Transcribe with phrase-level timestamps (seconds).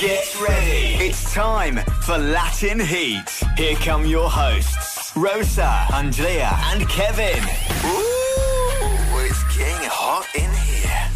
[0.00, 0.94] Get ready.
[1.02, 3.28] It's time for Latin Heat.
[3.56, 7.42] Here come your hosts, Rosa, Andrea, and Kevin.
[7.82, 11.10] Ooh, it's getting hot in here.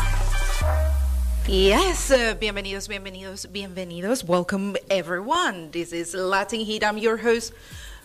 [1.46, 4.24] Yes, uh, bienvenidos, bienvenidos, bienvenidos.
[4.24, 5.70] Welcome everyone.
[5.70, 6.82] This is Latin Heat.
[6.82, 7.52] I'm your host,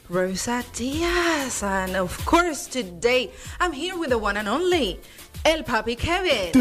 [0.10, 1.64] Rosa Diaz.
[1.64, 5.00] And of course, today I'm here with the one and only
[5.44, 6.54] El Papi Kevin.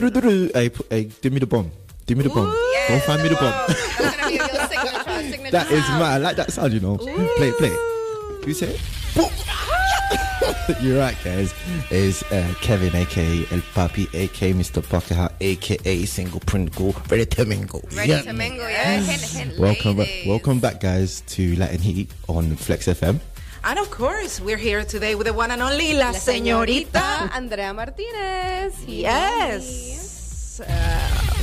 [0.55, 1.71] Hey, hey, give me the bomb.
[2.07, 2.51] Give me the bomb.
[2.89, 3.67] Go find me the bomb.
[3.69, 5.31] That's gonna be your signature.
[5.31, 5.99] signature that is sound.
[6.01, 6.13] mad.
[6.15, 6.97] I like that sound, you know.
[6.99, 7.13] Play
[7.49, 8.47] it, play it.
[8.47, 8.81] You say it?
[10.83, 11.53] You're right, guys.
[11.91, 14.87] Is uh, Kevin, aka El Papi, aka Mr.
[14.89, 17.83] Pocket Hat, aka Single Pringle, ready to mingle.
[17.95, 18.23] Ready Yeah.
[18.23, 19.01] to mingle, yeah.
[19.01, 20.27] Hint, hint, Welcome, back, ladies.
[20.29, 23.19] welcome back, guys, to Latin Heat on Flex FM.
[23.65, 27.31] And of course, we're here today with the one and only La, La Señorita.
[27.35, 28.85] Andrea Martinez.
[28.87, 30.16] Yes.
[30.59, 30.65] Uh,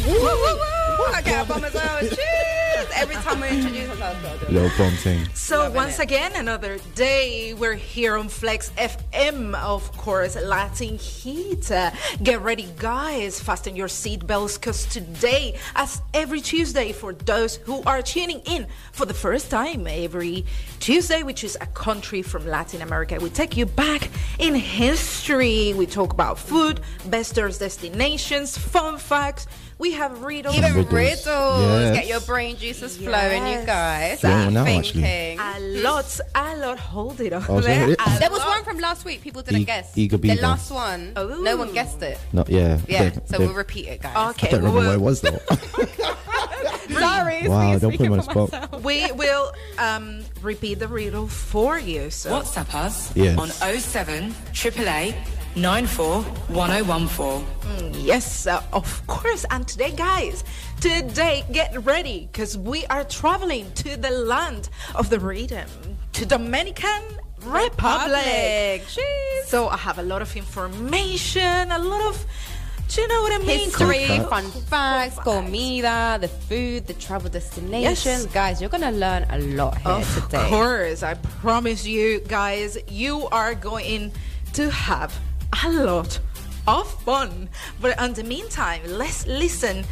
[0.07, 0.23] Woo, woo, woo.
[0.23, 2.89] Okay, I promise I was cheers.
[2.95, 4.51] Every time we introduce ourselves, we'll do it.
[4.51, 5.27] Little bomb thing.
[5.33, 6.03] So Loving once it.
[6.03, 7.53] again, another day.
[7.53, 11.69] We're here on Flex FM, of course, Latin Heat.
[11.71, 13.39] Uh, get ready, guys.
[13.39, 19.05] Fasten your seatbelts, because today, as every Tuesday, for those who are tuning in for
[19.05, 20.45] the first time, every
[20.79, 24.09] Tuesday, which is a country from Latin America, we take you back
[24.39, 25.73] in history.
[25.73, 29.47] We talk about food, best tourist destinations, fun facts.
[29.79, 30.55] We have riddles.
[30.55, 30.93] Even Riddles.
[30.93, 31.25] riddles.
[31.27, 31.95] Yes.
[31.97, 34.23] Get your brain juices flowing, you guys.
[34.23, 35.39] Yeah, now, Thinking.
[35.39, 36.79] a lot, a lot.
[36.79, 37.89] Hold it up Oh, there.
[37.91, 39.21] it- There was one from last week.
[39.21, 39.91] People didn't E- guess.
[39.97, 41.13] Eager the last one.
[41.15, 41.27] Oh.
[41.41, 42.17] No one guessed it.
[42.31, 42.77] Not yeah.
[42.87, 43.09] Yeah.
[43.09, 44.15] they- so they- we'll repeat it, guys.
[44.31, 45.39] Okay, I don't remember we what it was though.
[46.99, 47.47] Sorry.
[47.47, 48.51] wow, don't put me on the spot.
[48.51, 48.83] myself.
[48.83, 52.09] we will um, repeat the riddle for you.
[52.09, 53.37] So WhatsApp us Yes.
[53.37, 55.15] on 07 888
[55.55, 57.45] 94 1014.
[57.93, 59.45] yes, uh, of course.
[59.51, 60.43] And today, guys,
[60.81, 65.67] today get ready because we are traveling to the land of the rhythm,
[66.13, 67.01] to Dominican
[67.45, 68.81] Republic.
[68.81, 68.83] Republic.
[69.45, 72.25] So I have a lot of information, a lot of,
[72.87, 73.59] do you know what I mean?
[73.69, 78.05] History, Cool fun facts, comida, the food, the travel destinations.
[78.05, 78.25] Yes.
[78.27, 80.49] Guys, you're gonna learn a lot here Of today.
[80.49, 84.11] course, I promise you guys, you are going
[84.53, 85.13] to have
[85.63, 86.19] a lot
[86.67, 87.49] of fun.
[87.81, 89.85] But in the meantime, let's listen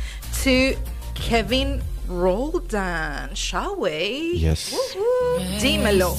[0.44, 0.76] to
[1.14, 4.34] Kevin Roldan, shall we?
[4.36, 4.74] Yes.
[5.62, 6.18] Dímelo.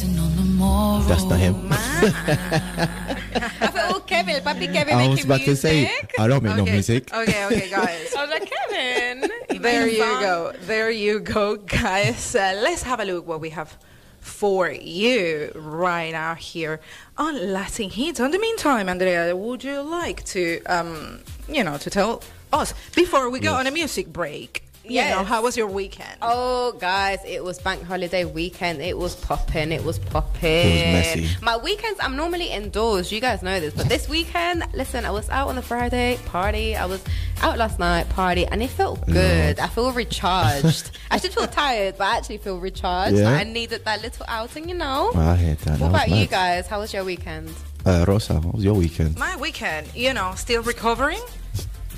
[1.09, 1.69] That's not him.
[1.73, 5.91] I thought, oh, Kevin, papi Kevin I was making about to say.
[6.19, 6.73] I don't make no Okay.
[6.73, 7.13] music.
[7.13, 8.15] Okay, okay, guys.
[8.17, 9.31] I was like, Kevin.
[9.63, 10.53] there you go.
[10.63, 12.35] There you go, guys.
[12.35, 13.77] Uh, let's have a look what we have
[14.23, 16.81] for you right now here
[17.19, 18.19] on Latin Heat.
[18.21, 22.23] In the meantime, Andrea, would you like to, um, you know, to tell
[22.53, 23.61] us before we go Yes.
[23.61, 24.65] on a music break?
[24.85, 25.17] You Yes.
[25.17, 26.17] know, how was your weekend?
[26.23, 28.83] Oh, guys, it was bank holiday weekend.
[28.83, 29.71] It was popping.
[29.71, 30.43] It was popping.
[30.43, 31.37] It was messy.
[31.41, 33.13] My weekends, I'm normally indoors.
[33.13, 33.75] You guys know this.
[33.75, 36.75] But this weekend, listen, I was out on the Friday, party.
[36.75, 37.01] I was
[37.43, 39.61] out last night, party, and it felt good.
[39.61, 40.91] I feel recharged.
[41.13, 43.19] I should feel tired, but I actually feel recharged.
[43.19, 43.31] Yeah.
[43.31, 45.13] I needed that little outing, you know?
[45.15, 45.79] I hear that.
[45.79, 46.67] What That was about you guys?
[46.67, 47.55] How was your weekend?
[47.87, 49.17] Uh, Rosa, what was your weekend?
[49.17, 51.21] My weekend, you know, still recovering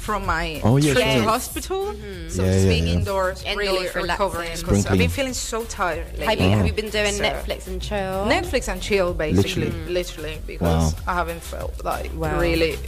[0.05, 1.15] from my Oh, yeah, trip sure.
[1.17, 1.81] to hospital.
[1.87, 2.29] Mm-hmm.
[2.29, 2.93] So Yeah, yeah, being yeah.
[2.95, 4.03] indoors, Indoors, really relaxing.
[4.03, 4.51] recovering.
[4.63, 6.27] 'cause I've been feeling so tired lately.
[6.27, 8.27] Have you, have you been doing So- Netflix and chill?
[8.37, 9.71] Netflix and chill, basically, Literally.
[9.71, 9.95] Mm.
[9.99, 11.01] literally, because Wow.
[11.09, 12.39] I haven't felt like Wow.
[12.39, 12.79] really,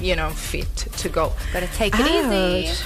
[0.00, 1.32] you know, fit to go.
[1.54, 2.68] Gotta take it easy.
[2.68, 2.84] out.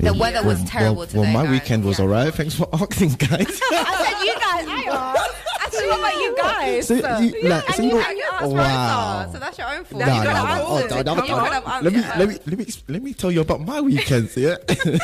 [0.00, 1.20] The weather was Well, terrible well, today.
[1.20, 1.50] Well, my guys.
[1.52, 2.04] weekend was Yeah.
[2.04, 2.34] alright.
[2.34, 3.60] Thanks for asking, guys.
[3.72, 4.66] I said you guys.
[4.68, 5.28] I
[5.74, 5.82] asked.
[5.82, 6.86] Actually, what about you guys?
[6.86, 7.00] So you-
[7.42, 9.18] yeah, like, and single- you, and you asked Wow.
[9.20, 10.00] Rosa, so that's your own fault.
[10.00, 10.64] Nah, you you oh, nah, nah.
[10.64, 11.84] Oh, nah, nah, nah, on.
[11.84, 13.80] You could have Let me, let me, let me, let me tell you about my
[13.80, 14.36] weekends.
[14.36, 14.56] Yeah.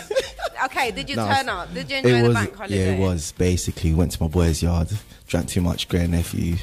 [0.62, 1.72] Okay, did you No, turn up?
[1.72, 2.76] Did you enjoy it the was, bank holiday?
[2.76, 4.88] yeah, it was basically went to my boy's yard,
[5.26, 6.56] drank too much, Grey nephew.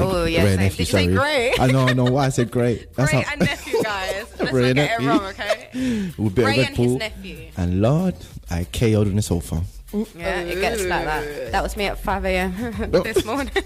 [0.00, 0.68] Oh, yeah, Grey same.
[0.70, 1.52] Did you say grey?
[1.60, 2.92] I know, I know why I said great.
[2.96, 4.26] That's Gray how- and nephew, guys.
[4.40, 5.06] Let's not get nephew.
[5.06, 6.10] it wrong, okay?
[6.18, 7.50] with a bit Gray of Red and his nephew.
[7.56, 8.16] And Lord,
[8.50, 9.62] I KO'd on the sofa.
[10.16, 11.52] Yeah, it gets like that.
[11.52, 12.52] That was me at 5 a.m.
[12.90, 13.52] this morning.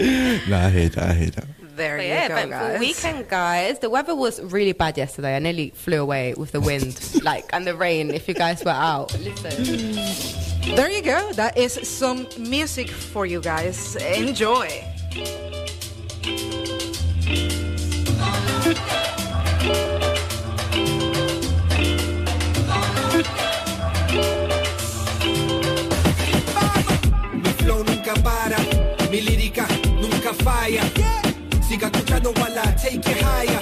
[0.00, 1.10] Nah, I hear that.
[1.10, 1.46] I hear that.
[1.76, 2.80] There But you yeah, go, eventful guys.
[2.80, 3.78] weekend, guys.
[3.80, 5.36] The weather was really bad yesterday.
[5.36, 8.10] I nearly flew away with the wind, like, and the rain.
[8.10, 10.74] If you guys were out, listen.
[10.74, 11.32] There you go.
[11.34, 13.94] That is some music for you guys.
[13.96, 14.68] Enjoy.
[29.10, 29.66] Mi lírica
[30.00, 30.82] nunca falla.
[31.68, 33.60] Siga escuchando while I take it higher.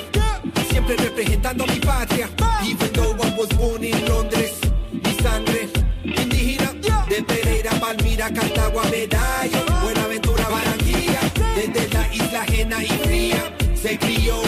[0.71, 2.29] Siempre representando mi patria.
[2.62, 4.61] Even though I was born Londres,
[4.93, 5.71] mi sangre
[6.05, 6.75] indígena
[7.09, 11.21] de Pereira, Palmira, Cartago, Medalla, Buenaventura, Barranquilla.
[11.56, 14.43] Desde la isla ajena y fría se crió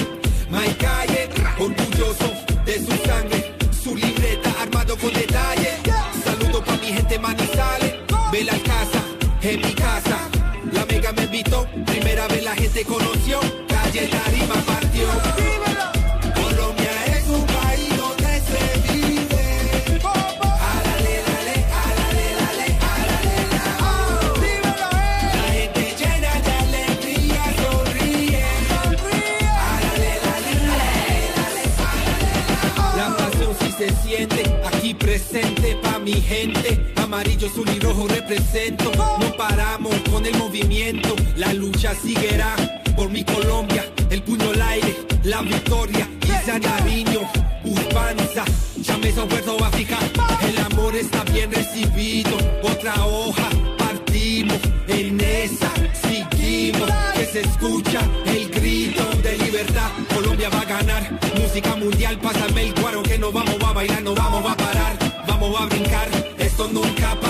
[0.50, 1.09] my.
[11.42, 15.08] Primera vez la gente conoció, calle Tarima partió.
[16.34, 19.98] Colombia es un país donde se vive.
[20.04, 24.54] Álale, dale, álale, dale, álale, dale.
[25.34, 28.44] La gente llena de alegría sonríe.
[29.72, 30.94] Álale, dale, dale,
[31.36, 31.64] dale,
[32.96, 38.92] La pasión sí se siente, aquí presente pa' mi gente amarillo, azul y rojo represento.
[38.94, 42.54] No paramos con el movimiento, la lucha seguirá
[42.94, 43.84] por mi Colombia.
[44.10, 47.20] El puño al aire, la victoria, y Isa Nariño,
[47.64, 48.44] Urbaniza,
[48.82, 50.04] Chameza, a fijar,
[50.48, 52.30] El amor está bien recibido,
[52.62, 55.70] otra hoja, partimos, en esa
[56.00, 56.88] seguimos.
[57.14, 61.20] Que se escucha el grito de libertad, Colombia va a ganar.
[61.40, 64.96] Música mundial, pásame el cuaro que no vamos, a bailar, no vamos, a parar,
[65.26, 66.19] vamos a brincar
[66.60, 67.29] foto nunca passou.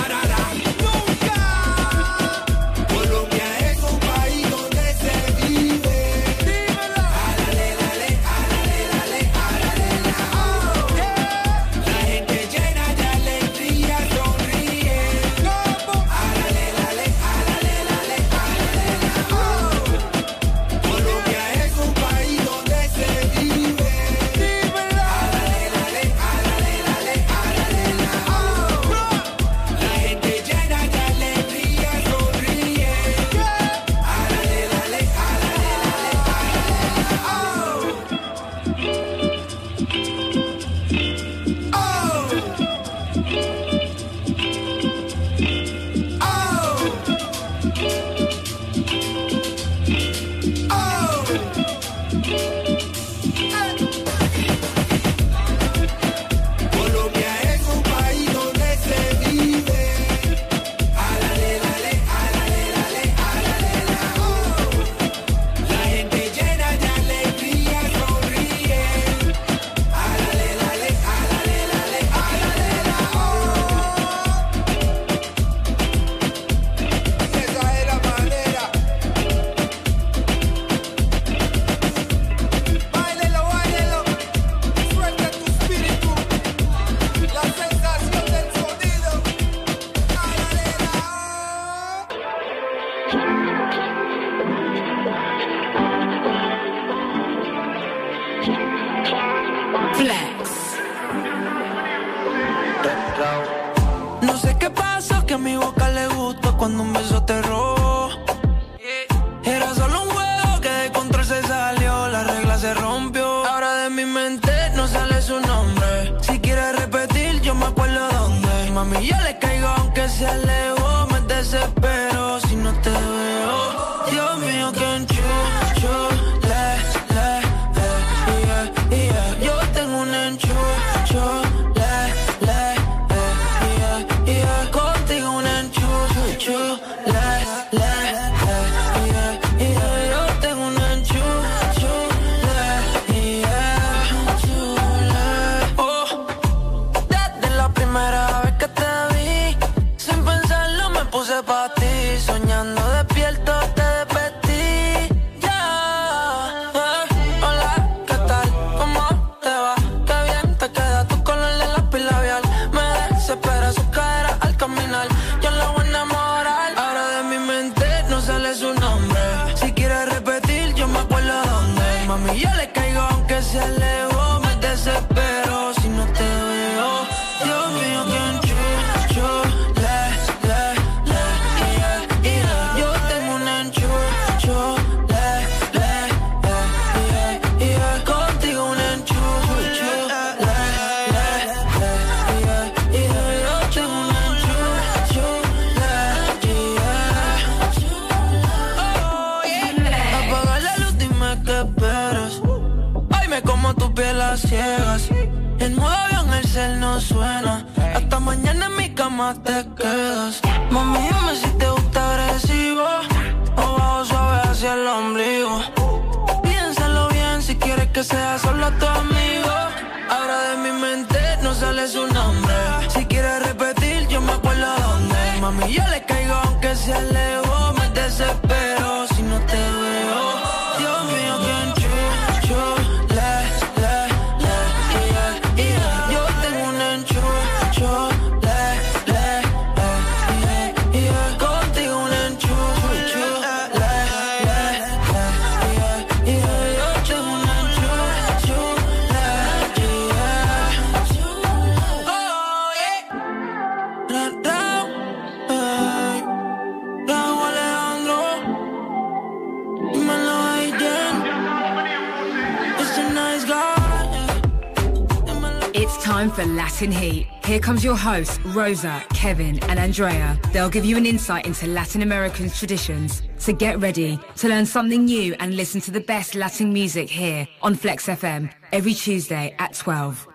[268.51, 270.39] Rosa, Kevin, and Andrea.
[270.53, 273.23] They'll give you an insight into Latin American traditions.
[273.39, 277.47] So get ready to learn something new and listen to the best Latin music here
[277.63, 280.30] on Flex FM every Tuesday at 12.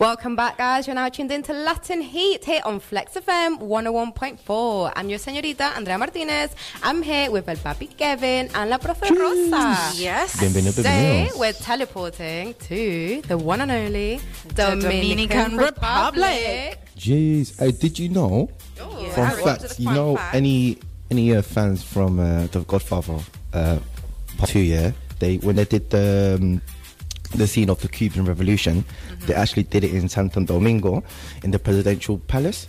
[0.00, 0.86] Welcome back, guys.
[0.86, 4.92] You're now tuned into Latin Heat here on Flex FM 101.4.
[4.96, 6.52] I'm your señorita Andrea Martinez.
[6.82, 9.76] I'm here with El Papi Kevin and La Profe Rosa.
[10.00, 10.40] Yes.
[10.40, 11.38] Bienvenido, Today, bienvenidos.
[11.38, 14.20] we're teleporting to the one and only
[14.54, 16.14] The Dominican, Dominican Republic.
[16.16, 16.78] Republic.
[16.96, 18.48] Jeez, uh, did you know?
[18.80, 20.34] Oh, Fun I love fact, the you know, fact.
[20.34, 20.78] any
[21.10, 23.18] any uh, fans from uh, The Godfather
[23.52, 23.78] uh,
[24.38, 26.62] Part Two, yeah, they when they did the um,
[27.34, 29.26] the scene of the Cuban Revolution, Mm-hmm.
[29.26, 31.02] they actually did it in Santo Domingo
[31.44, 32.66] in the presidential palace.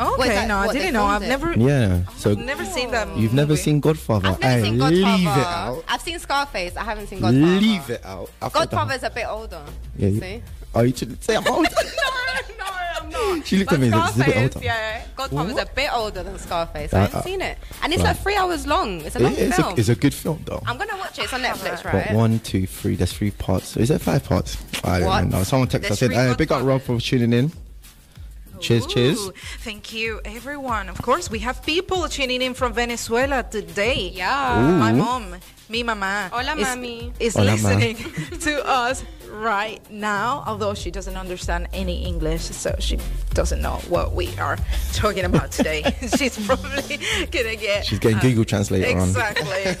[0.00, 1.04] Okay, that- no, I what they didn't know.
[1.04, 1.28] I've it?
[1.28, 3.14] never, Yeah, so never seen that.
[3.16, 3.62] you've never movie.
[3.62, 4.28] seen Godfather.
[4.28, 4.96] I've never Hey, seen Godfather.
[5.18, 5.84] Leave it out.
[5.88, 6.76] I've seen Scarface.
[6.76, 7.46] I haven't seen Godfather.
[7.60, 8.30] Leave it out.
[8.40, 9.62] I thought that- Godfather's a bit older.
[9.98, 10.42] Yeah, you- See?
[10.74, 11.44] Oh, you should say hold.
[11.64, 11.68] no,
[12.58, 12.61] no,
[13.02, 13.46] I'm not.
[13.46, 15.66] She looked But at me and said, "It's a bit Scarface, older." Yeah, Godfather's a
[15.74, 16.92] bit older than Scarface.
[16.94, 18.08] Uh, I haven't uh, seen it, and it's right.
[18.10, 19.00] like three hours long.
[19.02, 19.72] It's a long It- it's, film.
[19.74, 20.62] a, it's a good film though.
[20.66, 21.24] I'm gonna watch it.
[21.24, 22.12] It's on Netflix, What, right?
[22.14, 22.94] one, two, three.
[22.96, 23.76] There's three parts.
[23.76, 24.56] Is there five parts?
[24.84, 25.26] I don't What?
[25.28, 25.42] know.
[25.44, 25.90] Someone texted.
[25.92, 27.52] I said, hey, big up Rob for tuning in.
[28.60, 29.30] Cheers, cheers.
[29.64, 30.88] Thank you, everyone.
[30.88, 34.12] Of course, we have people tuning in from Venezuela today.
[34.14, 34.76] Yeah.
[34.78, 35.34] My mom,
[35.68, 37.12] mi mamá, Hola, is, mami.
[37.18, 37.52] is Hola, ma.
[37.70, 37.96] listening
[38.40, 39.02] to us
[39.32, 42.98] right now, although she doesn't understand any English, so she
[43.34, 44.58] doesn't know what we are
[44.92, 45.82] talking about today.
[46.16, 46.98] She's probably
[47.30, 47.86] gonna get.
[47.86, 49.08] She's getting Google Translator on.
[49.08, 49.76] Exactly.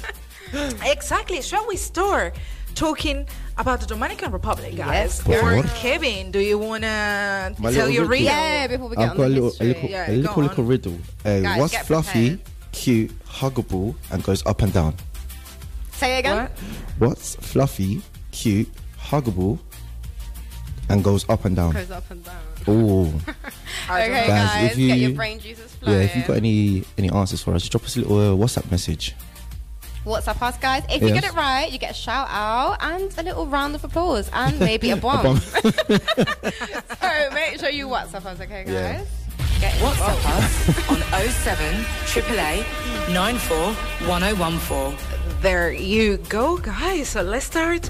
[0.90, 1.42] exactly.
[1.42, 2.34] Shall we start
[2.74, 3.26] talking
[3.58, 5.20] about the Dominican Republic, guys?
[5.20, 5.62] Por or.
[5.74, 8.24] Kevin, do you wanna My tell your riddle.
[8.26, 10.42] Yeah, before we get I've on got a the little, a little, Yeah, a little,
[10.42, 10.98] little riddle.
[11.24, 12.72] Uh, Guys, what's fluffy, prepared.
[12.72, 14.94] cute, huggable, and goes up and down?
[15.92, 16.48] Say again.
[16.98, 17.08] What?
[17.10, 18.68] What's fluffy, cute,
[19.12, 19.58] huggable,
[20.88, 21.72] and goes up and down?
[21.72, 22.40] Goes up and down.
[22.66, 23.04] Oh,
[23.90, 25.98] Okay, Guys, guys, if you- get your brain juices flowing.
[25.98, 26.04] yeah.
[26.04, 29.14] If you've got any any answers for us, drop us a little uh, WhatsApp message.
[30.04, 30.82] What's up, us guys?
[30.90, 33.84] If you get it right, you get a shout out and a little round of
[33.84, 35.22] applause and maybe a bomb.
[35.22, 35.36] bomb.
[35.40, 38.72] so make sure you WhatsApp us, okay, guys?
[38.72, 39.04] Yeah.
[39.60, 40.98] Get WhatsApp us on
[41.30, 41.84] 07
[42.16, 43.74] 888 94
[44.08, 44.98] 1014.
[45.40, 47.08] There you go, guys.
[47.10, 47.88] So let's start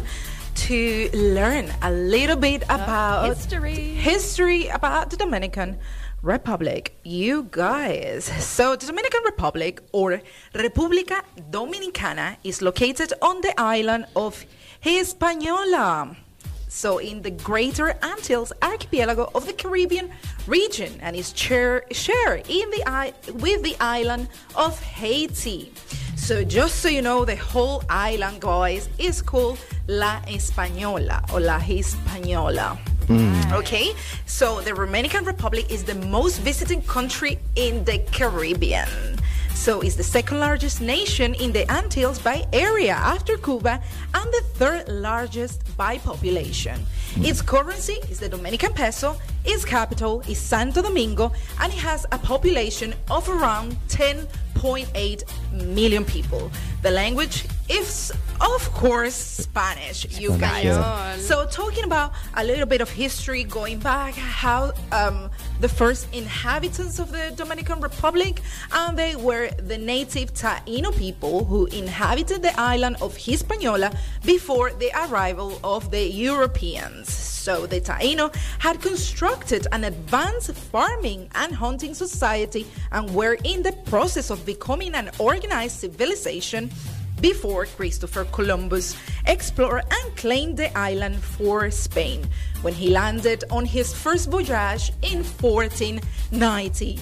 [0.54, 3.74] to learn a little bit about history.
[3.74, 5.78] history about the Dominican
[6.22, 6.96] Republic.
[7.02, 8.24] You guys.
[8.24, 10.22] So the Dominican Republic or
[10.54, 14.44] República Dominicana is located on the island of
[14.80, 16.16] Hispaniola.
[16.74, 20.10] So in the Greater Antilles archipelago of the Caribbean
[20.46, 25.70] region and is share, share in the with the island of Haiti.
[26.16, 31.58] So just so you know, the whole island, guys, is called La Española or La
[31.58, 32.78] Hispaniola.
[33.06, 33.52] Mm.
[33.52, 33.92] Okay,
[34.24, 38.88] so the Romanian Republic is the most visited country in the Caribbean.
[39.62, 43.80] So it's the second largest nation in the Antilles by area after Cuba
[44.12, 46.84] and the third largest by population.
[47.16, 52.18] Its currency is the Dominican peso, its capital is Santo Domingo, and it has a
[52.18, 56.50] population of around 10.8 million people.
[56.82, 60.64] The language is, of course, Spanish, you guys.
[60.64, 61.16] yeah.
[61.18, 66.98] So, talking about a little bit of history going back, how um, the first inhabitants
[66.98, 68.40] of the Dominican Republic,
[68.72, 73.92] and they were the native Taino people who inhabited the island of Hispaniola
[74.24, 77.01] before the arrival of the Europeans.
[77.08, 83.72] So, the Taino had constructed an advanced farming and hunting society and were in the
[83.86, 86.70] process of becoming an organized civilization
[87.22, 92.28] before Christopher Columbus explored and claimed the island for Spain
[92.62, 96.98] when he landed on his first voyage in 1492.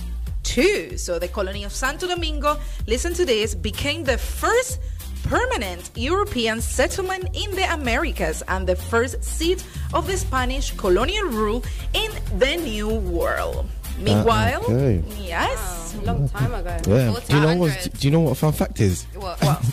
[0.98, 4.78] So the colony of Santo Domingo, listen to this, became the first
[5.24, 11.64] permanent European settlement in the Americas and the first seat of the Spanish colonial rule
[11.94, 13.66] in the New World.
[13.98, 15.02] Meanwhile, okay.
[15.18, 16.76] yes, Long time ago.
[16.86, 17.18] Yeah.
[17.28, 17.88] Do you know what?
[17.98, 19.04] Do you know what a fun fact is?
[19.14, 19.38] What?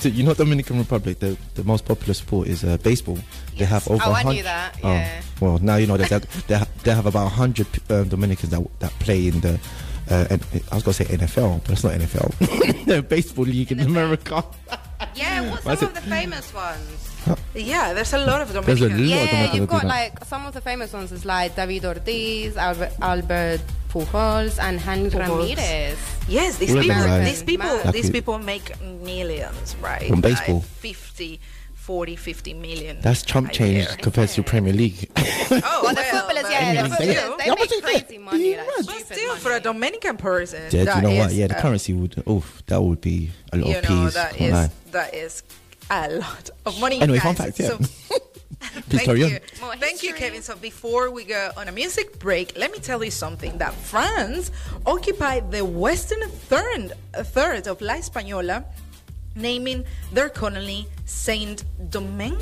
[0.00, 3.16] So you know, Dominican Republic, the, the most popular sport is uh, baseball.
[3.56, 4.02] They have over.
[4.04, 5.22] Oh, I knew that, Oh, yeah.
[5.40, 8.50] well, now you know that they have, they have, they have about hundred um, Dominicans
[8.50, 9.58] that that play in the.
[10.10, 12.84] Uh, and I was gonna say NFL, but it's not NFL.
[12.86, 14.44] the baseball league in, America.
[15.14, 17.10] Yeah, what's some of the famous ones?
[17.54, 18.64] Yeah, there's a lot of them.
[18.64, 19.10] There's a Dominicans.
[19.20, 22.56] lot of Yeah, you've got like some of the famous ones is like David Ortiz,
[22.56, 25.28] Albert, Albert Pujols, and Hank Pujols.
[25.48, 25.98] Ramirez.
[26.28, 30.06] Yes, these people, like- these people, Like these people make millions, right?
[30.08, 30.56] From baseball.
[30.56, 31.40] Like 50,
[31.84, 32.98] 40, 50 million.
[33.02, 33.96] That's Trump change year.
[34.00, 35.10] compared to Premier League.
[35.50, 38.56] Oh, Well, the footballers, but yeah, the still- footballers, they Yeah, make still, crazy money.
[38.56, 39.60] Like, But stupid still, for a.
[39.60, 41.32] Dominican person, yeah, do you that know what?
[41.32, 42.22] Yeah, the uh, currency would.
[42.26, 44.14] Oh, that would be a lot you of know, peas.
[44.14, 44.70] that can't is lie.
[44.92, 45.42] that is
[45.90, 47.00] a lot of money.
[47.02, 47.24] Anyway, guys.
[47.24, 47.68] fun fact, yeah.
[47.68, 47.78] So,
[48.88, 49.38] Thank you.
[49.78, 50.14] Thank you.
[50.14, 50.40] Kevin.
[50.42, 54.50] So before we go on a music break, let me tell you something that France
[54.86, 58.64] occupied the western third, third of La Española,
[59.34, 62.40] naming their colony Saint Domingue.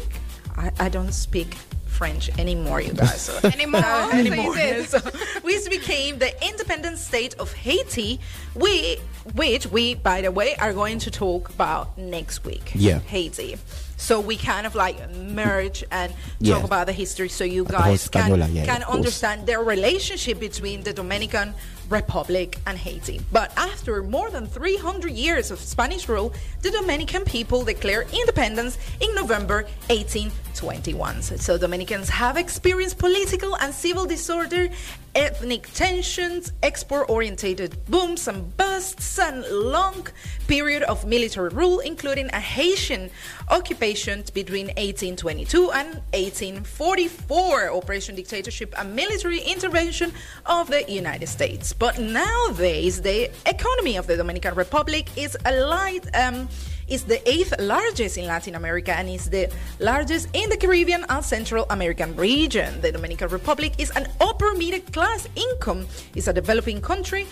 [0.56, 1.54] I, I don't speak
[1.86, 3.20] French anymore, you guys.
[3.42, 3.48] So.
[3.48, 3.80] Anymore?
[3.84, 4.54] Uh, So anymore.
[4.54, 4.88] did.
[4.92, 4.98] So,
[5.42, 8.20] which became the independent state of Haiti,
[8.54, 8.98] we,
[9.34, 12.72] which we, by the way, are going to talk about next week.
[12.74, 12.98] Yeah.
[13.00, 13.56] Haiti.
[13.96, 16.64] So we kind of like merge and talk Yeah.
[16.64, 20.82] about the history so you the whole guys can, yeah, can understand their relationship between
[20.82, 21.54] the Dominican
[21.92, 23.20] Republic and Haiti.
[23.30, 26.32] But after more than 300 years of Spanish rule,
[26.62, 31.22] the Dominican people declared independence in November 1821.
[31.22, 34.68] So, Dominicans have experienced political and civil disorder,
[35.14, 40.06] ethnic tensions, export-oriented booms and busts, and long
[40.46, 43.10] period of military rule, including a Haitian
[43.50, 50.12] occupation between 1822 and 1844, operation dictatorship and military intervention
[50.46, 51.72] of the United States.
[51.82, 56.06] But nowadays, the economy of the Dominican Republic is a light.
[56.14, 56.48] Um,
[56.86, 61.24] is the eighth largest in Latin America and is the largest in the Caribbean and
[61.24, 62.80] Central American region.
[62.82, 67.26] The Dominican Republic is an upper middle class income, is a developing country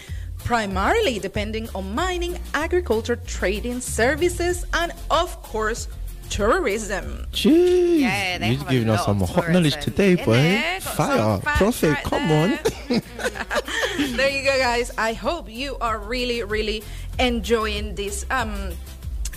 [0.45, 5.87] primarily depending on mining, agriculture, trading, services, and of course,
[6.31, 7.27] tourism.
[7.33, 8.01] Jeez.
[8.01, 10.81] Yeah, they You're have a giving us some hot knowledge today, boy.
[10.81, 11.41] Fire.
[11.41, 12.61] facts Profit, right come there.
[12.89, 14.17] on.
[14.17, 14.91] there you go, guys.
[14.97, 16.83] I hope you are really, really
[17.19, 18.25] enjoying this.
[18.31, 18.71] Um,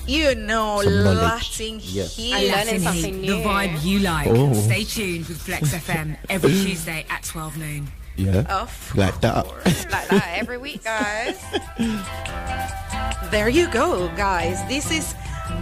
[0.06, 1.18] you know, Some knowledge.
[1.60, 2.16] Latin Yes.
[2.18, 2.34] heat.
[2.34, 4.28] I learning something Heat, the vibe you like.
[4.28, 4.54] Oh.
[4.54, 7.88] Stay tuned with Flex FM every Tuesday at 12 noon.
[8.16, 8.42] Yeah.
[8.62, 9.48] Of Like that.
[9.48, 11.40] like that every week, guys.
[13.32, 14.62] There you go, guys.
[14.68, 15.16] This is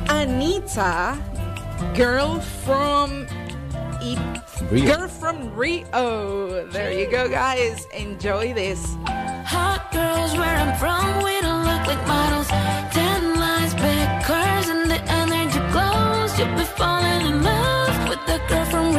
[0.08, 1.18] Anitta,
[1.96, 3.28] girl from
[4.02, 4.96] I- Rio.
[4.98, 6.68] girl from Rio.
[6.72, 7.86] There you go, guys.
[7.94, 8.96] Enjoy this.
[9.46, 12.48] Hot girls where I'm from, we don't look like models.
[12.94, 16.38] Ten lines, big curves, and the energy glows.
[16.40, 18.91] You'll be falling in love with the girl from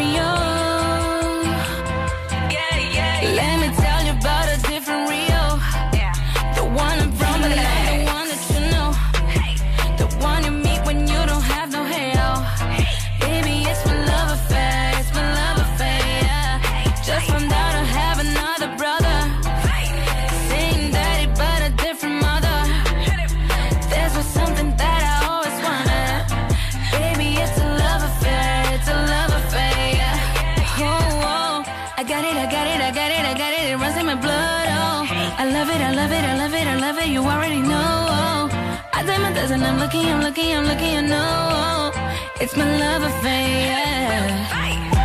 [37.13, 38.49] You already know.
[38.95, 39.63] I did my dozen.
[39.63, 40.95] I'm looking, I'm looking, I'm looking.
[40.95, 41.93] You know,
[42.41, 43.53] it's my love affair.
[43.69, 45.02] Yeah.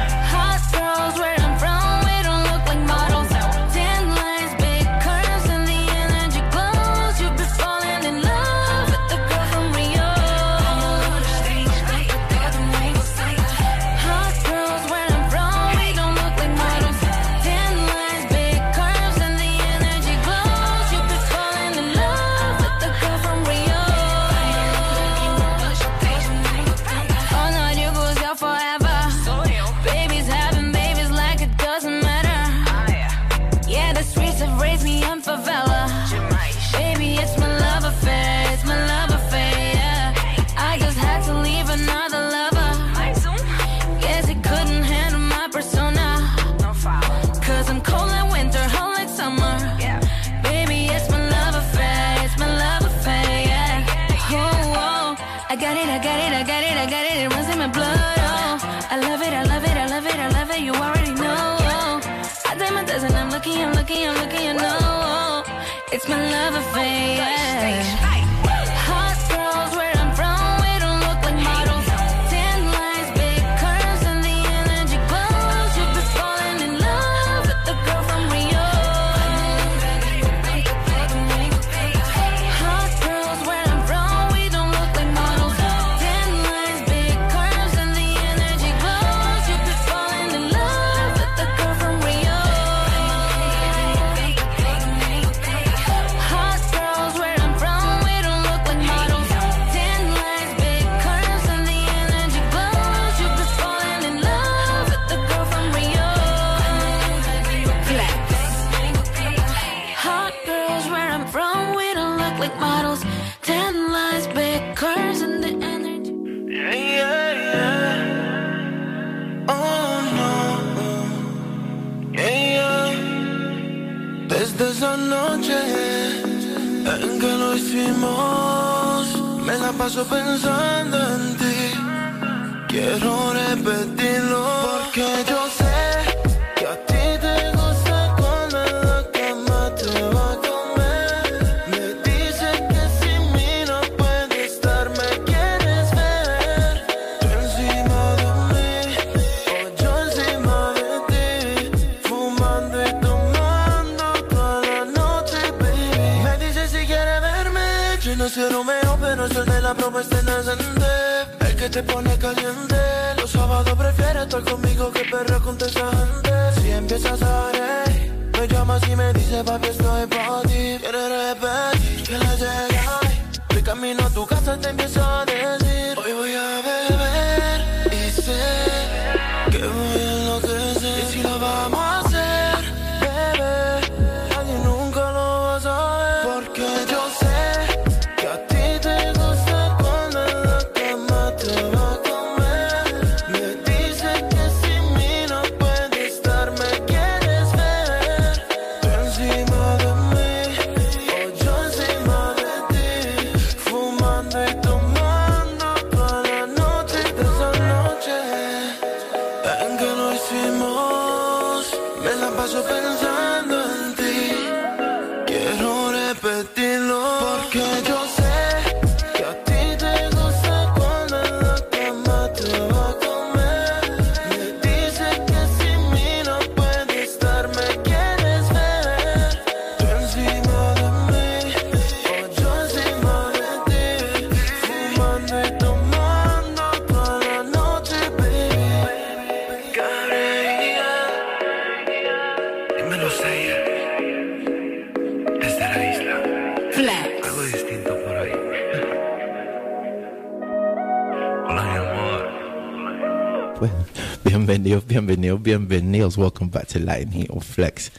[255.48, 256.18] Bienvenidos.
[256.18, 257.90] Welcome back to Latin Heat on Flex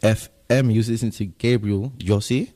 [0.00, 0.70] FM.
[0.70, 2.52] You was listening to Gabriel Yossi.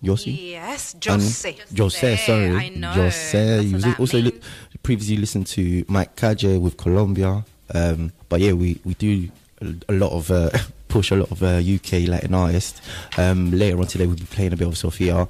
[0.00, 0.52] Yossi?
[0.52, 1.56] Yes, And- Jose.
[1.76, 2.54] Jose, sorry.
[2.56, 2.90] I know.
[2.92, 3.62] Jose.
[3.62, 4.40] You also li-
[4.84, 7.44] previously listened to Mike Kaje with Colombia.
[7.74, 9.28] Um, but yeah, we, we do
[9.88, 10.50] a, lot of uh,
[10.88, 12.80] push a lot of uh, UK Latin artists.
[13.18, 15.26] Um, later on today, we'll be playing a bit of Sofia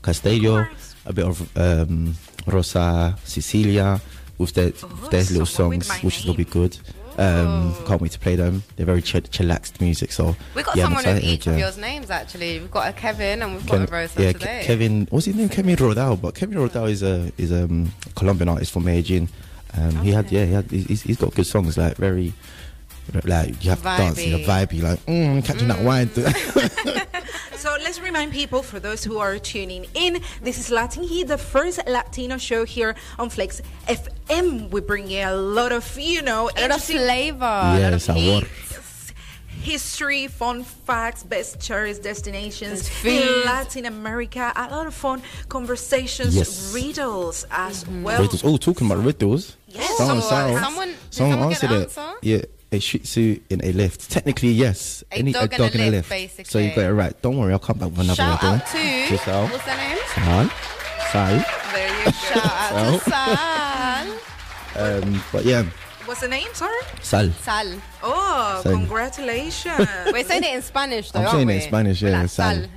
[0.00, 0.66] Castello,
[1.04, 2.14] a bit of um,
[2.46, 4.00] Rosa Cecilia
[4.38, 6.78] with their, Oh, their little with songs, which is gonna be good.
[7.18, 7.84] Um, Oh.
[7.86, 8.62] can't wait to play them.
[8.76, 10.12] They're very chill- chillaxed music.
[10.12, 12.60] So We got yeah, someone with each of yours names actually.
[12.60, 14.60] We've got a Kevin and we've Ken- got a Rosa yeah, today.
[14.62, 15.06] Ke- Kevin.
[15.10, 15.48] What's his name?
[15.48, 16.16] Kevin Roldan.
[16.16, 19.28] But Kevin Roldan is a is a um, Colombian artist from Medellin.
[19.76, 22.32] Um, He had yeah, he had, he's, he's got good songs like very
[23.24, 24.82] like you have to dance in a Vibey.
[24.82, 26.10] like mm, catching that wine.
[27.56, 31.38] So let's remind people, for those who are tuning in, this is Latin Heat, the
[31.38, 34.70] first Latino show here on Flex FM.
[34.70, 37.92] We bring you a lot of, you know, a lot of interesting flavor, a lot
[37.94, 38.20] of sabor.
[38.20, 38.46] heat.
[39.60, 43.44] history, fun facts, best tourist destinations in food.
[43.44, 44.52] Latin America.
[44.54, 46.72] A lot of fun conversations, Yes.
[46.72, 48.02] riddles as Mm-hmm.
[48.04, 48.22] well.
[48.22, 48.44] Riddles.
[48.44, 49.56] Oh, talking about riddles.
[49.66, 49.96] Yes.
[49.98, 51.82] Someone, someone, someone- someone someone get answered an it.
[51.98, 52.12] answer?
[52.22, 52.42] Yeah,
[52.72, 54.10] a Shih Tzu in a lift.
[54.10, 55.02] Technically, yes.
[55.12, 56.68] A dog in a lift, So basically.
[56.68, 57.22] you got it right.
[57.22, 58.56] Don't worry, I'll come back with another Shout riddle.
[58.56, 58.78] out to
[59.12, 59.50] Yourself.
[59.52, 59.98] what's their name?
[60.14, 60.50] Sal.
[61.10, 61.44] Sal.
[61.72, 62.10] There you go.
[62.10, 65.02] Shout out to Sal.
[65.04, 65.64] Um, but yeah,
[66.04, 66.48] What's the name?
[66.54, 66.80] Sorry.
[67.02, 67.30] Sal.
[67.42, 67.80] Sal.
[68.02, 68.78] Oh, Same.
[68.78, 69.86] congratulations.
[70.12, 72.54] We're saying it in Spanish though, I'm aren't saying it in Spanish, yeah, Like Sal.
[72.54, 72.68] Sal.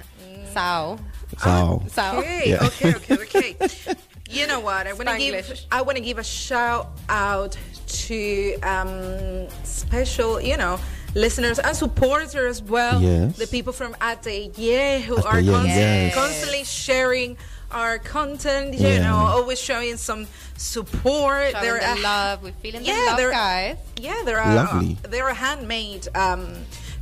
[0.54, 1.00] Sal.
[1.38, 1.84] Sal.
[1.90, 2.18] Sal.
[2.20, 2.66] Okay, Yeah.
[2.66, 3.96] okay, okay, okay.
[4.30, 4.86] You know what?
[4.88, 7.58] I want to give I want to give a shout out
[7.92, 10.80] to um, special, you know,
[11.16, 13.02] listeners and supporters as well.
[13.02, 13.38] Yes.
[13.38, 16.16] The people from Atelier who are Atelier, constantly, yes.
[16.16, 17.38] constantly sharing
[17.72, 19.04] our content, you Yeah.
[19.10, 20.28] know, always showing some
[20.58, 21.52] support.
[21.52, 22.44] Showing They're the a- love.
[22.44, 23.78] We're feeling Yeah, the love, they're- guys.
[23.98, 24.98] Yeah, there are Lovely.
[25.10, 26.54] They're a handmade um,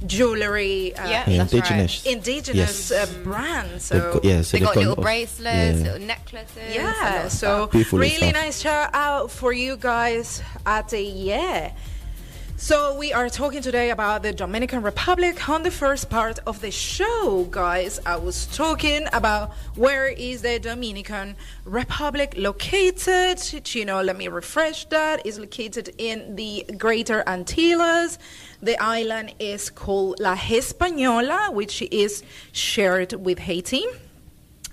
[0.05, 2.05] jewelry, uh, Yeah, Yeah, that's indigenous.
[2.05, 3.09] indigenous Yes.
[3.09, 3.85] uh, brands.
[3.85, 5.83] So got- yeah, so They got got little lot bracelets, yeah.
[5.91, 6.73] little necklaces.
[6.75, 8.33] yeah, so really stuff.
[8.33, 11.71] nice shout out for you guys at a yeah.
[12.61, 16.71] So we are talking today about the Dominican Republic on the first part of the
[16.71, 18.01] show, guys.
[18.05, 23.39] I was talking about where is the Dominican Republic located.
[23.73, 25.25] You know, let me refresh that.
[25.25, 28.19] It's located in the Greater Antilles.
[28.61, 33.85] The island is called La Hispaniola, which is shared with Haiti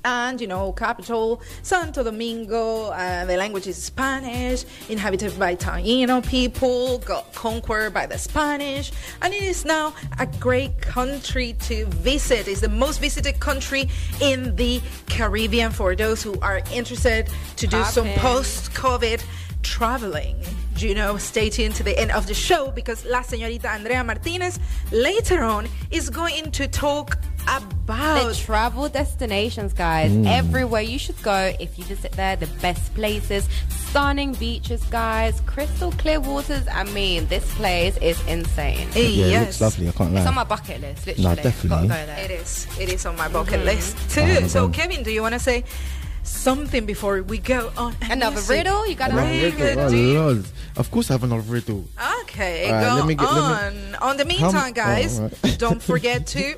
[0.07, 6.99] and you know capital santo domingo uh, the language is spanish inhabited by taino people
[6.99, 8.92] got conquered by the spanish
[9.23, 12.49] and it is now a great country to visit.
[12.49, 13.88] It's the most visited country
[14.21, 19.25] in the caribbean for those who are interested to do some post-covid
[19.62, 20.37] traveling
[20.83, 24.59] you know stay tuned to the end of the show because la señorita andrea martinez
[24.93, 30.11] later on is going to talk about The travel destinations, guys.
[30.11, 30.27] Mm.
[30.27, 32.37] Everywhere you should go if you visit there.
[32.37, 35.41] The best places, stunning beaches, guys.
[35.47, 36.67] Crystal clear waters.
[36.73, 38.89] I mean, this place is insane.
[38.95, 39.89] Yeah, it looks lovely.
[39.89, 40.21] I can't lie.
[40.21, 41.37] It's on my bucket list, literally.
[41.37, 41.89] No, definitely.
[41.89, 42.25] go there.
[42.25, 42.67] It is.
[42.81, 43.67] It is on my bucket mm-hmm.
[43.67, 44.49] list too.
[44.49, 44.69] So.
[44.69, 45.65] Kevin, do you want to say
[46.27, 47.95] something before we go on?
[48.03, 48.51] Another music?
[48.51, 48.87] riddle?
[48.87, 49.85] You got Another Really riddle.
[49.85, 50.19] Oh, do you?
[50.21, 50.45] Lord.
[50.77, 51.85] Of course, I have another riddle.
[52.23, 53.95] Okay, Alright, go let me get- let on.
[54.03, 55.59] on the meantime, m- guys, oh, alright.
[55.59, 56.55] don't forget to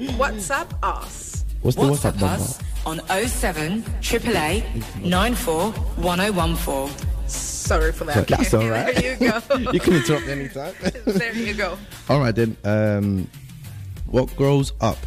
[0.00, 1.44] WhatsApp us.
[1.62, 2.42] What's the WhatsApp WhatsApp number?
[2.44, 7.08] us on 07 888 94 1014.
[7.26, 8.26] Sorry for that.
[8.28, 8.94] That's all right.
[8.94, 9.56] there you go.
[9.72, 10.74] you can interrupt anytime.
[11.06, 11.78] there you go.
[12.10, 12.56] All right then.
[12.64, 13.28] Um,
[14.06, 14.98] what grows up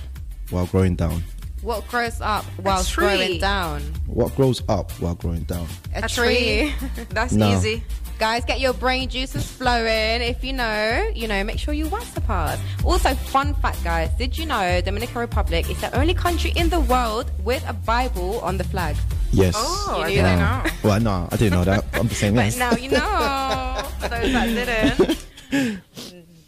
[0.50, 1.24] while growing down?
[1.68, 3.82] What grows up while growing down?
[4.06, 5.68] What grows up while growing down?
[5.94, 6.74] A, A tree.
[7.10, 7.52] That's No.
[7.52, 7.84] easy.
[8.20, 10.22] Guys, get your brain juices flowing.
[10.22, 12.58] If you know, you know, make sure you WhatsApp us.
[12.86, 16.80] Also, fun fact, guys, did you know Dominican Republic is the only country in the
[16.80, 18.96] world with a Bible on the flag?
[19.34, 19.54] Yes.
[19.58, 20.66] Oh, You I knew didn't that?
[20.66, 20.72] know.
[20.90, 21.84] Well, no, I didn't know that.
[21.96, 22.58] I'm just saying But yes.
[22.58, 23.84] now you know.
[24.00, 25.26] For those that didn't.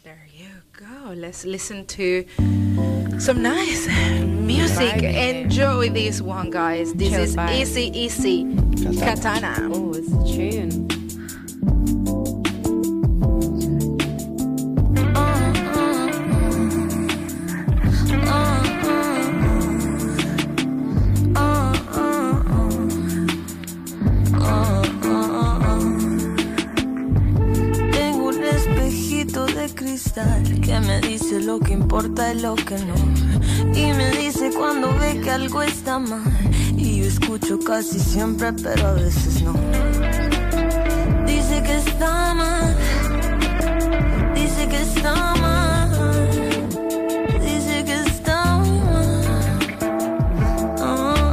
[0.02, 1.12] There you go.
[1.14, 2.24] Let's listen to
[3.20, 3.86] some nice
[4.18, 5.02] music.
[5.02, 6.94] Enjoy this one, guys.
[6.94, 7.36] This Chill is.
[7.36, 8.44] Easy Easy
[8.98, 9.68] Katana.
[9.72, 10.99] Oh, it's a tune.
[29.54, 32.94] De cristal que me dice lo que importa y lo que no.
[33.74, 36.22] Y me dice cuando ve que algo está mal.
[36.76, 39.52] Y yo escucho casi siempre, pero a veces no.
[41.26, 42.76] Dice que está mal.
[44.34, 46.68] Dice que está mal.
[47.40, 49.58] Dice que está mal.
[50.80, 51.32] Ah,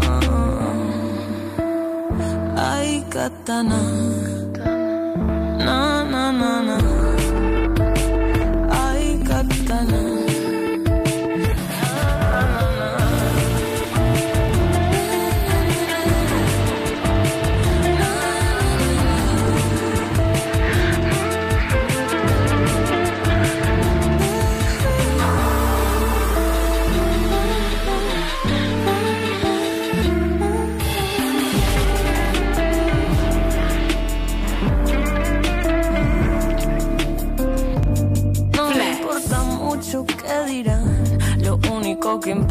[2.55, 3.79] Ay, katana.
[5.65, 6.86] Na na na na.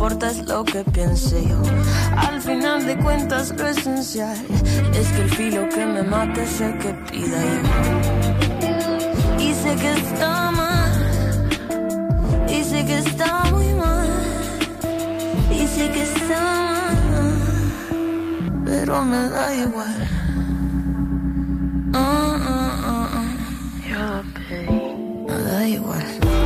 [0.06, 1.60] Importa es lo que piense yo.
[2.16, 4.36] Al final de cuentas, lo esencial
[4.94, 7.62] es que el filo que me mate sea el que pida yo.
[9.40, 11.48] Y sé que está mal.
[12.48, 14.08] Y sé que está muy mal.
[15.50, 16.40] Y sé que está
[17.10, 17.34] mal.
[18.64, 20.08] Pero me da igual.
[21.94, 23.08] Ah, ah,
[23.98, 24.22] ah.
[25.26, 26.45] Me da igual.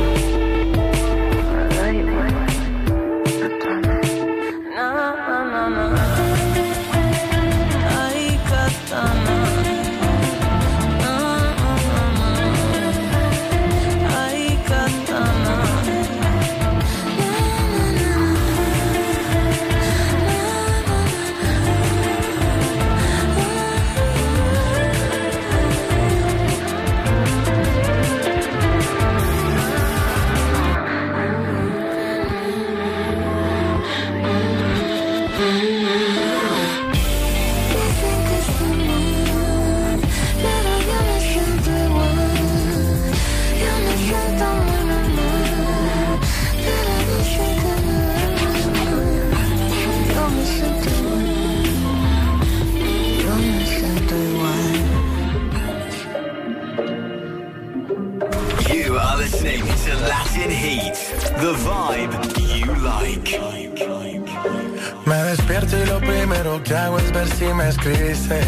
[66.71, 68.39] Que hago es ver si me escribiste.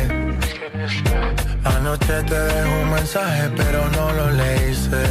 [1.65, 5.03] Anoche te dejo un mensaje, pero no lo leíste.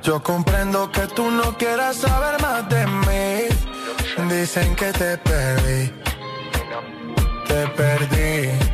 [0.00, 4.28] Yo comprendo que tú no quieras saber más de mí.
[4.30, 5.92] Dicen que te perdí,
[7.48, 8.67] te perdí.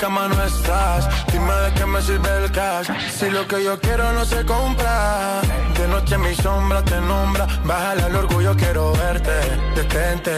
[0.00, 1.06] Cama no estás.
[1.30, 2.88] Dime de qué me sirve el cash.
[3.12, 5.42] Si lo que yo quiero no se compra.
[5.78, 7.46] De noche mi sombra te nombra.
[7.64, 9.36] Bájale al orgullo, quiero verte.
[9.76, 10.32] Detente,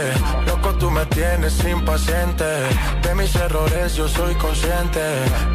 [0.47, 2.45] loco, tú me tienes impaciente.
[3.03, 5.01] De mis errores yo soy consciente.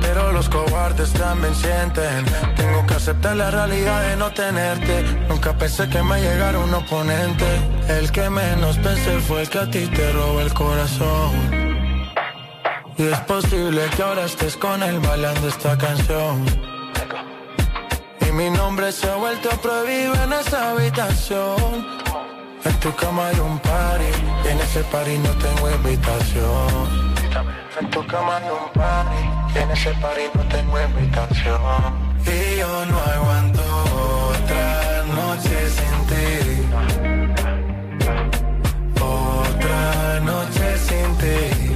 [0.01, 2.23] Pero los cobardes también sienten.
[2.55, 5.03] Tengo que aceptar la realidad de no tenerte.
[5.27, 7.45] Nunca pensé que me llegara un oponente.
[7.89, 11.56] El que menos pensé fue el que a ti te robó el corazón.
[12.99, 16.43] Y es posible que ahora estés con él bailando esta canción.
[18.27, 21.85] Y mi nombre se ha vuelto prohibido en esa habitación.
[22.65, 24.11] En tu cama hay un party,
[24.45, 27.15] y en ese party no tengo invitación.
[27.79, 29.21] En tu cama hay un party,
[29.53, 31.61] y en ese party no tengo invitación.
[32.25, 33.61] Y yo no aguanto
[34.33, 36.27] otra noche sin ti.
[38.99, 41.67] Otra noche sin ti.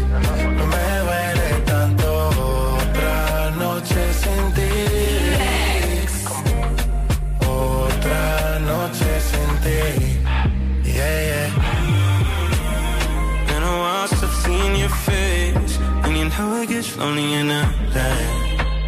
[17.02, 18.14] Lonely in LA.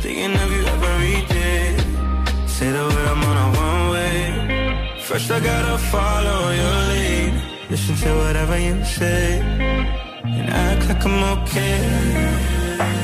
[0.01, 1.65] Thinking of you every day.
[2.55, 4.17] Say the word, I'm on a one way.
[5.07, 7.33] First, I gotta follow your lead.
[7.71, 9.25] Listen to whatever you say.
[10.37, 11.79] And act like I'm okay.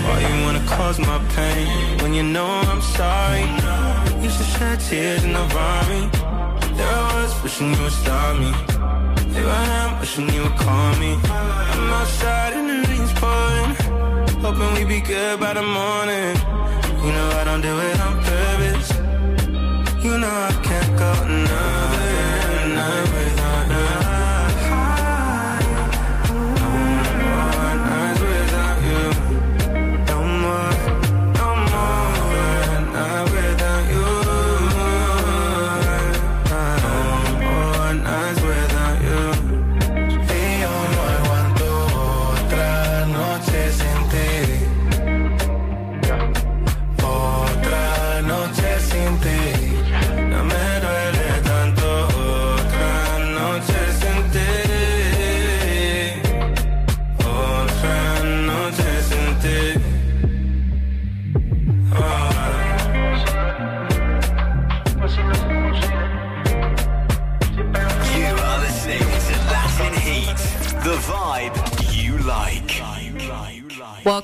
[0.06, 1.68] Why you wanna cause my pain
[2.02, 3.46] when you know I'm sorry?
[4.28, 6.12] Used to shed tears in the vomit.
[6.78, 8.52] There I was wishing you would stop me.
[9.34, 11.12] Here I am wishing you would call me.
[11.74, 13.79] I'm outside and the rain's pouring.
[14.42, 16.36] Hoping we be good by the morning.
[17.04, 18.90] You know I don't do it on purpose.
[20.04, 24.19] You know I can't go another without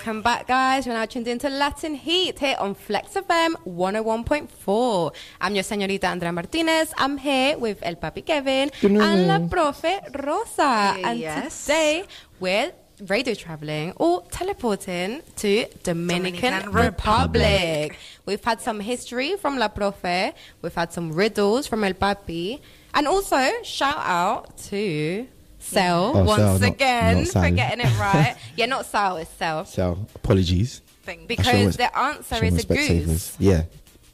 [0.06, 0.86] Welcome back, guys.
[0.86, 5.16] We're now tuned into Latin Heat here on Flex FM 101.4.
[5.42, 6.94] I'm your señorita Andrea Martinez.
[6.96, 10.96] I'm here with El Papi Kevin and La Profe Rosa.
[11.04, 11.66] And Yes.
[11.66, 12.04] today
[12.40, 12.72] we're
[13.08, 17.98] radio traveling or teleporting to Dominican, Dominican Republic.
[18.28, 20.34] We've had some history from La Profe.
[20.62, 22.60] We've had some riddles from El Papi.
[22.94, 25.26] And also, shout out to
[25.66, 28.36] Sel Oh, once Sel, again not for getting it right.
[28.56, 29.66] yeah, not Sal, it's Sel.
[29.66, 30.82] So apologies.
[31.28, 32.88] Because I the answer show is a goose.
[32.88, 33.36] savers.
[33.40, 33.64] Yeah,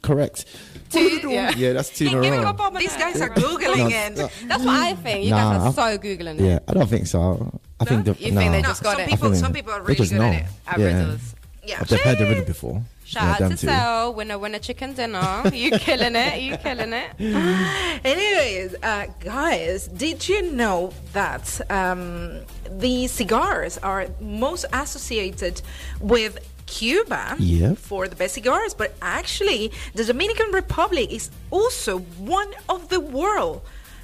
[0.02, 0.44] correct.
[0.90, 1.00] Two,
[1.30, 1.52] yeah.
[1.56, 2.20] Yeah, that's two in a
[2.52, 2.70] row.
[2.78, 4.16] These guys are googling No, it.
[4.16, 4.28] no.
[4.48, 5.24] That's what I think.
[5.24, 6.44] You Nah, guys are I- so googling it.
[6.44, 7.60] Yeah, I don't think so.
[7.80, 8.40] I think the, You nah.
[8.40, 9.08] think they just got some it?
[9.10, 10.24] people, I think some people are they really good know.
[10.24, 10.46] at it.
[10.66, 10.86] At yeah.
[10.86, 11.34] riddles.
[11.64, 11.82] Yeah.
[11.84, 12.82] They've heard the riddle before.
[13.12, 13.66] Shout Yeah, out to two.
[13.66, 15.42] Sel, winner, winner, chicken dinner.
[15.52, 16.40] You killing it.
[16.40, 17.10] You killing it.
[18.04, 22.40] Anyways, uh, guys, did you know that um,
[22.70, 25.60] the cigars are most associated
[26.00, 27.76] with Cuba Yep.
[27.76, 33.60] for the best cigars, but actually, the Dominican Republic is also one of the world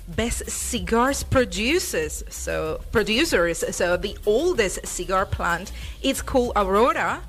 [0.06, 2.22] best cigars producers.
[2.28, 3.64] So producers.
[3.74, 7.22] So the oldest cigar plant is called Aurora.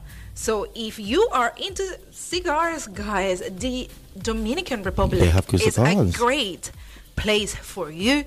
[0.45, 6.09] So if you are into cigars, guys, the Dominican Republic They have good is a
[6.13, 6.71] great
[7.17, 8.23] place for you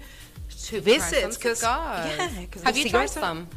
[0.66, 1.22] to Try visit.
[1.32, 2.06] some 'cause- cigars.
[2.18, 3.48] yeah, 'cause Have the you tried cigars are- some?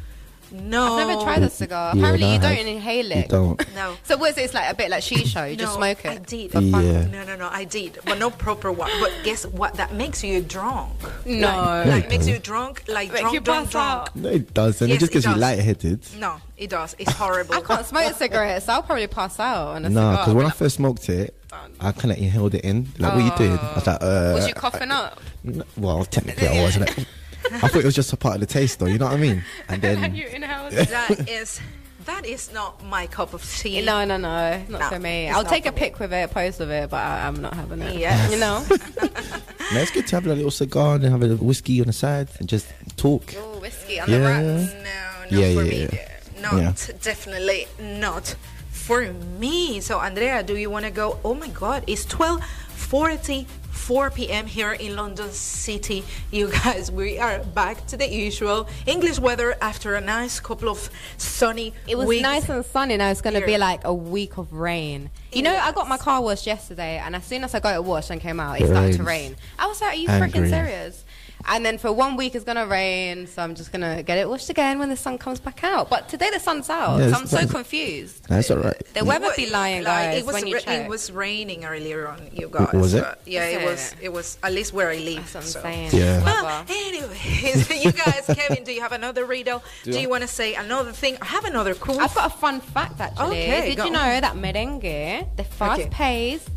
[0.52, 0.96] No.
[0.96, 1.94] I've never tried the cigar.
[1.94, 2.66] Yeah, Apparently, you don't have.
[2.66, 3.28] inhale You it.
[3.28, 3.74] don't.
[3.74, 3.96] No.
[4.04, 4.42] So what is it?
[4.42, 5.50] It's like a bit like shisha.
[5.50, 6.08] You just smoke it.
[6.10, 6.50] I did.
[6.52, 6.84] for fun.
[6.86, 7.06] Yeah.
[7.06, 8.90] No, no, no, I did, but no proper one.
[9.00, 9.74] But guess what?
[9.74, 10.92] That makes you drunk.
[11.24, 11.48] No.
[11.48, 14.08] like, No, like it makes you drunk, like Makes drunk, you drunk, pass drunk.
[14.08, 14.16] out.
[14.16, 14.88] No, it doesn't.
[14.88, 15.40] Yes, it just it gets you does.
[15.40, 16.00] lightheaded.
[16.18, 16.94] No, it does.
[16.98, 17.54] It's horrible.
[17.54, 18.68] I can't smoke cigarettes.
[18.68, 20.16] I'll probably pass out on a No, cigar.
[20.18, 21.34] because when I first smoked it,
[21.80, 22.86] I kind of inhaled it in.
[22.98, 23.58] Like, what are you doing?
[23.58, 24.32] I was like, uh.
[24.34, 25.20] was you coughing up?
[25.46, 27.06] n- well, technically I wasn't.
[27.52, 28.86] I thought it was just a part of the taste, though.
[28.86, 29.42] You know what I mean?
[29.68, 30.72] And then you inhaled.
[30.72, 31.60] that is
[32.04, 33.82] that is not my cup of tea.
[33.82, 35.28] No, no, no, not No, for me.
[35.28, 35.78] I'll not take a for me.
[35.80, 37.96] pic with it, post with it, but I, I'm not having it.
[37.98, 38.30] Yes.
[38.30, 38.64] you know.
[39.72, 41.86] no, it's good to have a little cigar and then have a little whiskey on
[41.88, 42.66] the side and just
[42.96, 43.34] talk.
[43.34, 44.18] Ooh, whiskey on Yeah.
[44.18, 44.72] the rocks.
[44.74, 45.88] No, no, Yeah, for yeah, me.
[45.92, 46.40] yeah.
[46.40, 46.54] Not
[46.88, 46.94] Yeah.
[47.02, 48.36] definitely not
[48.70, 49.80] for me.
[49.80, 51.18] So, Andrea, do you want to go?
[51.24, 52.40] Oh my God, it's twelve
[52.70, 53.48] forty.
[53.86, 54.46] 4 p.m.
[54.48, 56.02] here in London City.
[56.32, 60.90] You guys, we are back to the usual English weather after a nice couple of
[61.18, 62.22] sunny It was weeks.
[62.22, 62.96] nice and sunny.
[62.96, 65.08] Now it's going to be like a week of rain.
[65.32, 67.84] You know, I got my car washed yesterday, and as soon as I got it
[67.84, 69.36] washed and came out, it It started to rain.
[69.56, 71.04] I was like, "Are you freaking serious?"
[71.48, 74.50] And then for one week it's gonna rain, so I'm just gonna get it washed
[74.50, 75.88] again when the sun comes back out.
[75.88, 78.26] But today the sun's out, Yeah, so I'm so confused.
[78.28, 78.80] That's all right.
[78.94, 80.18] The weather be lying, Like, guys.
[80.18, 80.84] it was when you ra- check.
[80.84, 82.72] it was raining earlier on, you guys.
[82.72, 83.02] was it?
[83.04, 83.92] but yeah, it Is was.
[83.92, 83.98] it?
[84.06, 85.32] It was at least where I live.
[85.32, 85.62] That's what I'm so.
[85.62, 85.90] saying.
[85.92, 86.24] Yeah.
[86.24, 86.64] Well, Weather.
[86.72, 89.62] anyways, you guys, Kevin, do you have another riddle?
[89.84, 91.16] Do, Do you want to say another thing?
[91.22, 92.00] I have another cool.
[92.00, 93.42] I've got a fun fact actually.
[93.44, 93.92] Okay, Did go you on.
[93.94, 96.48] know that merengue, the fast-paced,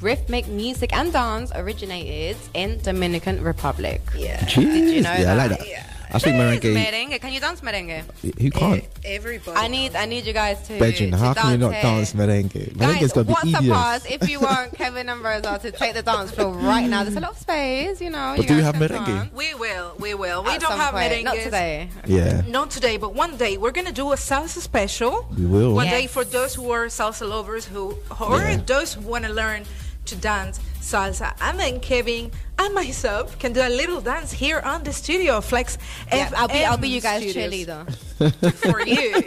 [0.00, 4.00] rhythmic music and dance, originated in Dominican Republic?
[4.16, 4.44] yeah.
[4.44, 4.56] Did
[4.94, 5.58] you know yeah, I like that?
[5.60, 5.68] that.
[5.68, 5.84] Yeah.
[6.10, 6.74] I think Yes, merengue.
[7.12, 7.20] merengue.
[7.20, 8.02] Can you dance merengue?
[8.40, 8.82] Who can't?
[9.04, 9.58] Everybody.
[9.58, 10.78] I need, I need you guys to.
[10.78, 11.82] Bedrin, to how can you not it.
[11.82, 12.72] dance merengue?
[12.72, 13.74] Merengue's Guys, gonna be WhatsApp easier.
[13.74, 17.02] us if you want Kevin and Rosa to take the dance floor right now.
[17.04, 18.32] There's a lot of space, you know.
[18.38, 19.04] But you do you have merengue?
[19.06, 19.34] dance.
[19.34, 19.96] We will.
[19.98, 20.44] We will.
[20.44, 21.12] We At don't have point.
[21.12, 21.24] merengues.
[21.24, 21.90] Not today.
[22.06, 22.40] Yeah.
[22.48, 25.28] Not today, but one day we're gonna do a salsa special.
[25.36, 25.74] We will.
[25.74, 25.94] One Yes.
[26.00, 28.56] day for those who are salsa lovers who or Yeah.
[28.64, 29.64] those who want to learn
[30.08, 31.34] to dance salsa.
[31.40, 35.78] And then Kevin and myself can do a little dance here on the studio Flex.
[36.12, 38.54] Yeah, I'll be, I'll be you guys studios cheerleader.
[38.72, 39.22] for you.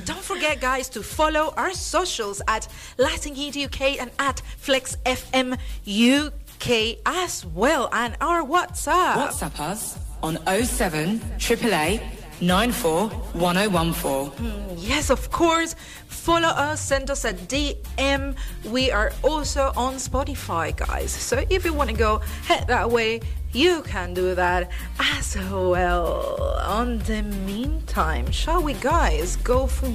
[0.04, 5.58] Don't forget, guys, to follow our socials at Latin Heat UK and at Flex FM
[5.86, 9.14] UK as well, and our WhatsApp.
[9.14, 14.30] WhatsApp us on 07 888 94 1014.
[14.32, 15.76] Hmm, yes, of course.
[16.08, 18.34] Follow us, send us a DM.
[18.68, 21.12] We are also on Spotify, guys.
[21.12, 22.18] So if you want to go
[22.48, 23.20] head that way,
[23.52, 26.58] you can do that as well.
[26.66, 29.92] On the meantime, shall we, guys, go for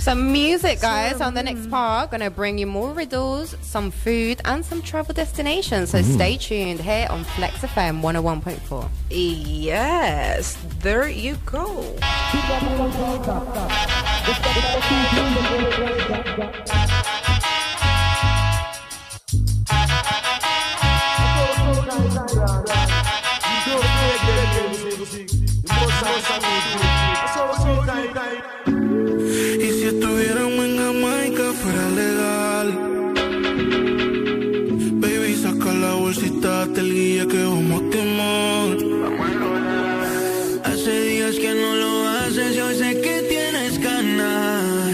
[0.00, 2.10] Some music, guys, on the next part.
[2.10, 5.90] Gonna bring you more riddles, some food, and some travel destinations.
[5.90, 6.14] So mm-hmm.
[6.14, 8.88] stay tuned here on Flex FM 101.4.
[9.10, 11.84] Yes, there you go.
[36.64, 37.40] El guía que.
[40.64, 44.92] Hace días que no lo haces, yo sé que tienes ganas.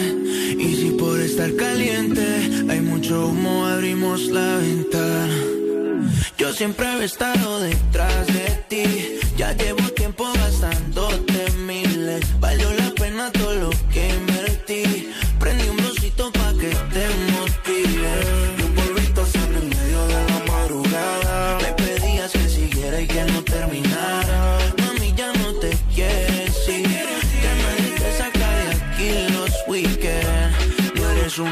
[0.58, 2.24] Y si por estar caliente
[2.68, 5.34] hay mucho humo, abrimos la ventana.
[6.38, 8.84] Yo siempre he estado detrás de ti.
[9.36, 10.85] Ya llevo tiempo gastándote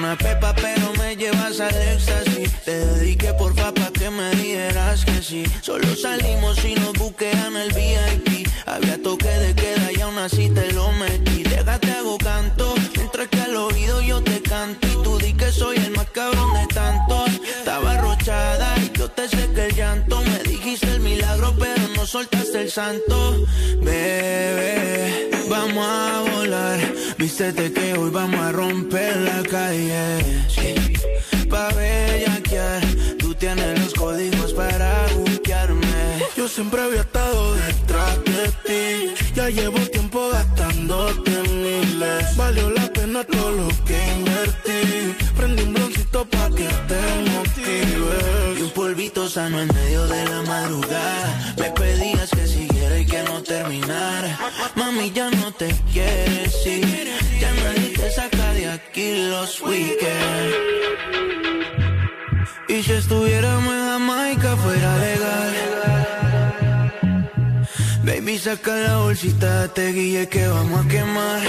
[0.05, 2.53] Una pepa, pero me llevas al éxtasis.
[2.63, 5.45] Te dediqué por pa' que me dijeras que sí.
[5.63, 8.47] Solo salimos y nos buquean el VIP.
[8.67, 11.43] Había toque de queda y aún así te lo metí.
[11.45, 12.75] Déjate hago canto,
[22.15, 23.45] soltaste el santo.
[23.83, 26.79] Bebé, vamos a volar.
[27.19, 30.47] Vístete que hoy vamos a romper la calle.
[30.49, 30.75] Sí.
[31.51, 32.83] Pa' bellaquear,
[33.19, 35.44] tú tienes los códigos para buquearme.
[36.45, 39.15] Yo siempre había estado detrás de ti.
[39.35, 42.37] Ya llevo tiempo gastándote miles.
[42.37, 45.17] Valió la pena todo lo que invertí.
[45.39, 48.59] Prendí un broncito pa' que te motive.
[48.59, 51.55] Y un polvito sano en medio de la madrugada.
[51.57, 54.39] Me pedías que siguiera y que no terminar.
[54.75, 57.09] Mami, ya no te quieres ir.
[57.41, 60.14] Ya nadie te saca de aquí los weekends.
[68.57, 71.43] Saca la bolsita, te guille que vamos a quemar.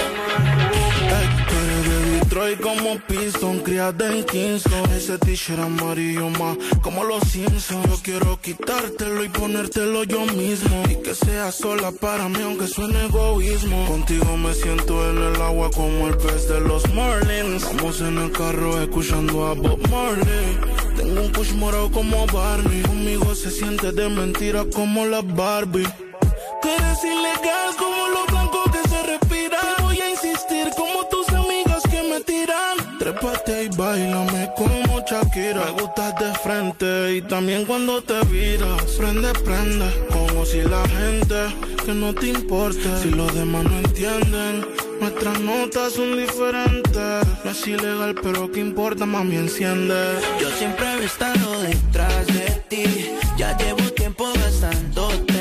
[2.20, 4.90] Detroit como Piston, criada de Kingston.
[4.90, 7.86] Ese t-shirt amarillo más como los Simpsons.
[7.88, 10.82] Yo quiero quitártelo y ponértelo yo mismo.
[10.90, 13.86] Y que sea sola para mí aunque suene egoísmo.
[13.86, 18.32] Contigo me siento en el agua como el pez de los Marlins Vamos en el
[18.32, 20.58] carro escuchando a Bob Marley.
[20.96, 22.82] Tengo un push morado como Barney.
[22.82, 25.86] Conmigo se siente de mentira como la Barbie
[26.62, 31.82] Tú eres ilegal como lo blanco que se respira Voy a insistir como tus amigas
[31.90, 32.98] que me tiran.
[32.98, 35.64] Trépate y bailame como Shakira.
[35.64, 41.54] Me gustas de frente y también cuando te viras Prende, prende, como si la gente
[41.84, 44.66] que no te importe Si los demás no entienden
[45.00, 47.26] Nuestras notas son diferentes.
[47.44, 49.94] No es ilegal pero que importa mami enciende.
[50.40, 53.10] Yo siempre he estado detrás de ti.
[53.36, 55.35] Ya llevo tiempo gastándote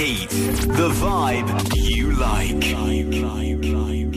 [0.00, 2.64] Heat, the vibe you like.
[2.64, 4.09] Floating,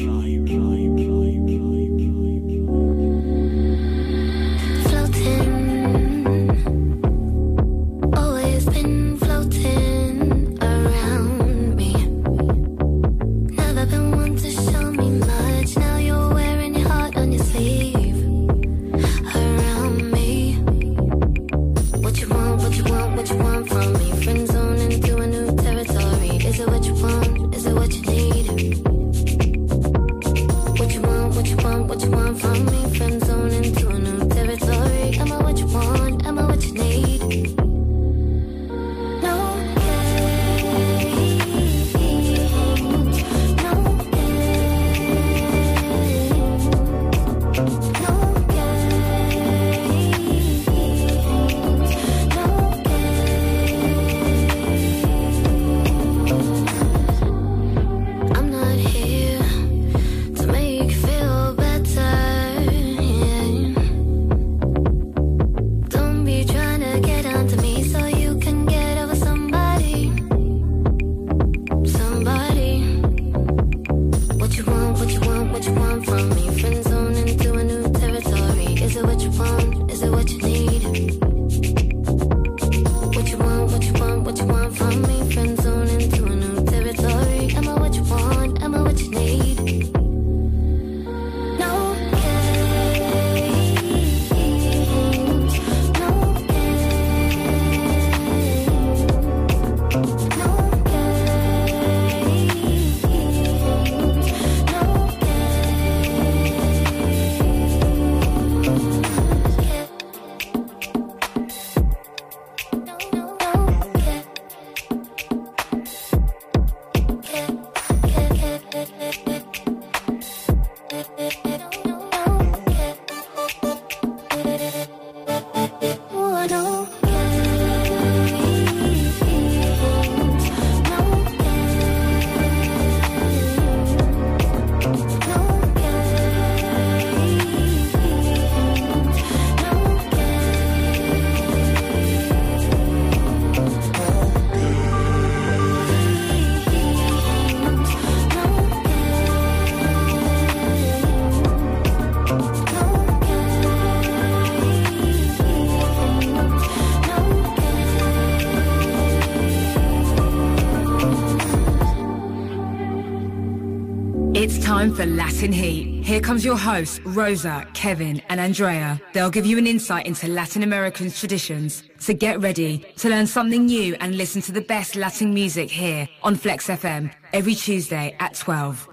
[165.52, 166.06] Heat.
[166.06, 169.02] Here comes your hosts, Rosa, Kevin, and Andrea.
[169.14, 171.84] They'll give you an insight into Latin American traditions.
[172.00, 176.08] So get ready to learn something new and listen to the best Latin music here
[176.22, 178.88] on Flex FM every Tuesday at 12.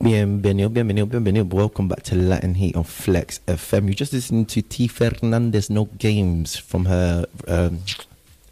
[0.00, 1.52] Bienvenido, bienvenido, bienvenido.
[1.52, 3.88] Welcome back to Latin Heat on Flex FM.
[3.88, 4.86] You just listened to T.
[4.86, 7.80] Fernandez No Games from her um,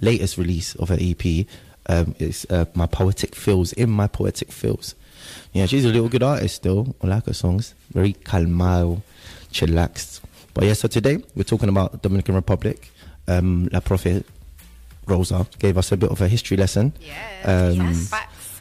[0.00, 1.46] latest release of her EP.
[1.88, 4.96] Um, it's uh, My Poetic Feels, In My Poetic Feels.
[5.56, 6.94] Yeah, she's a little good artist still.
[7.02, 7.74] I like her songs.
[7.94, 9.00] Very calmado,
[9.50, 10.20] chillaxed.
[10.52, 12.90] But yeah, so today we're talking about Dominican Republic.
[13.26, 14.22] Um, La Profe
[15.06, 16.92] Rosa gave us a bit of a history lesson.
[17.44, 18.10] Um, Yes.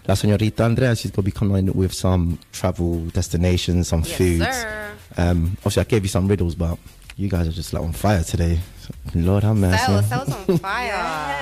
[0.08, 4.46] La Señorita Andrea, she's going to be coming with some travel destinations, some Yes, foods.
[4.46, 4.92] sir.
[5.18, 6.78] Um, obviously, I gave you some riddles, but
[7.18, 8.60] you guys are just like on fire today.
[9.16, 9.78] Lord have mercy.
[10.10, 10.88] That was on fire.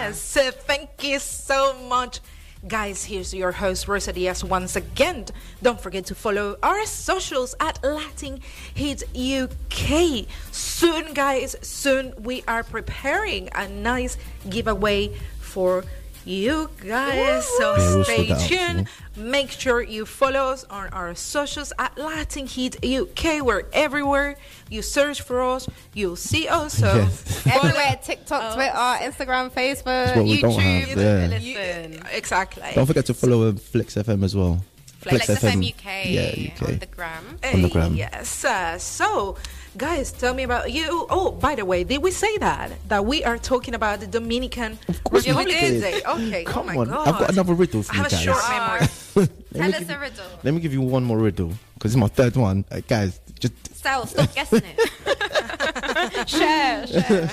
[0.07, 0.33] Yes,
[0.65, 2.21] thank you so much.
[2.65, 5.25] Guys, here's your host, Rosa Diaz, once again.
[5.61, 8.39] Don't forget to follow our socials at Latin
[8.73, 10.25] Heat UK.
[10.53, 14.15] Soon, guys, soon we are preparing a nice
[14.49, 15.83] giveaway for
[16.25, 17.45] you guys.
[17.57, 18.87] So stay sort that out tuned.
[19.15, 23.41] Make sure you follow us on our socials at Latin Heat UK.
[23.43, 24.37] We're everywhere.
[24.69, 26.73] You search for us, you'll see us.
[26.79, 27.45] So Yes.
[27.47, 30.87] Everywhere, TikTok, Twitter, Instagram, Facebook, That's what we don't YouTube.
[30.87, 31.83] have, yeah.
[31.91, 32.07] Listen.
[32.11, 32.63] exactly.
[32.73, 34.63] Don't forget to follow uh, Flex FM as well.
[34.99, 36.05] Flex FM UK.
[36.05, 36.69] Yeah, UK.
[36.69, 37.39] On the gram.
[37.53, 37.93] On the gram.
[37.95, 38.45] Yes.
[38.45, 39.35] Uh, so,
[39.77, 41.05] guys, tell me about you.
[41.09, 44.77] Oh, by the way, did we say that that we are talking about the Dominican
[44.87, 45.73] Of course we Republic did.
[45.75, 46.01] today?
[46.05, 46.43] Okay.
[46.43, 47.07] Come oh my on, God.
[47.07, 48.21] I've got another riddle for I you have guys.
[48.21, 48.87] a short memory.
[49.15, 50.25] Let me Tell us give- a riddle.
[50.43, 52.65] Let me give you one more riddle because it's my third one.
[52.71, 56.29] Uh, guys, just Sell, stop guessing it.
[56.29, 57.27] share, share.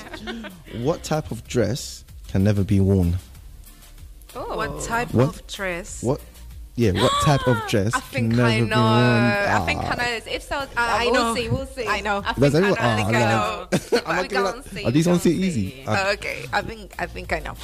[0.81, 3.17] what type of dress can never be worn?
[4.35, 5.27] Oh, what type What?
[5.29, 6.03] of dress?
[6.03, 6.21] What?
[6.75, 8.77] Yeah, what type of dress I think I know.
[8.77, 10.19] I think I know.
[10.31, 11.35] If so, I we'll know.
[11.35, 11.49] see.
[11.49, 11.85] We'll see.
[11.87, 12.23] I know.
[12.25, 12.75] I Does think I know.
[12.79, 14.01] ah, think I know.
[14.05, 14.83] I'm we not gonna- gonna see.
[14.85, 15.69] Are these we ones too easy?
[15.71, 15.83] see.
[15.87, 16.11] Ah.
[16.13, 17.55] Okay, I think I think I know.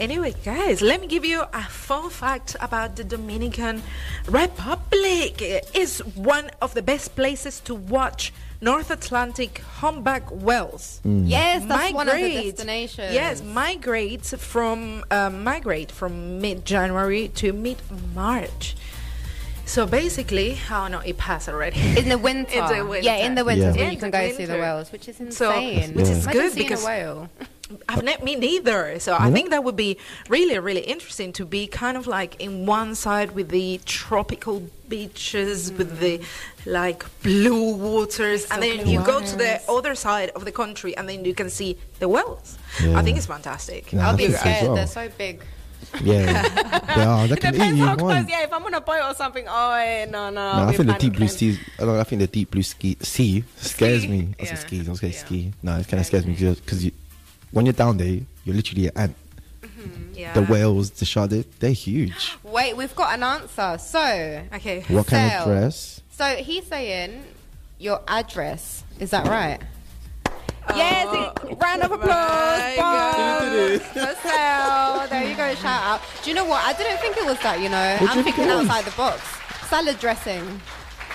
[0.00, 3.82] Anyway, guys, let me give you a fun fact about the Dominican
[4.26, 5.36] Republic.
[5.74, 8.32] It's one of the best places to watch
[8.62, 11.00] North Atlantic humpback whales.
[11.04, 13.14] Yes, that's one of the Migrate- destinations.
[13.14, 17.78] Yes, migrate from uh, migrate from mid January to mid
[18.14, 18.76] March.
[19.64, 21.80] So basically, oh no, it passed already.
[21.96, 22.58] In the winter.
[22.58, 23.06] In the winter.
[23.06, 23.86] Yeah, in the winter Yeah.
[23.86, 25.94] is you can the go see the whales, which is So- insane.
[25.94, 27.28] which is Imagine good seeing because- a whale.
[27.88, 28.98] I've not me neither.
[29.00, 29.98] So I think that would be
[30.28, 35.72] really, really interesting to be kind of like in one side with the tropical beaches
[35.72, 36.20] with the
[36.66, 40.96] like blue waters, and then blue you go to the other side of the country,
[40.96, 42.58] and then you can see the whales.
[42.82, 42.98] Yeah.
[42.98, 43.92] I think it's fantastic.
[43.92, 44.74] Yeah, I'll be think Scared, well.
[44.76, 45.42] they're so big.
[46.02, 46.42] Yeah,
[46.96, 47.26] they are.
[47.26, 47.84] They can eat you.
[47.84, 48.24] how close.
[48.28, 50.30] Yeah, if I'm on a boat or something, oh eh, no, no.
[50.30, 51.58] No, I'll I be think the deep blue sea.
[51.78, 54.08] I, don't know, I think the deep blue ski, sea scares Sea?
[54.08, 54.34] me.
[54.38, 54.60] I said Yeah.
[54.60, 54.88] skis.
[54.88, 55.52] I was going to ski.
[55.62, 56.92] No, it kind of scares me because you,
[57.52, 59.16] when you're down there, you're literally an ant.
[59.62, 60.32] Mm-hmm, yeah.
[60.34, 62.36] The whales, the shark, they, they're huge.
[62.42, 63.78] Wait, we've got an answer.
[63.78, 64.84] So, Okay.
[64.88, 66.00] What kind of dress?
[66.10, 67.22] so he's saying
[67.78, 68.84] your address.
[68.98, 69.58] Is that right?
[70.76, 71.06] yes.
[71.42, 72.08] it- round of applause.
[72.10, 73.80] my Bob.
[73.80, 75.08] For Sal.
[75.08, 75.54] There you go.
[75.54, 76.00] Shout out.
[76.22, 76.62] Do you know what?
[76.64, 77.60] I didn't think it was that.
[77.60, 79.22] You know, What I'm you thinking it outside the box.
[79.68, 80.60] Salad dressing.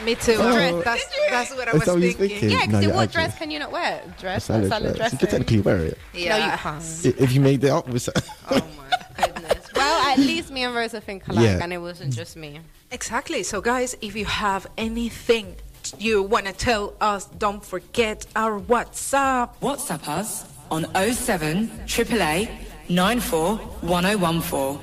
[0.04, 0.36] Me too.
[0.38, 0.82] Oh.
[0.82, 2.40] That's, that's what I was that what you're thinking.
[2.40, 2.50] thinking?
[2.52, 4.02] Yeah, No, because you're what dress can you not wear?
[4.20, 4.46] Dress.
[4.46, 4.98] Salad, salad dress.
[4.98, 5.14] dressing.
[5.16, 5.98] You can technically wear it.
[6.14, 6.38] Yeah.
[6.38, 7.06] No, you can't.
[7.22, 8.10] If you made it up with.
[8.52, 9.70] Oh my goodness.
[9.76, 11.60] Well, at least me and Rosa think alike, Yeah.
[11.64, 12.60] and it wasn't just me.
[12.92, 13.44] Exactly.
[13.44, 15.56] So, guys, if you have anything
[15.98, 19.52] you want to tell us, don't forget our WhatsApp.
[19.62, 22.50] WhatsApp us on 07 888
[22.90, 24.80] 94 1014.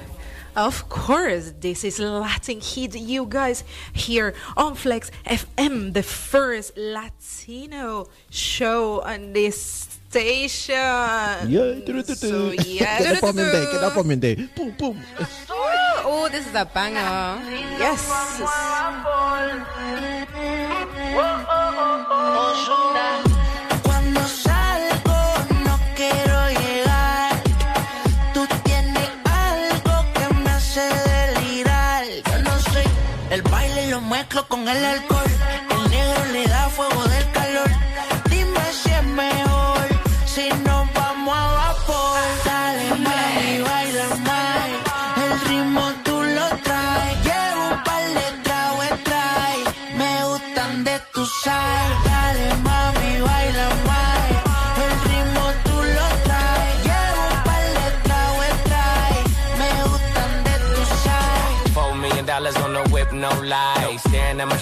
[0.54, 8.08] Of course, this is Latin Heat, you guys, here on Flex FM, the first Latino
[8.28, 10.76] show on this station.
[11.48, 12.98] Yeah, So, yeah.
[13.00, 13.64] Get up on me day.
[13.72, 14.34] Get up on me day.
[14.54, 15.00] Boom, boom.
[16.04, 17.40] Oh, this is a banger.
[17.80, 18.04] Yes.
[21.14, 21.52] Cuando
[34.40, 35.11] con el alcohol.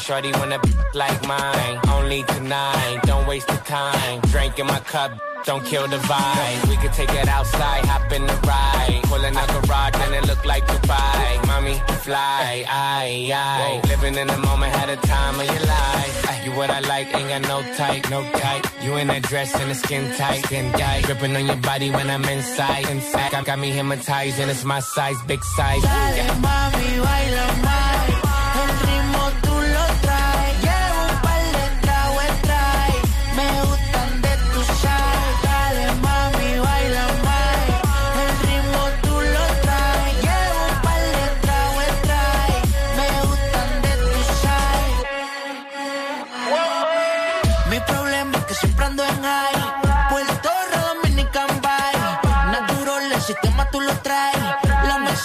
[0.01, 0.59] Shorty when a
[0.95, 1.79] like mine.
[1.89, 4.21] Only tonight, don't waste the time.
[4.33, 5.13] Drink in my cup.
[5.47, 6.69] Don't kill the vibe.
[6.69, 9.01] We could take it outside, hop in the ride.
[9.05, 11.47] Pulling out garage and it look like Dubai.
[11.47, 11.75] Mommy,
[12.05, 13.81] fly, I, I.
[13.89, 16.45] Living in the moment, had a time of your life.
[16.45, 18.65] You what I like, ain't got no type, no type.
[18.83, 21.05] You in that dress and the skin tight, skin tight.
[21.05, 23.31] Gripping on your body when I'm inside, inside.
[23.33, 25.83] Got, got me hypnotized and it's my size, big size.
[25.83, 26.35] Dale Yeah.
[26.47, 27.90] mami, baila más.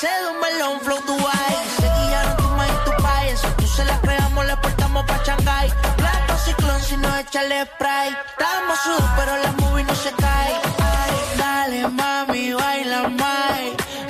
[0.06, 1.56] se de un melón flow Dubai.
[1.80, 3.34] Se guiaron tu maíz tu país.
[3.34, 5.68] Eso tú se la creamos, la portamos pa' Shanghai.
[5.97, 8.10] Plato ciclón si no echa el spray.
[8.32, 10.53] Estamos sud, pero la movie no se cae.
[10.97, 13.60] Ay, dale mami, baila más.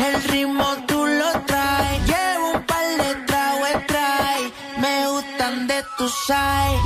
[0.08, 2.00] El ritmo tú lo traes.
[2.12, 4.44] Llevo un par de tragos, trae.
[4.84, 6.85] Me gustan de tu side.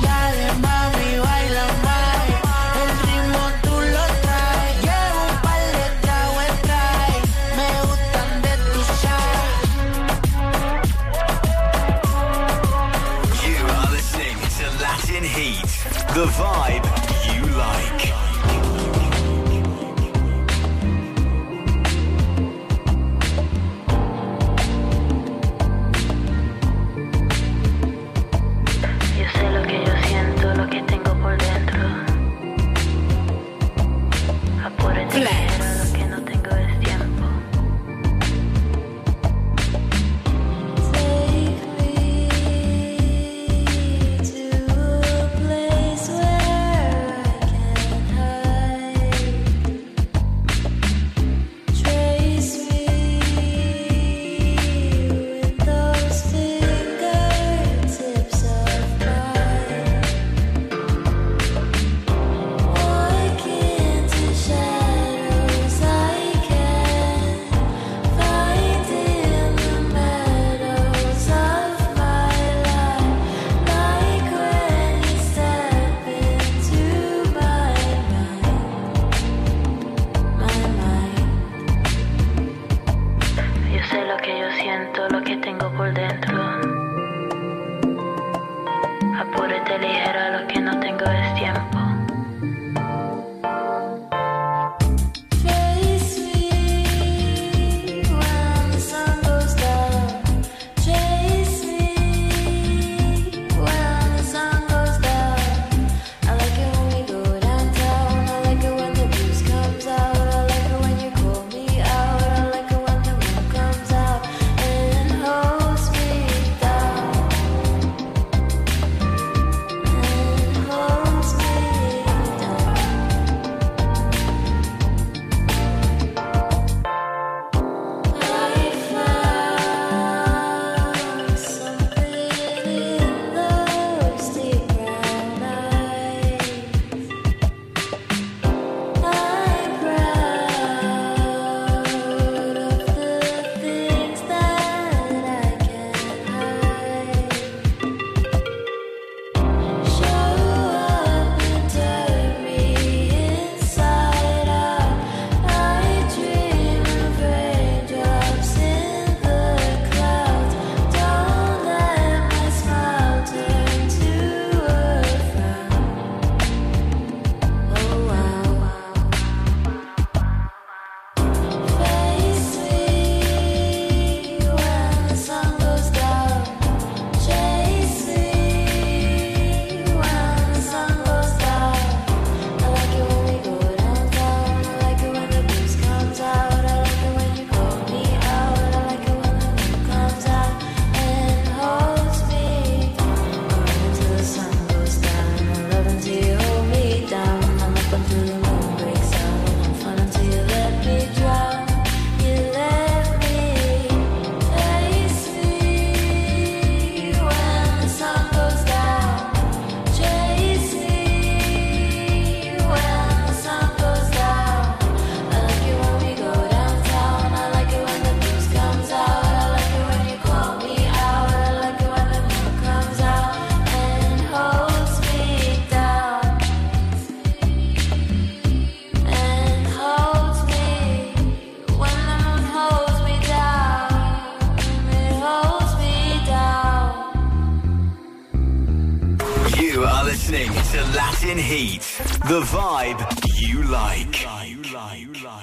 [242.30, 243.02] The vibe
[243.40, 244.24] you like.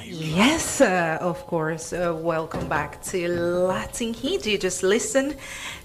[0.05, 1.91] Yes, uh, of course.
[1.91, 4.45] Uh, welcome back to Latin Heat.
[4.45, 5.35] You just listened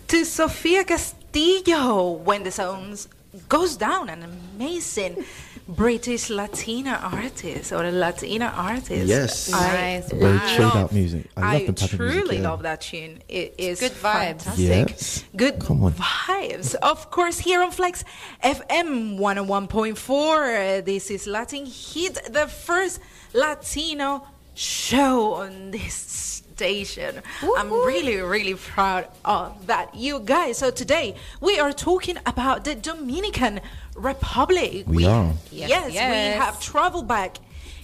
[0.06, 3.08] to Sofia Castillo when the sounds
[3.48, 5.24] goes down, an amazing
[5.68, 9.06] British Latina artist or a Latina artist.
[9.06, 9.52] Yes.
[9.52, 10.12] I Nice.
[10.12, 11.26] Very chilled love- out music.
[11.36, 12.48] I love the type of music, truly yeah.
[12.50, 13.22] love that tune.
[13.28, 14.42] It is good vibes.
[14.42, 14.88] Fantastic.
[14.90, 15.24] Yes.
[15.36, 15.92] Good Come on.
[15.92, 16.74] vibes.
[16.76, 18.04] Of course, here on Flex
[18.42, 23.00] FM 101.4, uh, this is Latin Heat, the first
[23.32, 27.22] Latino show on this station.
[27.56, 30.58] I'm really, really proud of that, you guys.
[30.58, 33.60] So today we are talking about the Dominican
[33.94, 34.84] Republic.
[34.86, 35.32] We are.
[35.50, 37.38] Yes, Yes, we have traveled back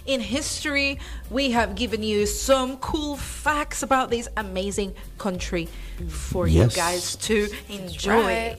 [0.06, 0.98] in history.
[1.30, 5.68] We have given you some cool facts about this amazing country
[6.08, 6.72] for Yes.
[6.74, 8.22] you guys to enjoy.
[8.22, 8.58] right.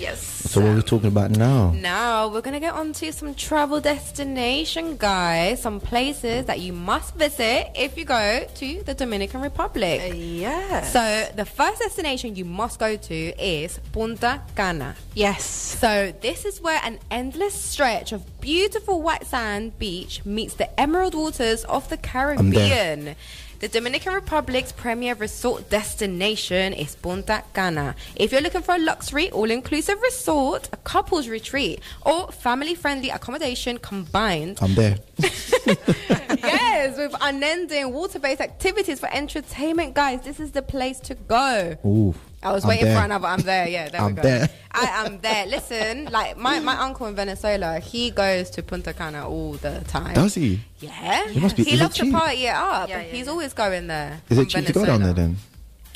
[0.00, 0.20] Yes.
[0.50, 1.72] So what are we talking about now?
[1.72, 5.60] Now we're gonna get on to some travel destination, guys.
[5.60, 10.00] Some places that you must visit if you go to the Dominican Republic.
[10.00, 10.82] Uh, yeah.
[10.82, 14.96] So the first destination you must go to is Punta Cana.
[15.14, 15.44] Yes.
[15.44, 21.14] So this is where an endless stretch of beautiful white sand beach meets the emerald
[21.14, 23.16] waters of the Caribbean.
[23.60, 27.94] The Dominican Republic's premier resort destination is Punta Cana.
[28.16, 34.60] If you're looking for a luxury, all-inclusive resort, a couples retreat, or family-friendly accommodation combined,
[34.62, 34.96] I'm there.
[35.18, 41.76] yes, with unending water-based activities for entertainment, guys, this is the place to go.
[41.84, 42.14] Ooh.
[42.42, 42.98] I was I'm waiting there.
[42.98, 43.26] for another.
[43.28, 43.68] I'm there.
[43.68, 44.22] Yeah, there I'm we go.
[44.22, 44.48] there.
[44.72, 45.46] I am there.
[45.46, 50.14] Listen, like my, my uncle in Venezuela, he goes to Punta Cana all the time.
[50.14, 50.60] Does he?
[50.78, 51.28] Yeah.
[51.28, 52.88] He must be- He loves to party it up.
[52.88, 53.32] Yeah, yeah, He's yeah.
[53.32, 54.22] always going there.
[54.30, 55.36] Is it cheap to go down there then?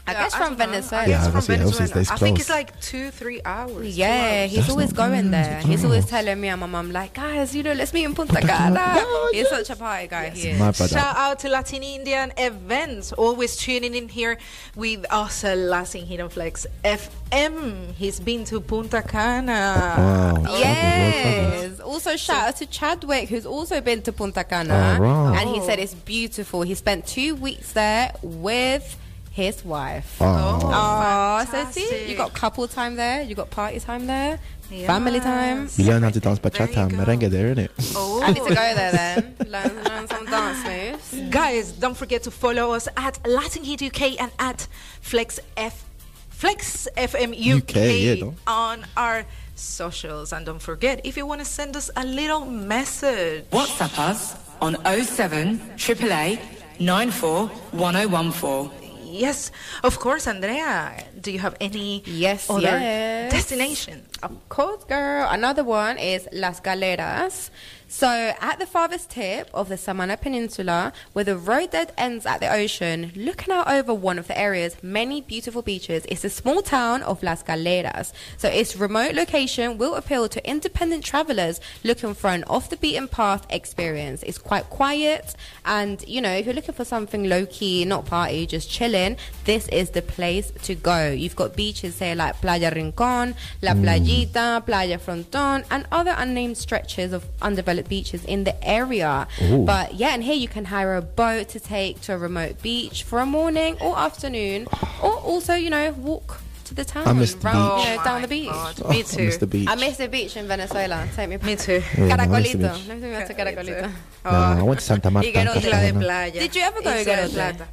[0.06, 0.58] I Yeah, guess I from don't.
[0.58, 1.02] Venezuela.
[1.02, 2.14] I guess Yeah, from that's- yeah, obviously Venezuela.
[2.14, 3.74] I think it's like two, three hours.
[3.94, 4.08] two Yeah,
[4.42, 4.50] hours.
[4.50, 5.32] he's That's always going bad.
[5.44, 5.52] there.
[5.54, 8.04] That's He's not always telling me and my mum, like, guys, you know, let's meet
[8.04, 9.02] in Punta Cana.
[9.32, 10.28] He's such a party guy.
[10.28, 10.58] He is.
[10.60, 10.88] My brother.
[10.94, 14.36] Shout out to Latin Indian events, always tuning in here
[14.76, 17.92] with us, uh, Latin Hidden Flex FM.
[17.94, 20.42] He's been to Punta Cana.
[20.44, 20.58] Wow.
[20.58, 21.80] Yes.
[21.80, 25.34] Also, shout out to Chadwick, who's also been to Punta Cana, Oh, wow.
[25.34, 26.60] and he said it's beautiful.
[26.62, 28.96] He spent two weeks there with
[29.34, 30.16] his wife.
[30.20, 30.60] Oh.
[30.62, 34.38] Oh, so see, you got couple time there, you got party time there,
[34.86, 35.68] family time.
[35.76, 37.04] You learn how to dance bachata and you go.
[37.04, 37.70] merengue there, innit?
[37.96, 38.22] Oh.
[38.22, 39.34] I need to go there then.
[39.48, 41.30] learn, learn some dance moves.
[41.30, 44.68] Guys, don't forget to follow us at Latin Heat UK and at
[45.00, 45.84] Flex F
[46.28, 49.24] Flex FM UK, UK, yeah, on our
[49.56, 50.32] socials.
[50.32, 54.76] And don't forget, if you want to send us a little message, WhatsApp us on
[54.84, 56.38] 07 888
[56.78, 58.83] 94 1014.
[59.14, 59.50] Yes,
[59.82, 61.04] of course, Andrea.
[61.20, 63.32] Do you have any Yes, other yes.
[63.32, 64.06] destination?
[64.22, 65.28] Of course, girl.
[65.30, 67.50] Another one is Las Galeras.
[67.96, 72.40] So, at the farthest tip of the Samana Peninsula, where the road dead ends at
[72.40, 76.60] the ocean, looking out over one of the area's many beautiful beaches, is the small
[76.60, 78.12] town of Las Galeras.
[78.36, 83.06] So, its remote location will appeal to independent travelers looking for an off the beaten
[83.06, 84.24] path experience.
[84.24, 88.44] It's quite quiet, and you know, if you're looking for something low key, not party,
[88.44, 91.12] just chilling, this is the place to go.
[91.12, 93.84] You've got beaches, say, like Playa Rincon, La mm.
[93.84, 99.26] Playita, Playa Fronton, and other unnamed stretches of undeveloped beaches in the area.
[99.42, 99.64] Ooh.
[99.64, 103.02] But yeah, and here you can hire a boat to take to a remote beach
[103.02, 104.66] for a morning or afternoon,
[105.02, 107.88] or also, you know, walk to the town, I miss the round, beach.
[107.88, 108.48] you know, down the beach.
[108.52, 109.68] Oh, I miss the beach.
[109.68, 111.06] I miss the beach in Venezuela.
[111.14, 111.36] Take me.
[111.38, 111.82] Me too.
[111.96, 112.74] Yeah, I miss the Caracolito.
[112.74, 112.88] beach.
[112.88, 113.92] Let me take me to Caracolito.
[114.24, 114.88] No, I went to oh.
[114.88, 115.28] Santa Marta.
[115.28, 115.92] and Higuerote.
[115.92, 116.30] De Playa.
[116.32, 117.68] Did you ever go to Isla de Higuerote?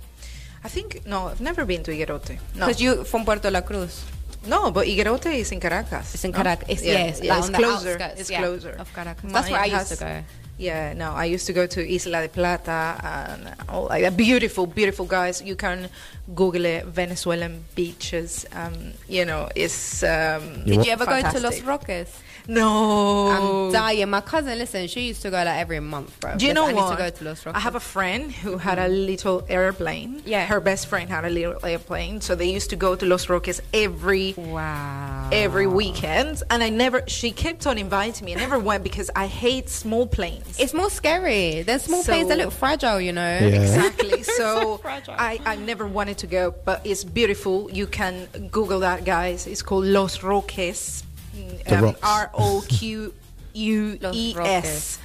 [0.64, 2.38] I think no, I've never been to Higuerote.
[2.56, 4.04] No, Because you from Puerto La Cruz.
[4.48, 6.14] No, but Higuerote is in Caracas.
[6.16, 6.38] It's in no?
[6.38, 6.68] Caracas.
[6.70, 7.92] It's, Yeah, yes, yeah, it's closer.
[7.92, 9.32] outskirts, It's yeah, closer of Caracas.
[9.32, 10.24] That's where I Mine used to go.
[10.58, 14.16] Yeah, no, I used to go to Isla de Plata and all like that.
[14.16, 15.42] Beautiful, beautiful guys.
[15.42, 15.90] You can
[16.36, 18.46] Google it, Venezuelan beaches.
[18.54, 20.04] Um, you know, it's.
[20.04, 21.66] Um, Did you ever go to Los fantastic.
[21.66, 22.10] Roques?
[22.48, 23.28] No.
[23.68, 24.10] I'm dying.
[24.10, 26.38] My cousin, listen, she used to go like every month, bro.
[26.38, 26.90] Do you know I what?
[26.90, 27.56] need to go to Los Roques.
[27.56, 30.22] I have a friend who had a little airplane.
[30.26, 30.46] Yeah.
[30.46, 33.60] Her best friend had a little airplane, so they used to go to Los Roques
[33.74, 36.44] every wow every weekend.
[36.50, 37.04] And I never.
[37.08, 38.34] She kept on inviting me.
[38.36, 40.60] I never went because I hate small planes.
[40.60, 41.62] It's more scary.
[41.64, 43.38] There's small So- planes that look fragile, you know.
[43.42, 43.62] Yeah.
[43.62, 44.24] Exactly.
[44.42, 47.70] So I, I never wanted to go, but it's beautiful.
[47.72, 49.46] You can Google that, guys.
[49.46, 51.04] It's called Los Roques.
[51.34, 52.00] The Um, rocks.
[52.04, 53.14] R O Q
[53.54, 54.98] U E S.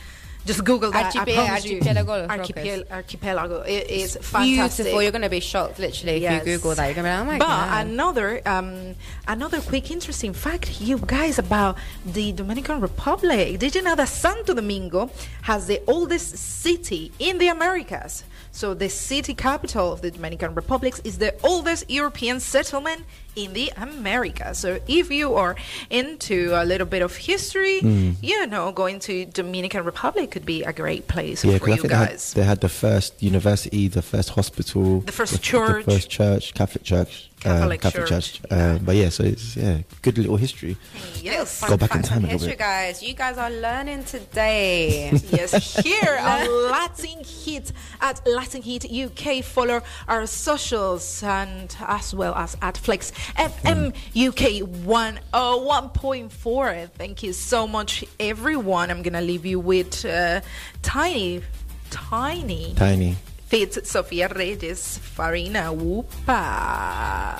[0.46, 1.06] Just Google that.
[1.06, 1.78] I Archipe- promise you.
[1.80, 3.60] archipelago Archipel- archipelago.
[3.62, 4.40] It is Beautiful.
[4.40, 4.86] fantastic.
[4.94, 6.86] You're gonna be shocked, literally, if you Google that.
[6.86, 7.86] You're gonna be like, oh my but god.
[7.88, 8.94] another um,
[9.26, 13.58] another quick interesting fact, you guys, about the Dominican Republic.
[13.58, 15.10] Did you know that Santo Domingo
[15.42, 18.22] has the oldest city in the Americas?
[18.56, 23.02] So the city capital of the Dominican Republic is the oldest European settlement
[23.42, 24.56] in the Americas.
[24.56, 25.56] So if you are
[25.90, 28.16] into a little bit of history, Mm.
[28.22, 31.88] you know, going to Dominican Republic could be a great place Yeah, for you think
[31.90, 32.32] they had, guys.
[32.32, 35.84] they had the first university, the first hospital, The first the, church.
[35.84, 37.28] the first church, Catholic church.
[37.46, 38.32] Catholic Catholic Church.
[38.34, 38.40] Church.
[38.50, 40.76] Uh, but yeah, so it's yeah, good little history.
[41.22, 41.66] Yes.
[41.68, 42.58] Go back in time a little history, bit.
[42.58, 43.02] guys.
[43.02, 45.10] You guys are learning today.
[45.30, 49.42] yes, here on Latin Heat at Latin Heat UK.
[49.44, 56.90] Follow our socials and as well as at Flex FM UK 101.4.
[56.90, 58.90] Thank you so much, everyone.
[58.90, 60.40] I'm gonna leave you with uh,
[60.82, 61.42] tiny,
[61.90, 63.16] tiny, Tiny.
[63.46, 67.38] Fit Sofia Reyes Farina Whoopa.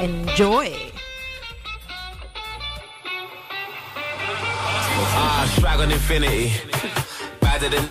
[0.00, 0.74] Enjoy.
[5.16, 6.52] Ah, strike on infinity.
[7.40, 7.88] Better than.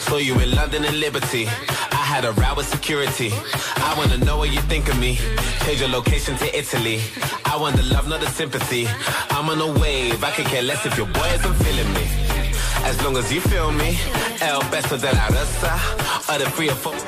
[0.00, 1.46] Saw you in London and Liberty.
[1.46, 3.30] I had a row with security.
[3.76, 5.18] I wanna know what you think of me.
[5.66, 7.02] Change your location to Italy.
[7.44, 8.88] I want the love, not the sympathy.
[9.36, 10.24] I'm on a wave.
[10.24, 12.39] I could care less if your boy isn't feeling me.
[12.84, 13.98] As long as you feel me.
[14.40, 15.72] El beso de la rosa.
[16.30, 16.98] Or the or four.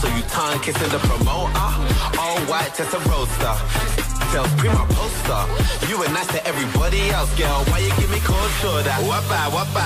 [0.00, 1.68] So you tongue kissing the promoter.
[2.18, 3.54] All white, just a roaster.
[4.32, 5.42] Tells prima poster.
[5.88, 7.64] You were nice to everybody else, girl.
[7.70, 8.96] Why you give me cold shoulder?
[9.10, 9.84] Wappa, wappa,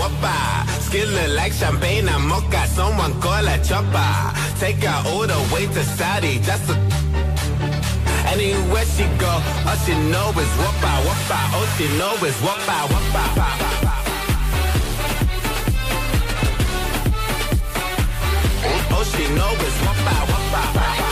[0.00, 0.34] wappa.
[0.82, 2.66] Skin look like champagne and mocha.
[2.66, 4.10] Someone call a chopper.
[4.58, 6.40] Take her all the way to Saudi.
[6.40, 6.74] Just to
[8.26, 9.32] Anywhere she go,
[9.66, 11.38] all she know is wappa, wappa.
[11.54, 13.95] All she know is wappa, wappa.
[18.96, 19.52] All she know
[19.84, 21.02] wappa, wappa.
[21.02, 21.05] A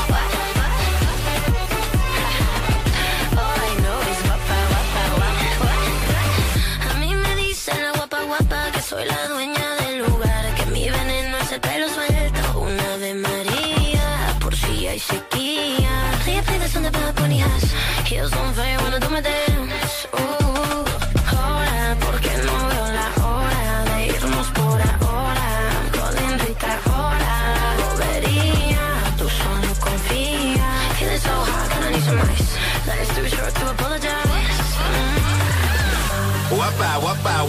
[36.58, 36.90] Wappa,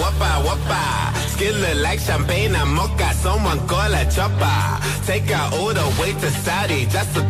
[0.01, 0.81] wappa, wappa.
[1.29, 3.13] Skin look like champagne and mocha.
[3.13, 5.05] Someone call a chopper.
[5.05, 6.85] Take her all the way to Saudi.
[6.85, 7.21] Just to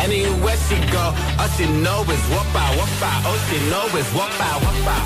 [0.00, 1.04] Anywhere she go,
[1.38, 3.10] all she know is wappa, wappa.
[3.26, 4.96] All she know is wappa, wappa.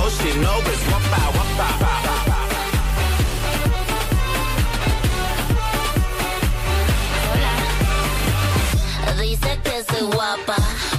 [0.00, 2.23] All she know is wappa, wappa.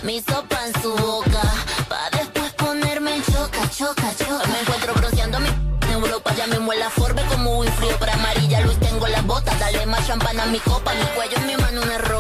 [0.04, 1.42] Mi sopa en su boca.
[1.88, 4.48] Pa' después ponerme en choca, choca, choca.
[4.48, 6.34] Me encuentro bronceando mi en Europa.
[6.36, 8.62] Ya me muela Forbe como muy frío para amarilla.
[8.62, 10.94] Luis tengo las botas, dale más champán a mi copa.
[10.94, 12.15] Mi cuello en mi mano una roca.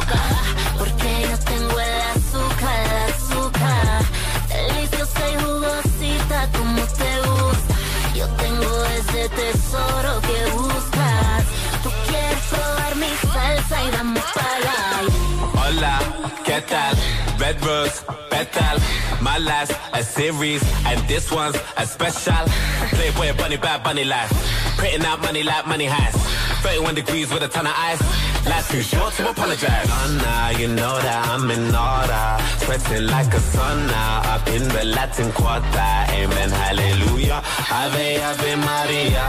[17.45, 18.79] Red Rose, Petal,
[19.21, 22.43] my last a series, and this one's a special.
[22.89, 24.33] Playboy bunny, bad bunny life.
[24.79, 26.15] Printing out money like money has.
[26.63, 28.01] 31 degrees with a ton of ice.
[28.49, 29.87] Life's too short to apologize.
[29.87, 32.25] Oh, now you know that I'm in order.
[32.65, 34.33] Sweating like a sun now.
[34.33, 35.93] Up in the Latin quarter.
[36.17, 37.43] Amen, hallelujah.
[37.69, 39.25] Ave, Ave Maria.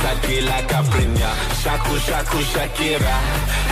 [0.00, 1.30] Tranquila Capriña.
[1.60, 3.16] Shaku, Shaku, Shakira.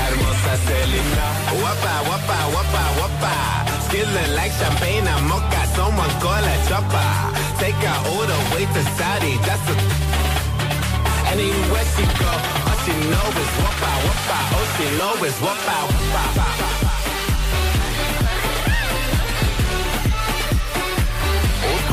[0.00, 1.26] Hermosa Selena.
[1.64, 3.75] Wapa, wapa, wapa, wapa.
[3.88, 5.62] Skin like champagne and mocha.
[5.76, 7.10] Someone call a chopper.
[7.62, 9.34] Take her all the way to Saudi.
[9.46, 9.74] Just to
[11.30, 12.32] Anywhere she go,
[12.66, 14.38] all she know is wapa, wapa.
[14.56, 16.46] All she know is wapa, wapa.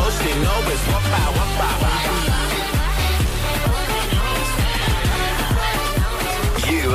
[0.02, 2.03] All she know is wapa, wapa.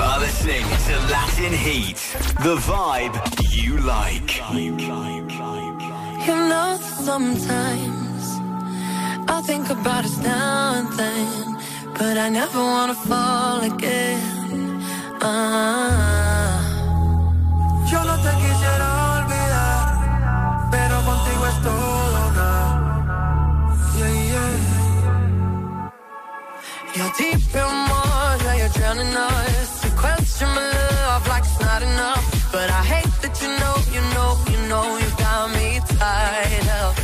[0.09, 1.99] Are listening to Latin Heat,
[2.47, 3.17] the vibe
[3.55, 4.31] you like.
[6.27, 8.23] You know, sometimes
[9.29, 11.59] I think about us now and then,
[11.99, 14.81] but I never wanna fall again.
[15.21, 16.57] Ah.
[17.91, 19.87] Yo no te quisiera olvidar,
[20.71, 22.51] pero contigo es todo nada.
[23.99, 24.55] Yeah, yeah.
[26.95, 29.58] You're deep in water, you're drowning us.
[30.41, 32.53] My love like it's not enough.
[32.53, 36.97] But I hate that you know, you know, you know, you got me tied up.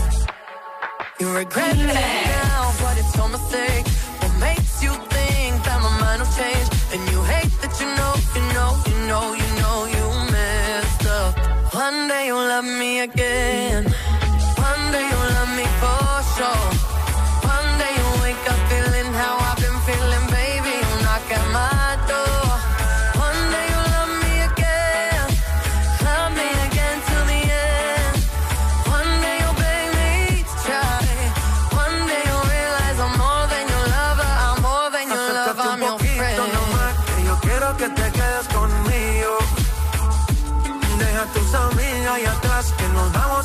[1.19, 2.34] You regret it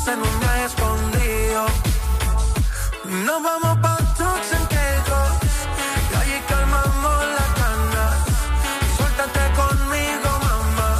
[0.06, 1.66] en un escondido.
[3.26, 5.32] Nos vamos pa' Turks and Caicos
[6.10, 8.14] y allí calmamos las ganas.
[8.96, 10.90] Suéltate conmigo, mamá,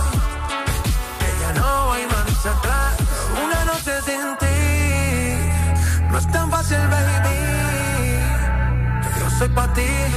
[1.18, 2.94] que ya no hay marcha atrás.
[3.44, 4.58] Una noche sin ti
[6.10, 7.38] no es tan fácil, baby.
[9.18, 10.09] Yo soy pa' ti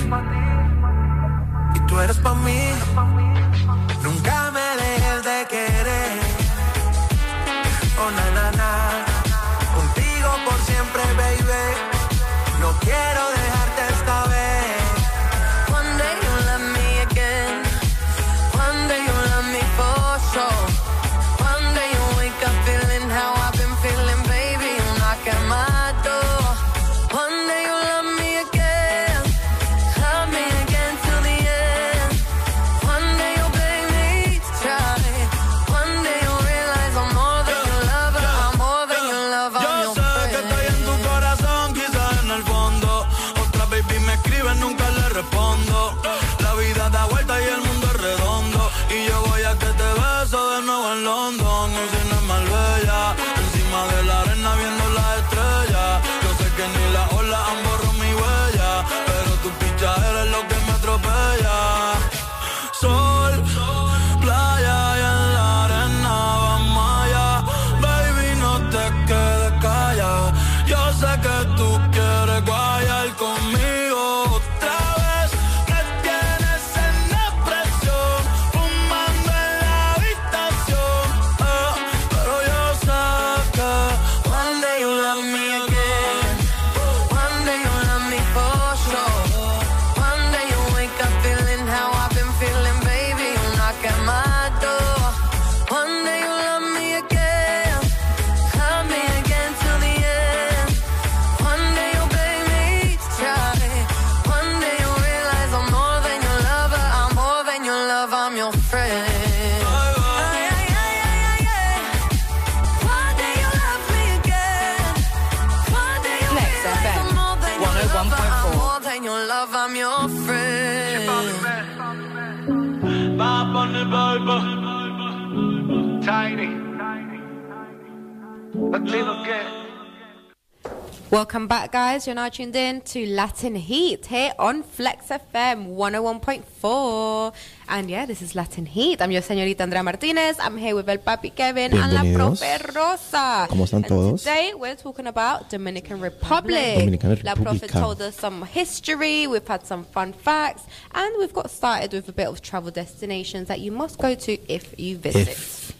[131.23, 132.05] Welcome back, guys.
[132.05, 137.33] You're now tuned in to Latin Heat here on Flex FM 101.4.
[137.69, 139.01] And yeah, this is Latin Heat.
[139.01, 140.37] I'm your señorita Andrea Martinez.
[140.37, 142.01] I'm here with El Papi Kevin and La.
[142.01, 143.47] Profe Rosa.
[143.49, 144.23] ¿Cómo están And todos?
[144.23, 146.79] Today we're talking about Dominican Republic.
[146.79, 150.63] Dominican La Profe told us some history, we've had some fun facts,
[150.93, 154.37] and we've got started with a bit of travel destinations that you must go to
[154.51, 155.29] if you visit.
[155.29, 155.73] If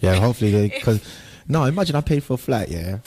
[0.00, 1.00] yeah, hopefully because
[1.48, 2.98] no, imagine I paid for a flight, yeah,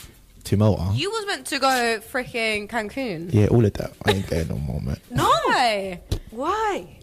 [0.47, 0.89] to Malta.
[0.93, 3.33] You was meant to go freaking Cancun.
[3.33, 3.91] yeah, all of that.
[4.05, 4.97] I ain't going no more, man.
[5.11, 5.25] No.
[5.25, 6.01] Why?
[6.31, 6.97] Why?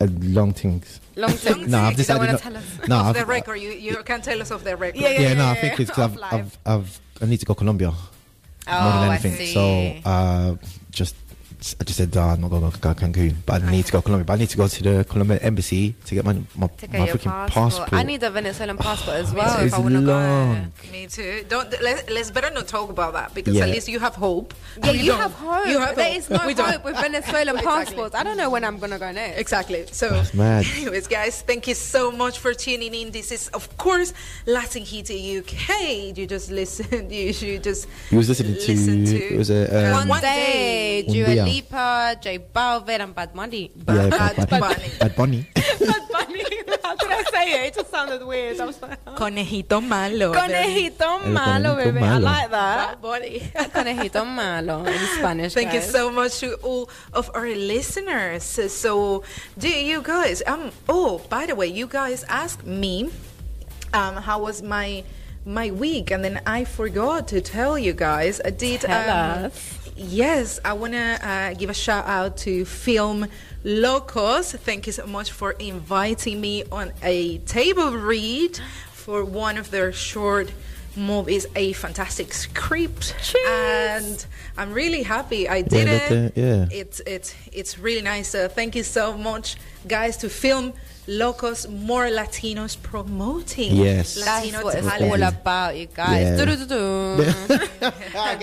[0.00, 1.00] Uh, long things.
[1.16, 1.70] Long term.
[1.70, 2.64] No, I've You don't decided wanna not- tell us.
[2.88, 5.00] no, off I've- the record, you, you can tell us off the record.
[5.00, 7.96] Yeah, no, I think it's because I've, I've, I've, I need to go Colombia more
[8.68, 9.36] Oh, I than anything.
[9.36, 9.52] see.
[10.02, 10.56] So, uh,
[10.90, 11.14] just,
[11.80, 13.98] I just said, I'm not going to go to Cancun, but I need to go
[13.98, 14.24] to Colombia.
[14.24, 16.98] But I need to go to the Colombian embassy to get my my, To my
[16.98, 17.50] get your freaking passport.
[17.52, 17.92] passport.
[17.94, 20.56] I need a Venezuelan passport as well if It's I want to go.
[20.92, 21.44] Me too.
[21.48, 23.64] Don't let, let's better not talk about that because Yeah.
[23.64, 24.54] at least you have hope.
[24.84, 25.66] Yeah, We you have hope.
[25.66, 26.16] You have there hope.
[26.18, 26.70] is no We don't.
[26.70, 27.64] hope with Venezuelan Exactly.
[27.66, 28.14] passports.
[28.14, 29.40] I don't know when I'm gonna go next.
[29.40, 29.84] Exactly.
[29.90, 30.64] So, That's mad.
[30.76, 33.10] anyways, guys, thank you so much for tuning in.
[33.10, 34.12] This is, of course,
[34.46, 36.16] Latin Heat UK.
[36.16, 37.10] You just listen.
[37.18, 40.20] You should just You was listening to, listen to it was a, um, One, One
[40.20, 41.04] day,
[41.48, 41.60] Day.
[41.60, 42.14] Dua Un.
[42.14, 43.70] Lipa, J Balvin, and Bad Money.
[43.74, 44.90] yeah, Bad Bad, Bad, Bunny.
[44.98, 45.46] Bad Bunny.
[45.80, 46.44] Bad Bunny.
[46.82, 47.66] How did I say it?
[47.68, 48.60] It just sounded weird.
[48.60, 50.32] I was like, Conejito malo.
[50.32, 52.00] Conejito El malo, conejito baby.
[52.00, 52.76] I like that.
[52.88, 53.40] Bad Bunny.
[53.40, 55.54] Conejito malo in Spanish.
[55.54, 58.42] Thank you so much to all of our listeners.
[58.44, 59.22] So,
[59.58, 60.42] do you guys?
[60.46, 60.70] Um.
[60.88, 63.10] Oh, by the way, you guys asked me,
[63.92, 65.04] um, how was my
[65.44, 68.40] my week, and then I forgot to tell you guys.
[68.44, 68.82] I did.
[68.82, 69.77] Tell um, us.
[70.00, 73.26] Yes, I want to uh, give a shout out to Film
[73.64, 74.52] Locos.
[74.52, 78.60] Thank you so much for inviting me on a table read
[78.92, 80.52] for one of their short
[80.94, 83.16] movies, a fantastic script.
[83.48, 84.24] And
[84.56, 86.28] I'm really happy I did that, it.
[86.28, 86.66] uh, yeah.
[86.70, 88.36] It's it's it's really nice.
[88.36, 89.56] Uh, thank you so much,
[89.88, 90.74] guys, to Film
[91.08, 94.14] Locos, more Latinos promoting Yes.
[94.14, 96.36] That's Latino what it's all about, you guys.
[96.38, 96.44] Yeah.
[96.44, 97.24] Do-do-do-do.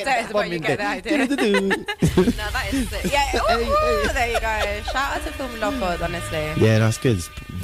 [0.06, 1.18] That is what you get the idea.
[1.28, 3.12] no, that is it.
[3.12, 3.36] Yeah.
[3.54, 4.92] Ooh, there you go.
[4.92, 6.54] Shout out to Film Locos, honestly.
[6.58, 7.18] Yeah, that's good.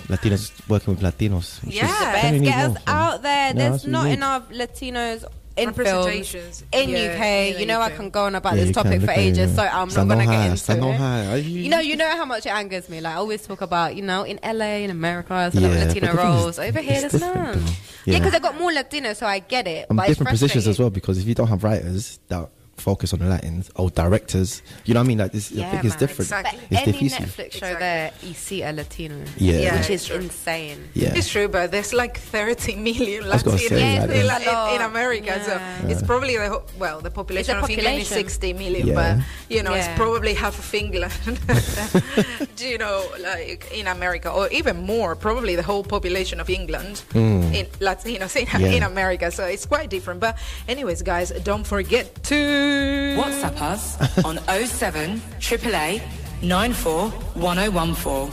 [0.07, 1.59] Latinos working with Latinos.
[1.65, 1.87] Yeah.
[1.87, 3.53] don't we Best, need get us more, out there.
[3.53, 5.25] No, There's that's not enough Latinos
[5.57, 7.21] in films in Yeah, UK.
[7.21, 9.55] in you the know I can go on about Yeah, this topic for ages, yeah.
[9.55, 10.95] so I'm not gonna get into it.
[10.95, 11.25] high.
[11.33, 13.01] Are You know, you know how much it angers me.
[13.01, 15.81] Like I always talk about, you know, in LA, in America, there's a lot Yeah,
[15.83, 16.59] of Latino the thing is, roles.
[16.59, 17.33] Over here, there's none.
[17.33, 17.59] though.
[17.59, 17.69] Yeah,
[18.05, 18.17] Yeah.
[18.19, 19.85] because they've got more Latinos, so I get it.
[19.89, 22.49] and but it's different positions as well because if you don't have writers that
[22.81, 25.17] focus on the Latins or directors, you know what I mean?
[25.19, 26.19] Like this, I think it's man, different.
[26.31, 26.59] exactly.
[26.69, 27.29] It's Any difficult.
[27.29, 29.15] Netflix show there, you see a Latino.
[29.37, 29.53] Yeah.
[29.59, 30.89] Yeah, which is insane.
[30.93, 31.13] Yeah.
[31.15, 34.81] It's true, but there's like 30 million was Latinos say, Yeah, in, there's in, in.
[34.81, 35.45] America, Yeah.
[35.45, 38.95] so it's probably the ho- well, the population of England is 60 million, Yeah.
[38.95, 39.11] but
[39.55, 39.85] you know, Yeah.
[39.89, 41.13] it's probably half of England.
[42.55, 47.01] Do you know, like in America, or even more, probably the whole population of England
[47.13, 47.53] Mm.
[47.53, 48.77] in Latinos in, Yeah.
[48.77, 49.31] in America.
[49.31, 50.19] So it's quite different.
[50.19, 50.37] But
[50.67, 52.35] anyways, guys, don't forget to
[52.71, 56.01] WhatsApp us on 07 AAA
[56.43, 58.31] 94 1014.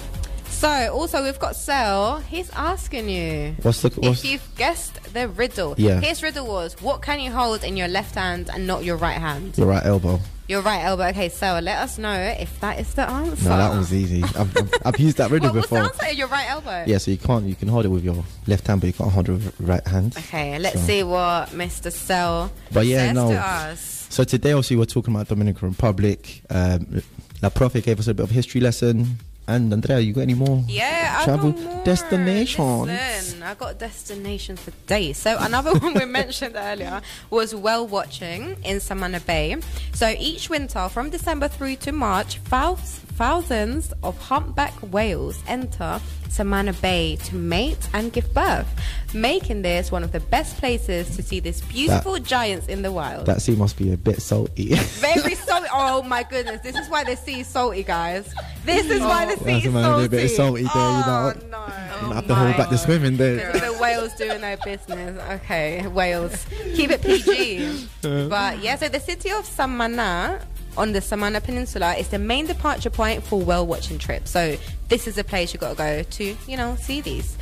[0.48, 2.18] So, also, we've got Sel.
[2.20, 5.74] He's asking you What's the- what's- if you've guessed the riddle.
[5.78, 6.00] Yeah.
[6.00, 9.18] His riddle was what can you hold in your left hand and not your right
[9.18, 9.56] hand?
[9.56, 10.18] Your right elbow.
[10.48, 11.04] Your right elbow.
[11.08, 13.48] Okay, Sel, let us know if that is the answer.
[13.50, 14.24] No, that was easy.
[14.24, 16.04] I've, I've, I've used that riddle What, what's the before.
[16.06, 16.16] answer?
[16.16, 16.84] Your right elbow.
[16.88, 19.12] Yeah, so you can't you can hold it with your left hand, but you can't
[19.12, 20.16] hold it with your right hand.
[20.16, 21.92] Okay, let's So- see what Mr.
[21.92, 23.28] Sel But yeah, says no.
[23.30, 23.97] to us.
[24.10, 26.42] So today, also, we're talking about Dominican Republic.
[26.50, 27.02] Um,
[27.42, 29.18] La Profe gave us a bit of history lesson.
[29.46, 30.62] And Andrea, you got any more?
[30.68, 31.84] Yeah, I travel got more.
[31.84, 32.86] destinations?
[32.88, 35.16] Listen, I got destinations for days.
[35.16, 39.56] So another one we mentioned earlier was whale watching in Samana Bay.
[39.94, 46.72] So each winter, from December through to March, thous- thousands of humpback whales enter Samana
[46.74, 48.68] Bay to mate and give birth,
[49.12, 53.26] making this one of the best places to see these beautiful giants in the wild.
[53.26, 54.74] That sea must be a bit salty.
[54.76, 55.66] Very salty.
[55.72, 58.32] Oh my goodness, this is why the sea is salty, guys.
[58.64, 59.44] This is why the oh.
[59.44, 60.04] sea is salty.
[60.04, 61.32] a bit salty there, you know.
[61.34, 62.06] Oh, no.
[62.06, 63.52] You have to hold back the swimming there.
[63.52, 65.20] The whales doing their business.
[65.42, 66.46] Okay, whales.
[66.76, 67.88] Keep it PG.
[68.04, 68.28] Uh.
[68.28, 70.40] but yeah, so the city of Samana
[70.78, 74.30] on the Samana Peninsula is the main departure point for whale watching trips.
[74.30, 74.56] So
[74.88, 77.36] this is a place you've got to go to, you know, see these.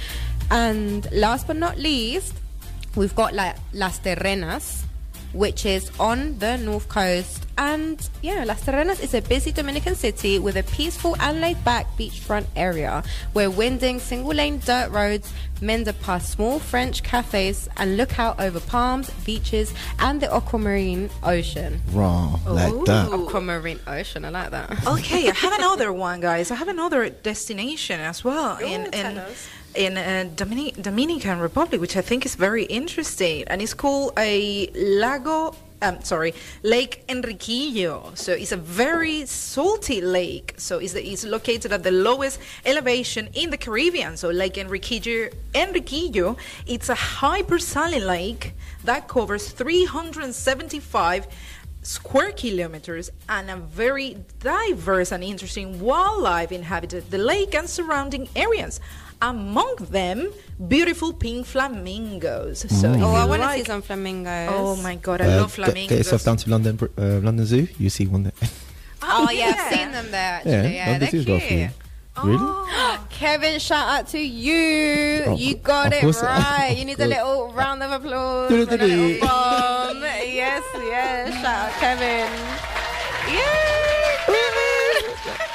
[0.51, 2.33] And last but not least,
[2.97, 4.85] we've got like Las Terrenas,
[5.37, 7.47] which is on the north coast.
[7.59, 11.87] And yeah, Las Terrenas is a busy Dominican city with a peaceful and laid back
[11.99, 13.03] beachfront area
[13.33, 15.33] where winding single lane dirt roads
[15.63, 21.81] meander past small French cafes and look out over palms, beaches, and the aquamarine ocean.
[21.93, 23.11] Raw, like that.
[23.13, 24.87] Aquamarine ocean, I like that.
[24.87, 26.51] Okay, I have another one, guys.
[26.51, 29.23] I have another destination as well in in
[29.77, 34.69] in uh, Domini- Dominican Republic, which I think is very interesting, and it's called a
[34.75, 35.55] Lago.
[35.83, 36.33] Um, sorry,
[36.63, 38.17] Lake Enriquillo.
[38.17, 40.55] So it's a very salty lake.
[40.57, 44.17] So it's, it's located at the lowest elevation in the Caribbean.
[44.17, 48.55] So Lake Enriquillo, Enriquillo, it's a hypersaline lake
[48.85, 51.27] that covers 375
[51.83, 58.81] square kilometers and a very diverse and interesting wildlife inhabited the lake and surrounding areas.
[59.23, 60.31] Among them,
[60.69, 62.61] beautiful pink flamingos.
[62.69, 64.51] So if Oh, I want to like- see some flamingos.
[64.53, 65.89] Oh my god, I Uh, love flamingos.
[65.89, 67.67] Get yourself down to London, uh, London Zoo.
[67.79, 68.33] You see one there.
[69.09, 70.75] Oh, yeah, I've seen them there actually.
[70.75, 71.71] Yeah, London they're Zoo's got a cute.
[72.25, 72.69] Really?
[73.11, 75.23] Kevin, shout out to you.
[75.27, 76.23] Oh, you got it course.
[76.23, 76.75] right.
[76.77, 78.51] You need a little round of applause.
[78.51, 80.03] a little bomb.
[80.03, 81.33] yes, yes.
[81.35, 82.29] Shout out Kevin.
[83.37, 85.47] Yay, Kevin.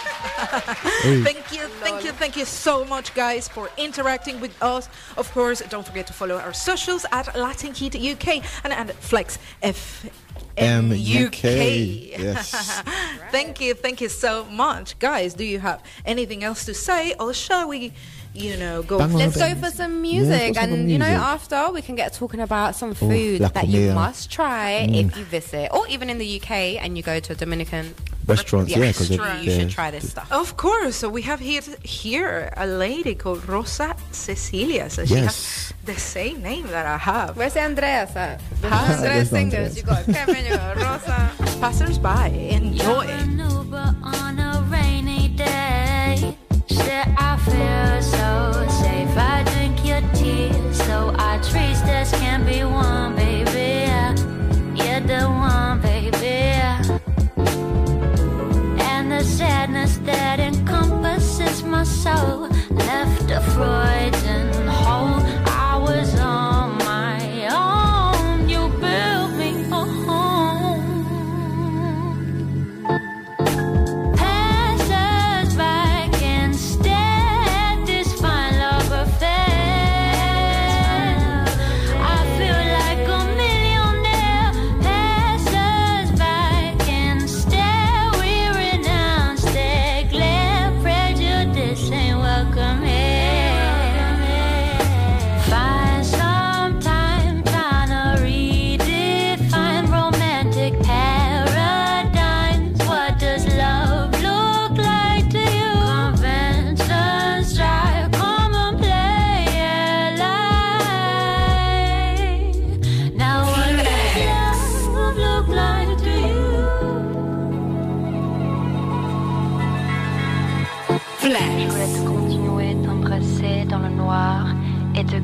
[0.51, 4.89] Thank you, thank you, thank you so much, guys, for interacting with us.
[5.15, 9.39] Of course, don't forget to follow our socials at Latin Heat UK and at Flex
[9.61, 10.05] F.
[10.57, 11.43] M UK.
[11.43, 12.81] Yes.
[13.31, 15.33] thank you, thank you so much, guys.
[15.33, 17.93] Do you have anything else to say, or shall we,
[18.33, 18.97] you know, go?
[18.99, 21.81] Bang Let's go for some music, let's go for some and you know, after we
[21.81, 25.05] can get talking about some food la that you must try Mm.
[25.11, 26.51] if you visit, or even in the UK
[26.81, 27.93] and you go to a Dominican
[28.27, 29.43] Restaurants, yeah, because restaurant.
[29.43, 30.31] you should try this stuff.
[30.31, 30.95] Of course.
[30.95, 34.89] So we have here here a lady called Rosa Cecilia.
[34.89, 35.25] So she Yes.
[35.25, 37.35] has the same name that I have.
[37.35, 38.39] Where's Andreas at?
[38.61, 39.75] The Andreas singers.
[39.75, 41.31] You got Kevin, you got Rosa.
[41.59, 43.07] Passers by, enjoy.
[46.71, 49.17] Said I feel so safe.
[49.17, 53.91] I drink your tears, so our trees just can't be one, baby.
[54.81, 56.61] You're the one, baby.
[58.89, 64.70] And the sadness that encompasses my soul left a frozen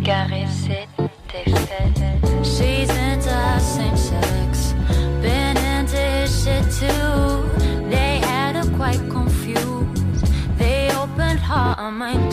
[0.07, 0.88] caresser
[1.27, 2.47] tes fesses.
[2.47, 4.73] She's into same sex,
[5.21, 7.89] been into shit too.
[7.89, 10.25] They had her quite confused.
[10.57, 12.27] They opened her mind.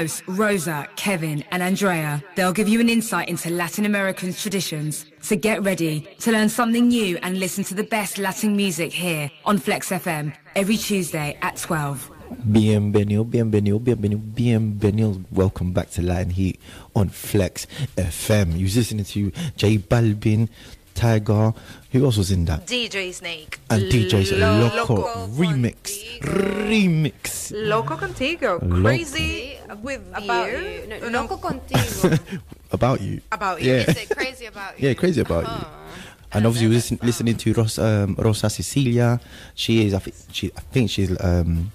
[0.00, 5.04] hosts, Rosa, Kevin, and Andrea, they'll give you an insight into Latin American traditions.
[5.20, 9.30] So get ready to learn something new and listen to the best Latin music here
[9.44, 12.10] on Flex FM every Tuesday at 12.
[12.50, 15.22] Bienvenido, bienvenido, bienvenido, bienvenido.
[15.32, 16.58] Welcome back to Latin Heat
[16.96, 17.66] on Flex
[17.96, 18.58] FM.
[18.58, 20.48] You're listening to J Balvin,
[20.94, 21.54] Tyga.
[21.92, 22.66] Who else was in that?
[22.66, 23.58] DJ Snake.
[23.68, 24.40] And DJ Snake.
[24.40, 26.20] Loco, Loco remix.
[26.20, 27.52] Remix.
[27.54, 28.62] Loco Contigo.
[28.62, 28.82] Loco.
[28.82, 30.58] Crazy with about you.
[30.58, 30.86] you.
[30.88, 31.20] No, no.
[31.22, 32.40] Loco Contigo.
[32.72, 33.20] about you.
[33.32, 33.72] About you.
[33.72, 33.92] Yeah.
[34.10, 34.88] crazy about you.
[34.88, 35.58] Yeah, crazy about uh-huh.
[35.58, 35.80] you.
[36.32, 39.20] And obviously, we're listen, listening to Ros, um, Rosa Cecilia.
[39.54, 41.72] She is, I, th- she, I think she's um,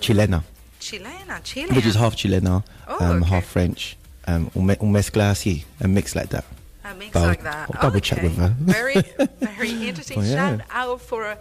[0.00, 0.44] Chilena.
[0.78, 1.74] Chilena, Chilena.
[1.74, 3.30] Which is half Chilena, oh, um, okay.
[3.30, 3.96] half French,
[4.26, 6.44] um, un, un mezcla así, a mix like that.
[6.84, 7.70] A mix But I'll- like that.
[7.74, 8.28] I'll double check Okay.
[8.28, 8.54] with her.
[8.58, 8.94] Very,
[9.40, 10.18] very interesting.
[10.18, 10.58] Oh, yeah.
[10.58, 11.36] Shout out for,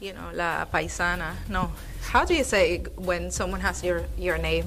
[0.00, 1.32] you know, la paisana.
[1.48, 1.72] No,
[2.12, 4.66] how do you say when someone has your your name?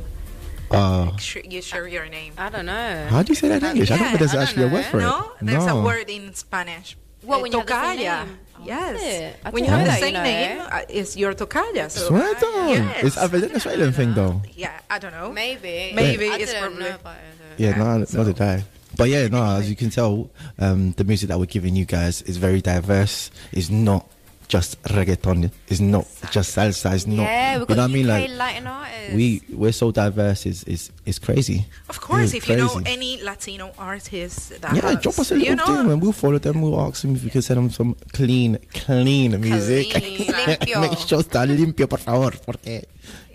[0.71, 2.33] Uh, Sh- you share your name.
[2.37, 3.07] I don't know.
[3.09, 3.89] how do you say that in English?
[3.91, 4.91] I don't Yeah, think there's I don't actually a word know.
[4.91, 5.45] for No, it.
[5.45, 5.79] there's no.
[5.79, 6.95] a word in Spanish.
[7.23, 8.25] Well, when you have the same tocaya.
[8.25, 8.37] name?
[8.59, 8.95] Oh, yes.
[9.01, 9.35] is it?
[9.45, 10.23] I When didn't you have the same you know.
[10.23, 11.89] name, uh, it's your tocaya.
[11.89, 12.69] So Swear down.
[12.69, 13.03] Yes.
[13.03, 14.41] It's a Venezuelan thing though.
[14.55, 15.31] yeah, I don't know.
[15.31, 15.91] Maybe.
[15.95, 16.83] Maybe I it's didn't probably.
[16.89, 17.57] know about it.
[17.57, 18.63] Yeah, no, not did I.
[18.99, 22.21] But yeah, no, as you can tell, um, the music that we're giving you guys
[22.23, 23.31] is very diverse.
[23.53, 24.05] It's not
[24.49, 25.49] just reggaeton.
[25.69, 26.93] It's not just salsa.
[26.95, 27.23] It's not.
[27.23, 28.07] Yeah, you we've know got what I mean?
[28.07, 29.13] Like Latin artists.
[29.15, 30.45] we we're so diverse.
[30.45, 31.65] It's is is crazy.
[31.87, 35.51] Of course, if you know any Latino artists, that Yeah, has, drop us a you
[35.51, 36.61] little know, thing and we'll follow them.
[36.61, 39.87] We'll ask them if we can send them some clean, clean music.
[39.93, 40.81] limpio.
[40.81, 42.87] Make sure está limpio, por favor, porque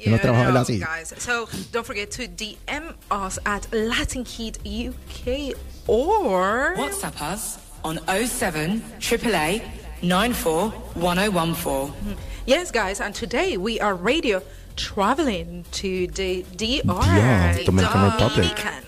[0.06, 0.80] no You trabajaba know, así.
[0.80, 1.12] guys.
[1.18, 5.54] So don't forget to DM us at Latin Heat UK
[5.86, 9.62] or WhatsApp us on 07 888
[10.02, 11.92] 94 1014.
[11.92, 12.12] Mm-hmm.
[12.46, 13.00] yes, guys.
[13.00, 14.42] And today we are radio
[14.76, 18.48] traveling to the DR, Yeah, Dominican Republic.
[18.56, 18.84] Dominican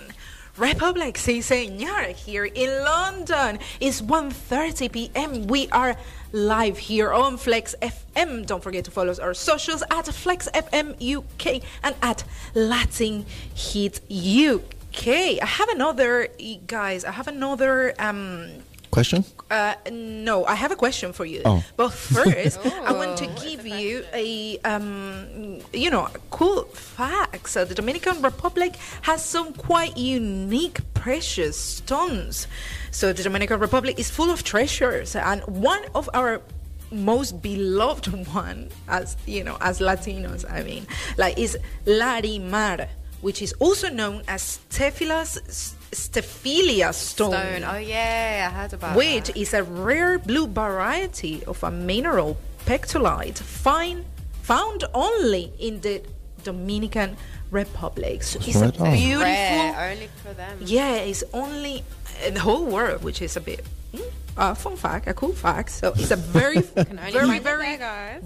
[0.58, 2.14] Republic, sí, señor.
[2.16, 5.46] Here in London, it's 1.30 p.m.
[5.48, 5.96] We are
[6.32, 8.46] live here on Flex FM.
[8.46, 12.24] Don't forget to follow our socials at Flex FM UK and at
[12.54, 15.06] Latin Heat UK.
[15.42, 16.28] I have another,
[16.66, 17.04] guys.
[17.04, 17.94] I have another.
[17.98, 18.48] Um,
[18.90, 19.24] Question?
[19.48, 21.42] Uh, no, I have a question for you.
[21.44, 21.64] Oh.
[21.76, 27.48] But first, I want to give you a, um, you know, cool fact.
[27.48, 32.48] So the Dominican Republic has some quite unique precious stones.
[32.90, 36.42] So the Dominican Republic is full of treasures, and one of our
[36.90, 40.86] most beloved one, as you know, as Latinos, I mean,
[41.16, 42.88] like is Larimar,
[43.20, 47.64] which is also known as Stefilia's Stefilia stone Stone.
[47.64, 49.36] Oh yeah, I heard about which that.
[49.36, 52.36] is a rare blue variety of a mineral
[52.66, 54.04] pectolite fine,
[54.42, 56.02] found only in the
[56.44, 57.16] Dominican
[57.50, 58.22] Republic.
[58.22, 58.92] So it's a on.
[58.92, 59.24] beautiful.
[59.24, 60.58] Rare, only for them.
[60.60, 61.82] Yeah, it's only
[62.26, 63.64] in the whole world, which is a bit.
[63.94, 64.02] mm,
[64.36, 65.70] a fun fact, a cool fact.
[65.70, 66.60] So it's a very,
[67.12, 67.78] very, very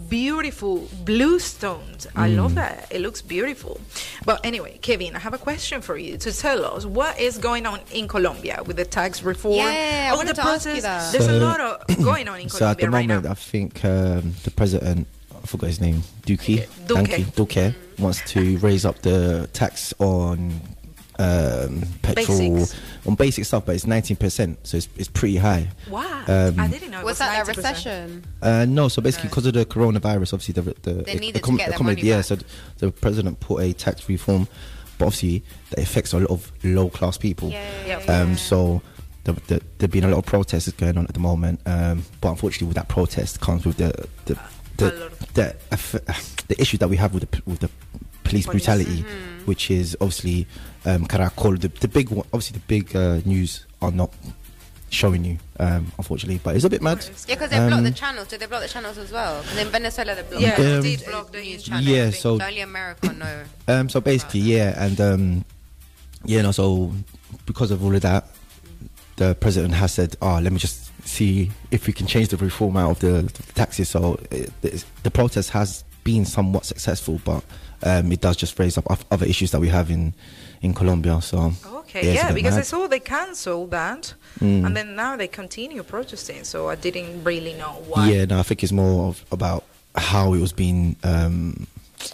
[0.08, 2.06] beautiful blue stones.
[2.16, 2.36] I Mm.
[2.36, 2.86] love that.
[2.90, 3.80] It looks beautiful.
[4.24, 7.66] But anyway, Kevin, I have a question for you to tell us what is going
[7.66, 9.54] on in Colombia with the tax reform.
[9.56, 11.12] Yeah, I all wanted the to ask you that.
[11.12, 13.30] There's a lot of going on in Colombia So at the right moment, now.
[13.32, 15.06] I think um, the president,
[15.42, 16.96] I forgot his name, Duque, Duque.
[17.06, 20.60] Thank you, Duque, wants to raise up the tax on
[21.20, 22.80] um, petrol, Basics.
[23.06, 25.68] on basic stuff, but it's 19%, so it's, it's pretty high.
[25.90, 27.01] Wow, Um, I didn't know.
[27.01, 27.56] it Was that a 90%.
[27.56, 28.24] recession?
[28.40, 31.59] Uh, no, so basically because of the coronavirus, obviously the the, They needed to get
[31.66, 32.24] their accommodate- money yeah, back.
[32.24, 32.47] so th-
[32.78, 34.48] the president put a tax reform,
[34.98, 37.51] but obviously that affects a lot of low class people.
[37.51, 38.80] Yeah, Um, so
[39.24, 42.30] the, the, there've been a lot of protests going on at the moment, um, but
[42.30, 43.92] unfortunately with that protest comes with the
[44.24, 44.38] the
[44.78, 47.68] the, the, aff- the issues that we have with the p- with the
[48.31, 49.47] police brutality, Mhm.
[49.47, 50.47] which is obviously
[50.86, 51.61] um, Caracol.
[51.61, 54.11] The, the big one, obviously the big uh, news are not
[54.89, 56.98] showing you, um, unfortunately, but it's a bit mad.
[57.28, 58.28] Yeah, because they blocked the Um, channels.
[58.28, 59.43] Did they block the channels as well?
[59.43, 61.86] 'Cause in Venezuela they blocked Yeah, they news block the news channels.
[61.86, 63.43] Yeah, so- only America know.
[63.69, 65.44] Um, so basically, yeah, and um,
[66.24, 66.93] you know, so
[67.47, 68.27] because of all of that,
[69.16, 72.77] the president has said, "Oh, let me just see if we can change the reform
[72.77, 74.51] out of the, the taxes." So it,
[75.02, 77.44] the protest has been somewhat successful, but
[77.82, 80.12] um, it does just raise up other issues that we have in
[80.62, 81.20] in Colombia.
[81.23, 84.65] So Okay, yeah, bit because I saw they cancelled that, Mm.
[84.66, 86.44] and then now they continue protesting.
[86.44, 88.11] So I didn't really know why.
[88.11, 89.65] Yeah, no, I think it's more of about
[89.97, 91.66] how it was being um,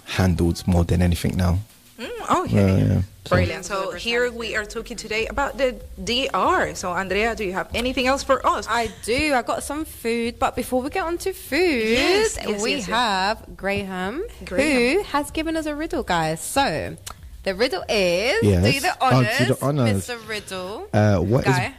[0.05, 1.59] handled more than anything now.
[1.99, 2.73] Mm, okay.
[2.73, 3.03] Uh, yeah.
[3.27, 3.65] So- Brilliant.
[3.65, 6.75] So here we are talking today about the DR.
[6.77, 8.67] So Andrea, do you have anything else for us?
[8.69, 9.35] I do.
[9.35, 12.81] I got some food, but before we get on to food, Yes, yes, we yes,
[12.81, 12.87] yes.
[12.89, 14.97] have Graham, Graham.
[14.99, 16.41] who has given us a riddle, guys.
[16.41, 16.97] So
[17.43, 18.75] the riddle is: Yes.
[18.75, 20.07] Do the Oh, honors, do the honours.
[20.09, 20.29] Mr.
[20.29, 20.89] Riddle.
[20.93, 21.75] Uh, what is Guy.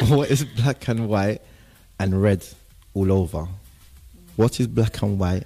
[0.14, 1.40] what is black and white
[2.00, 2.44] and red
[2.94, 3.46] all over?
[4.36, 5.44] What is black and white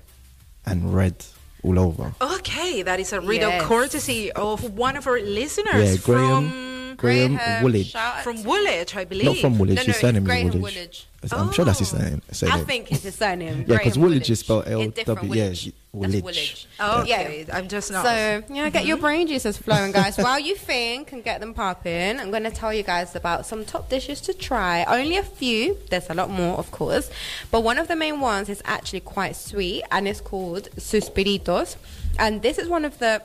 [0.67, 1.17] and red
[1.63, 2.13] all over?
[2.21, 3.67] Okay, that is a riddle Yes.
[3.67, 6.51] courtesy of one of our listeners Yeah, Graham.
[6.51, 6.72] from
[7.03, 7.93] Graham Woolwich.
[8.23, 9.27] from Woolwich, I believe.
[9.27, 9.77] Not from Woolwich.
[9.77, 10.75] No, his no, surname it's is Woolwich.
[10.75, 11.07] Woolwich.
[11.33, 12.21] I'm sure that's his name.
[12.51, 13.65] I think it's his surname.
[13.69, 14.99] Yeah, because Woolwich is spelled L It's.
[14.99, 15.65] Yeah, Woolwich.
[15.65, 16.23] That's Woolwich.
[16.25, 16.67] Woolwich.
[16.81, 17.21] Oh, Yeah.
[17.21, 18.05] okay, I'm just not.
[18.05, 18.89] So, yeah, get Mm-hmm.
[18.89, 20.17] your brain juices flowing, guys.
[20.27, 23.65] While you think and get them popping, I'm going to tell you guys about some
[23.65, 24.85] top dishes to try.
[24.85, 25.77] Only a few.
[25.91, 27.11] There's a lot more, of course.
[27.53, 31.77] But one of the main ones is actually quite sweet, and it's called Suspiritos.
[32.19, 33.23] And this is one of the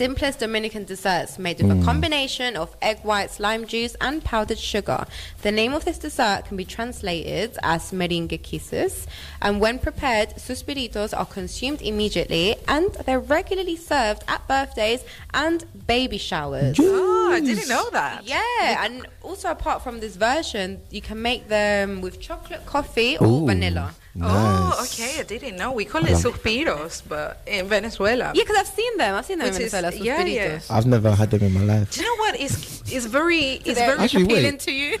[0.00, 1.82] simplest Dominican desserts made with a Mm.
[1.84, 5.06] combination of egg whites, lime juice, and powdered sugar.
[5.40, 9.06] The name of this dessert can be translated as merengue kisses,
[9.46, 15.02] and when prepared, suspiritos are consumed immediately, and they're regularly served at birthdays
[15.32, 16.76] and baby showers.
[16.80, 18.18] Oh, I didn't know that.
[18.26, 23.26] Yeah, and also apart from this version, you can make them with chocolate, coffee, or
[23.28, 23.94] Ooh, vanilla.
[24.20, 25.20] Oh, okay.
[25.20, 25.70] I didn't know.
[25.80, 26.16] We call it Yeah.
[26.26, 28.32] suspiros, but in Venezuela.
[28.34, 29.14] Yeah, because I've seen them.
[29.14, 30.58] I've seen them Which in is- yeah, yeah.
[30.76, 31.88] I've never had them in my life.
[31.92, 32.34] Do you know what?
[32.40, 32.56] It's
[32.94, 34.32] it's very it's very Actually, wait.
[34.32, 34.98] appealing to you.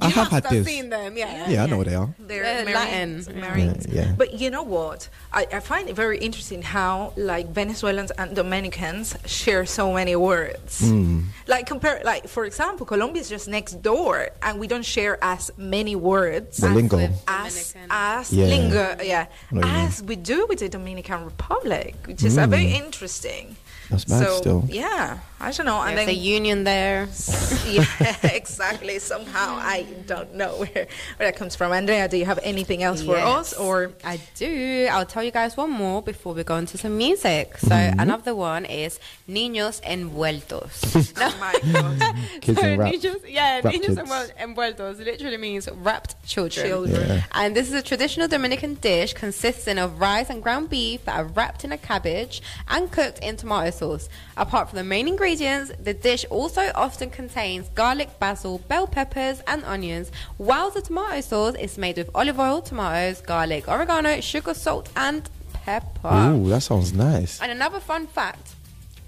[0.00, 0.66] I have had I've this.
[0.66, 1.16] seen them.
[1.16, 1.48] Yeah.
[1.50, 2.08] Yeah, I know what they are.
[2.18, 3.40] They're They're Marines, Latin.
[3.40, 3.86] Marines.
[3.88, 4.14] Yeah, yeah.
[4.16, 5.08] But you know what?
[5.32, 10.80] I, I find it very interesting how like Venezuelans and Dominicans share so many words.
[10.82, 11.24] Mm.
[11.46, 15.50] Like compare, like for example, Colombia is just next door, and we don't share as
[15.56, 16.98] many words The as lingo.
[17.28, 18.46] as as Yeah.
[18.46, 22.46] lingo, yeah, I know what as we do with the Dominican Republic, which is uh,
[22.46, 22.84] very Mm.
[22.86, 23.56] interesting.
[23.90, 24.64] That's bad so still.
[24.68, 25.80] yeah, I don't know.
[25.80, 27.08] And There's then a union there.
[27.66, 28.98] yeah, exactly.
[28.98, 30.68] Somehow I don't know where,
[31.16, 31.72] where that comes from.
[31.72, 34.88] Andrea, do you have anything else for us, or I do.
[34.90, 37.56] I'll tell you guys one more before we go into some music.
[37.58, 38.00] So Mm-hmm.
[38.00, 41.14] another one is niños envueltos.
[41.16, 44.32] oh my god, Kids so niños, yeah, rap niños kids.
[44.38, 46.66] envueltos literally means wrapped children.
[46.66, 47.08] children?
[47.08, 47.22] Yeah.
[47.32, 51.24] And this is a traditional Dominican dish consisting of rice and ground beef that are
[51.24, 54.08] wrapped in a cabbage and cooked in tomato sauce.
[54.36, 59.64] Apart from the main ingredients, the dish also often contains garlic, basil, bell peppers, and
[59.64, 64.88] onions, while the tomato sauce is made with olive oil, tomatoes, garlic, oregano, sugar, salt,
[64.96, 66.32] and pepper.
[66.34, 67.40] Ooh, that sounds nice.
[67.40, 68.54] And another fun fact.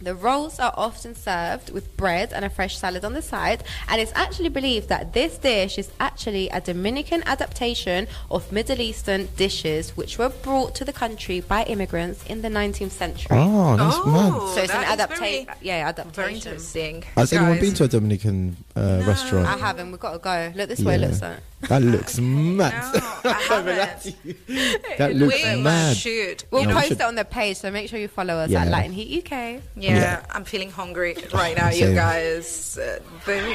[0.03, 4.01] The rolls are often served with bread and a fresh salad on the side, and
[4.01, 9.97] it's actually believed that this dish is actually a Dominican adaptation of Middle Eastern dishes
[9.97, 13.37] which were brought to the country by immigrants in the 19th century.
[13.39, 14.55] Oh, that's Oh, mad.
[14.57, 15.45] so it's an that is adaptation.
[15.47, 16.35] very- Yeah, Very adaptation.
[16.35, 17.05] interesting.
[17.15, 19.47] Has anyone Guys, been to a Dominican uh, restaurant?
[19.47, 19.90] I haven't.
[19.90, 20.53] We've got to go.
[20.55, 20.97] Look this way.
[20.99, 21.07] Yeah.
[21.09, 21.39] Looks like.
[21.69, 22.94] That looks mad.
[23.24, 24.16] No, I haven't.
[24.99, 25.97] that looks we mad.
[25.97, 26.44] should.
[26.51, 28.62] We'll No, post should- it on the page, so make sure you follow us Yeah.
[28.62, 29.32] at Latin Heat UK.
[29.32, 30.27] Yeah, Yeah.
[30.31, 32.78] I'm feeling hungry right now, you guys.
[32.81, 33.53] Uh, very-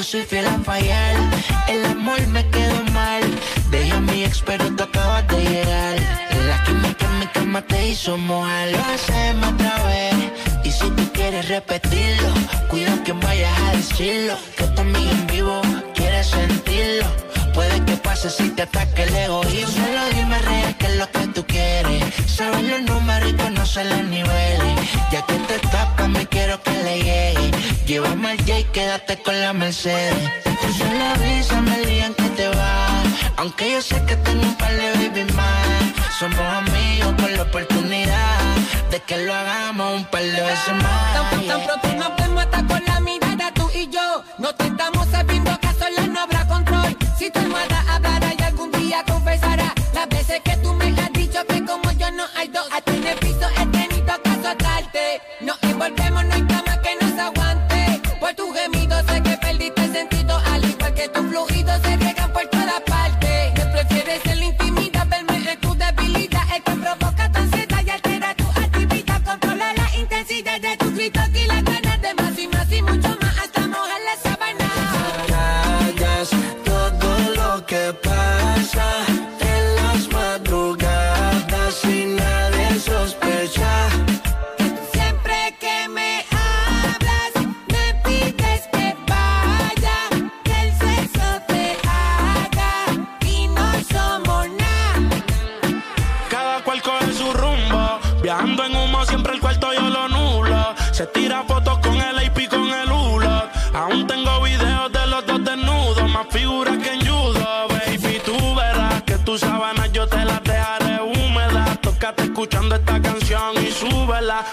[0.00, 1.14] yo soy fiel a fallar.
[1.68, 3.22] El amor me quedó mal,
[3.70, 5.96] deja a mi ex pero tú acabas de llegar.
[6.48, 10.14] La química en mi cama te hizo mojar, lo hacemos otra vez.
[10.64, 12.32] Y si tú quieres repetirlo,
[12.68, 14.36] cuida que vayas a decirlo.
[14.56, 15.60] Que amiga en vivo
[15.94, 17.06] quiere sentirlo.
[17.54, 19.84] Puede que pase si te ataque el egoísmo.
[19.84, 22.04] Solo dime real qué es lo que tú quieres.
[22.26, 24.74] Sabes los números y conoces los niveles.
[25.10, 27.50] Ya que te tapa, me quiero que le llegue.
[27.86, 30.30] Llévame al J y quédate con la Mercedes.
[30.44, 33.06] Tú solo avísame el día en que te vas.
[33.36, 35.66] Aunque yo sé que tengo un par de baby más.
[36.18, 38.38] Somos amigos por la oportunidad
[38.90, 41.30] de que lo hagamos un par de veces más.
[41.30, 44.22] Tan, tan pronto nos vemos hasta con la mirada tú y yo.
[44.38, 45.59] No te estamos sabiendo
[47.20, 51.44] Si tu almohada hablará y algún día confesará las veces que tú me has dicho
[51.44, 52.66] que como yo no hay dos.
[52.72, 55.20] A ti en el tenido que.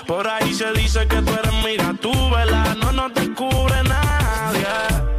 [0.05, 2.75] Por ahí se dice que tú eres mira tú vela.
[2.75, 4.67] No nos descubre nadie.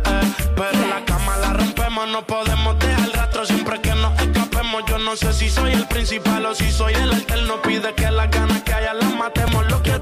[0.04, 0.34] Eh.
[0.56, 4.82] Pero la cama la rompemos, no podemos dejar rastro siempre que nos escapemos.
[4.86, 7.42] Yo no sé si soy el principal o si soy el alter.
[7.42, 9.66] No pide que las ganas que haya las matemos.
[9.70, 9.97] Lo que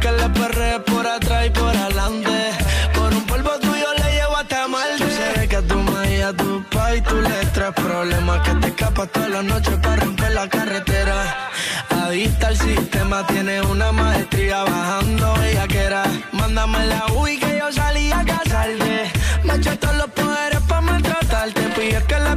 [0.00, 2.50] que le perre por atrás y por adelante.
[2.94, 4.90] Por un polvo tuyo le llevo hasta mal.
[4.96, 8.40] Tú sabes que a tu madre y a tu pa y tú le traes problemas.
[8.40, 11.50] Que te escapas todas las noches para romper la carretera.
[11.90, 16.02] Adicta el sistema, tiene una maestría bajando bellaquera.
[16.32, 19.10] Mándame la UI que yo salí a casarte.
[19.44, 21.60] Me echó todos los poderes para maltratarte.
[21.60, 22.29] Pues Pide que la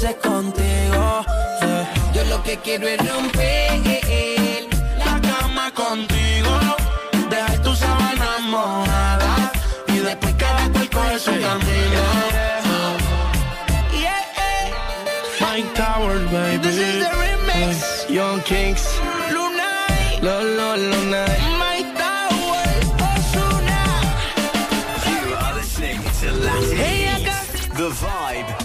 [0.00, 1.24] entonces contigo.
[1.60, 2.12] Yeah.
[2.14, 3.80] Yo lo que quiero es romper
[4.98, 6.50] la cama contigo.
[7.28, 9.52] Dejar tus sábanas mojadas
[9.88, 12.02] y después cada cual coge su camino.
[13.92, 14.24] Yeah.
[15.40, 16.58] Mike Tower, baby.
[16.58, 18.08] This is the remix.
[18.08, 18.86] Uh, Young Kings.
[19.32, 20.22] Lunay.
[20.22, 21.82] Lo, lo, Lunay.
[21.96, 22.68] Tower,
[23.10, 23.82] Osuna.
[25.10, 26.76] You are listening to Latin.
[26.76, 27.24] Hey,
[27.74, 28.57] the vibe.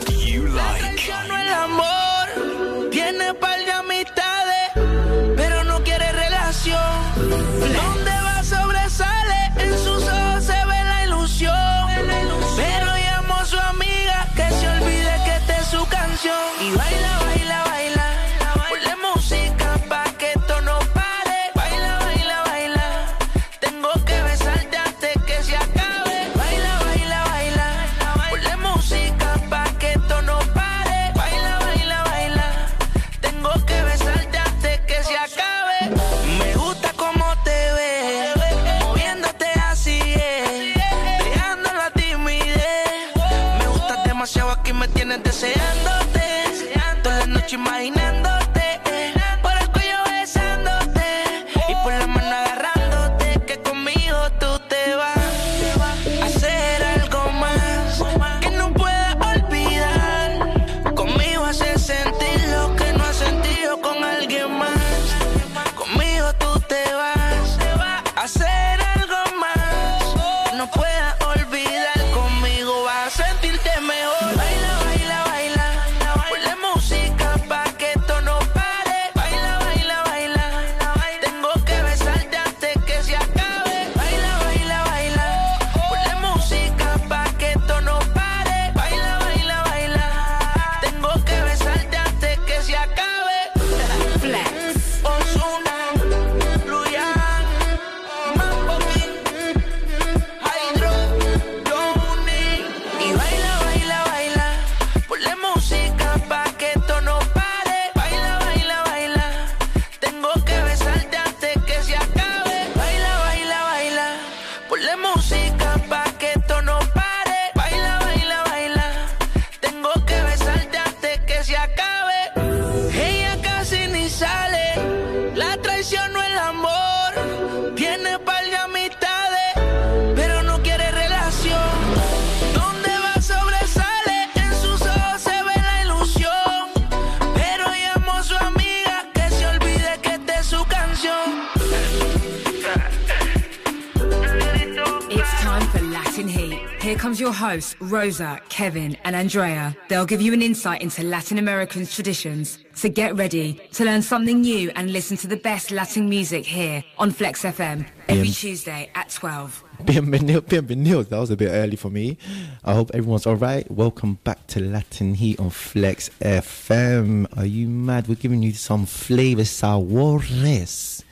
[147.98, 149.78] Rosa, Kevin, and Andrea.
[149.88, 152.58] They'll give you an insight into Latin American traditions.
[152.74, 156.84] So get ready to learn something new and listen to the best Latin music here
[156.98, 158.34] on Flex FM every Yeah.
[158.34, 159.64] Tuesday at 12.
[159.86, 161.08] Bienvenido, bienvenido.
[161.08, 162.18] That was a bit early for me.
[162.64, 163.70] I hope everyone's all right.
[163.70, 167.28] Welcome back to Latin Heat on Flex FM.
[167.38, 168.08] Are you mad?
[168.08, 171.04] We're giving you some flavors, sabores.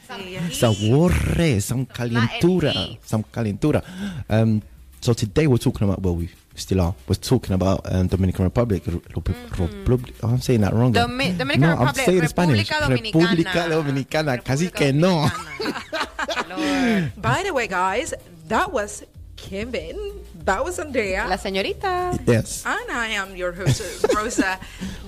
[0.49, 3.81] Sabores, some calentura, some calentura.
[4.29, 4.61] Um,
[5.01, 8.83] so today we're talking about, well, we still are, we're talking about um, Dominican Republic.
[8.85, 10.91] Ru- Ru- Republic- oh, I'm saying that wrong.
[10.91, 12.69] Domi- Dominican no, Republic, I'm saying Spanish.
[12.69, 13.35] República Dominicana.
[13.35, 14.43] República Dominicana.
[14.43, 15.27] Casi que no.
[17.17, 18.13] By the way, guys,
[18.47, 19.03] that was
[19.35, 19.97] Kevin.
[20.45, 21.25] That was Andrea.
[21.27, 22.19] La señorita.
[22.27, 22.63] Yes.
[22.65, 24.59] And I am your host, Rosa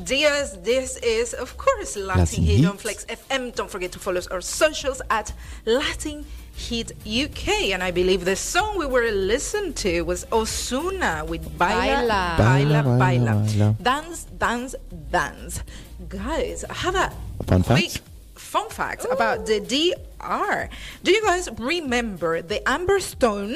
[0.04, 0.58] Diaz.
[0.64, 2.82] This is, of course, Latin, Latin Heat on Heat.
[2.82, 3.54] Flex FM.
[3.56, 5.34] Don't forget to follow us our socials at
[5.66, 6.26] Latin
[6.56, 7.74] Heat UK.
[7.74, 12.36] And I believe the song we were listening to was Ozuna with Baila, Baila.
[12.38, 13.00] Baila, Baila, Baila.
[13.00, 13.76] Baila, Baila.
[13.82, 14.76] Dance, dance,
[15.12, 15.64] dance.
[16.08, 17.12] Guys, I have a
[17.46, 18.02] Fun quick fact?
[18.36, 20.70] fun fact about the DR.
[21.04, 23.56] Do you guys remember the Amber Stone?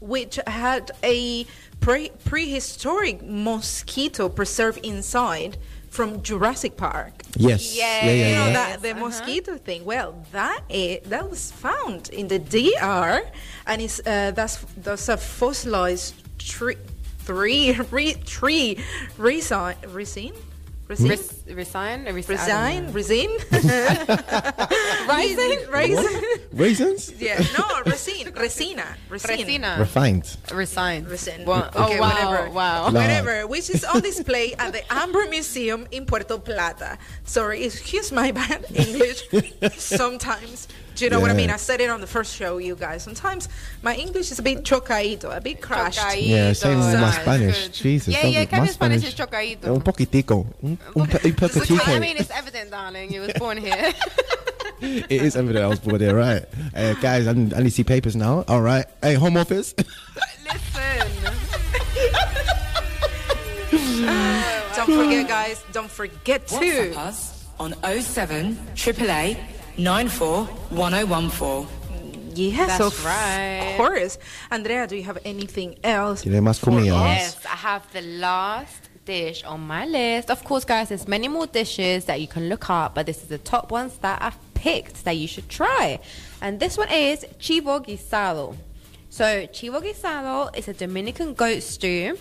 [0.00, 1.44] which had a
[1.80, 5.56] pre- prehistoric mosquito preserved inside
[5.98, 7.24] from Jurassic Park.
[7.34, 7.76] Yes.
[7.76, 9.84] Yeah, yeah, You know that the mosquito thing.
[9.84, 13.26] Well, that is, that was found in the DR,
[13.66, 16.78] and it's uh, that's that's a fossilized tree,
[17.26, 18.78] three re, tree
[19.18, 20.34] resin resin
[20.88, 21.06] resin.
[21.06, 21.10] Hmm?
[21.10, 22.04] Res- resign?
[22.04, 23.30] Res- Resign, resin,
[25.08, 25.58] Resin?
[25.70, 27.12] resin, Raisins?
[27.18, 29.38] yeah, no, resin, resina, resin.
[29.38, 29.78] Resina.
[29.78, 30.36] Refined.
[30.52, 31.04] Resign.
[31.04, 31.44] Resin.
[31.44, 32.08] Well, Okay, oh, wow.
[32.08, 32.50] whatever.
[32.50, 32.88] Wow.
[32.90, 33.00] No.
[33.00, 36.98] Whatever, which is on display at the Amber Museum in Puerto Plata.
[37.24, 39.28] Sorry, excuse my bad English.
[39.76, 40.68] Sometimes,
[40.98, 41.50] do you know what I mean?
[41.50, 43.02] I said it on the first show, you guys.
[43.02, 43.48] Sometimes
[43.82, 46.00] my English is a bit chocadito, a bit crashed.
[46.18, 47.66] Yeah, same with my Spanish.
[47.68, 47.72] good.
[47.74, 48.14] Jesus.
[48.14, 49.66] Yeah, yeah, my Kevin's Spanish is chocadito.
[49.68, 50.46] Un poquitico.
[50.62, 51.86] Un, un, un poquitico.
[51.88, 53.12] I mean, it's evident, darling.
[53.12, 53.92] You was born here.
[54.80, 56.44] it is evident I was born there, right?
[56.74, 58.44] Uh, guys, I, need- I need to see papers now.
[58.48, 58.86] All right.
[59.02, 59.74] Hey, home office.
[60.44, 61.08] Listen.
[64.76, 66.54] Don't forget, guys, don't forget to.
[66.54, 69.36] WhatsApp us on 07 888
[69.78, 71.68] 94 1014.
[72.34, 73.74] Yes, That's of right.
[73.76, 74.18] course.
[74.50, 76.22] Andrea, do you have anything else?
[76.22, 76.86] Tiene más for comida.
[76.94, 80.30] Yes, I have the last dish on my list.
[80.30, 83.28] Of course, guys, there's many more dishes that you can look up, but this is
[83.28, 85.98] the top ones that I've picked that you should try.
[86.42, 88.56] And this one is chivo guisado.
[89.10, 92.18] So, chivo guisado is a Dominican goat stew.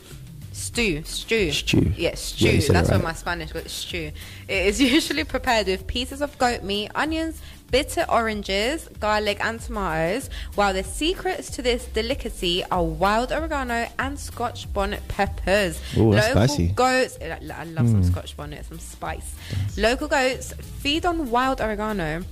[0.57, 1.51] Stew, stew.
[1.51, 1.93] Stew.
[1.95, 2.45] Yes, stew.
[2.47, 3.03] Yeah, you said That's where right.
[3.09, 4.11] my Spanish got stew.
[4.47, 7.39] It is usually prepared with pieces of goat meat, onions,
[7.69, 10.31] bitter oranges, garlic, and tomatoes.
[10.55, 15.79] While the secrets to this delicacy are wild oregano and Scotch bonnet peppers.
[15.95, 16.67] Ooh, that's Local spicy.
[16.69, 17.17] goats.
[17.21, 18.11] I love some Mm.
[18.11, 19.35] Scotch bonnet, some spice.
[19.77, 22.23] Local goats feed on wild oregano.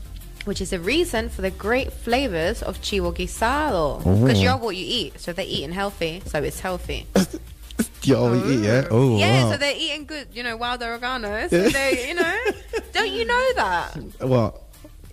[0.45, 3.97] Which is the reason for the great flavors of chivo guisado.
[3.99, 4.41] Because Oh.
[4.43, 7.05] you're what you eat, so they're eating healthy, so it's healthy.
[8.05, 8.87] We eat, yeah.
[8.91, 9.51] Oh, Yeah, wow.
[9.51, 11.47] so they're eating good, you know, wild oregano.
[11.47, 12.37] So they, you know,
[12.93, 13.97] don't you know that?
[14.21, 14.61] well,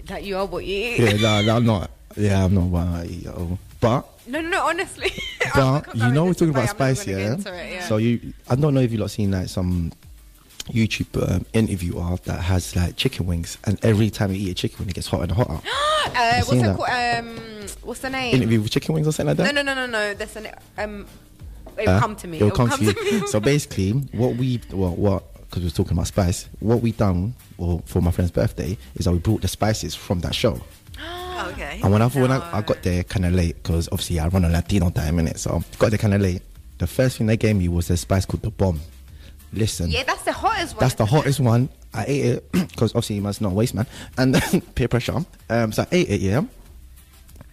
[0.06, 0.98] That you are what you eat.
[1.00, 1.90] yeah, no, no, I'm not.
[2.16, 3.26] Yeah, I'm not what I eat.
[3.28, 3.58] Oh.
[3.80, 5.10] But, No, no, no, honestly.
[5.54, 7.34] but you know, we're talking about spice, yeah?
[7.34, 7.80] it, yeah.
[7.84, 9.90] So you, I don't know if you lot seen like some
[10.68, 14.78] YouTube um, interviewer that has like chicken wings, and every time you eat a chicken
[14.80, 15.54] wing, it gets hotter and hotter.
[16.14, 16.76] uh, what's that.
[16.76, 16.88] called?
[16.88, 18.34] Um, what's the name?
[18.36, 19.64] Interview with chicken wings or something like No, that.
[19.64, 20.14] no, no, no, no.
[20.14, 20.48] There's an
[20.78, 21.06] um.
[21.78, 22.36] It'll Uh, come to me.
[22.38, 23.20] It'll come, to you.
[23.20, 23.26] me.
[23.26, 26.48] so basically, what we well, what because we're talking about spice.
[26.60, 30.20] What we done well, for my friend's birthday is that we brought the spices from
[30.20, 30.60] that show.
[31.42, 31.80] Okay.
[31.82, 34.44] And when I when I, I got there kind of late because obviously I run
[34.44, 36.40] a Latino time in it, so got there kind of late.
[36.78, 38.80] The first thing they gave me was a spice called the bomb.
[39.52, 40.80] Listen, yeah, that's the hottest one.
[40.80, 41.68] that's the hottest one.
[41.92, 43.86] I ate it because obviously you must not waste man
[44.18, 44.40] and
[44.76, 45.24] peer pressure.
[45.50, 46.20] Um, so I ate it.
[46.20, 46.42] Yeah,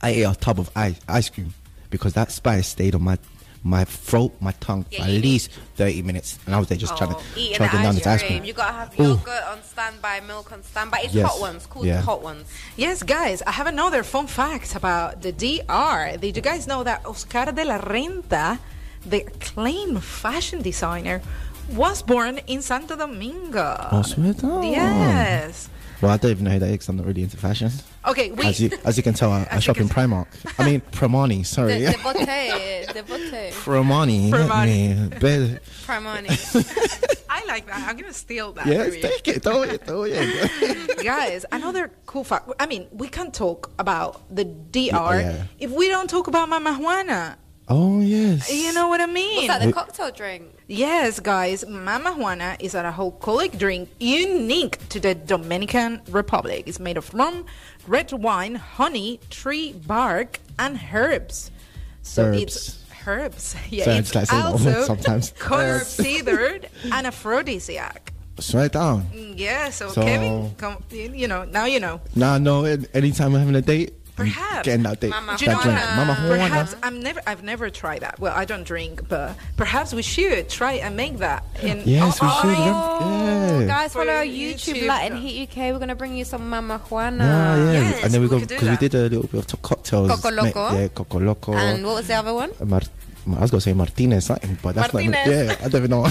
[0.04, 1.52] I ate a tub of ice ice cream
[1.90, 3.18] because that spice stayed on my
[3.64, 6.78] my throat, my tongue for Yeah, at you- least thirty minutes, and I was there
[6.78, 8.32] just trying to Oh, Eating chugging the down ice this ice cream.
[8.40, 8.44] cream.
[8.46, 9.04] You gotta have Ooh.
[9.04, 11.00] yogurt on standby, milk on standby.
[11.04, 11.28] It's Yes.
[11.30, 11.98] hot ones, called Yeah.
[11.98, 12.48] the hot ones.
[12.78, 16.18] Yes, guys, I have another fun fact about the DR.
[16.18, 18.60] Did you guys know that Oscar de la Renta,
[19.06, 21.22] the acclaimed fashion designer,
[21.70, 23.88] was born in Santo Domingo?
[23.92, 24.52] Oh, swear down.
[24.52, 24.62] Oh.
[24.62, 25.70] Yes.
[26.02, 27.72] Well, I don't even know who that is 'cause I'm not really into fashion.
[28.08, 28.46] Okay, we.
[28.46, 30.28] As you, as you can tell, I, I shop in Primark.
[30.58, 31.80] I mean, Primani, sorry.
[31.82, 33.52] The, the botte, the botte.
[33.52, 34.30] Primani.
[34.32, 35.12] Primani.
[35.12, 37.16] me- Primani.
[37.30, 37.88] I like that.
[37.90, 38.66] I'm gonna steal that.
[38.66, 39.02] Yes, from you.
[39.02, 39.44] take it.
[39.44, 39.86] Throw it.
[39.86, 41.04] Throw it.
[41.04, 42.50] Guys, another cool fact.
[42.60, 45.44] I mean, we can't talk about the DR oh, Yeah.
[45.60, 47.38] if we don't talk about Mama Juana.
[47.70, 48.52] Oh yes.
[48.52, 49.48] You know what I mean?
[49.48, 49.66] What's that?
[49.66, 50.44] The cocktail drink.
[50.68, 56.64] Yes, guys, Mama Juana is an alcoholic drink unique to the Dominican Republic.
[56.66, 57.46] It's made of rum,
[57.88, 61.52] red wine, honey, tree bark, and herbs.
[62.02, 63.56] So it's herbs.
[63.70, 65.34] Yeah, Sorry, I it's just like also word sometimes.
[65.38, 68.14] considered an aphrodisiac.
[68.54, 69.04] Write it down.
[69.14, 72.00] Mm, Yeah, so, So- Kevin, come, you you know, now you know.
[72.16, 72.64] Nah, no.
[72.66, 74.66] an- Anytime I'm having a date, I'm Perhaps.
[74.66, 75.14] getting that date.
[75.38, 75.96] Do you know that drink.
[75.96, 76.44] Mama Juana.
[76.50, 77.22] Perhaps I'm never.
[77.28, 78.20] I've never tried that.
[78.20, 81.44] Well, I don't drink, but perhaps we should try and make that.
[81.62, 82.56] In Yes, we should.
[82.58, 83.68] Oh, Yeah.
[83.68, 84.88] guys, For follow our YouTube, YouTube.
[84.88, 85.72] Latin Heat UK.
[85.72, 87.24] We're gonna bring you some Mama Juana.
[87.24, 88.04] Ah, yeah.
[88.04, 90.10] and then we, go because we did a little bit of cocktails.
[90.10, 90.64] Coco ma- Loco.
[90.78, 91.54] Yeah, Coco Loco.
[91.54, 92.52] And what was the other one?
[92.64, 92.82] Mar-
[93.28, 95.04] I was gonna say Martinez something, but that's not.
[95.04, 96.08] Yeah, I don't even know.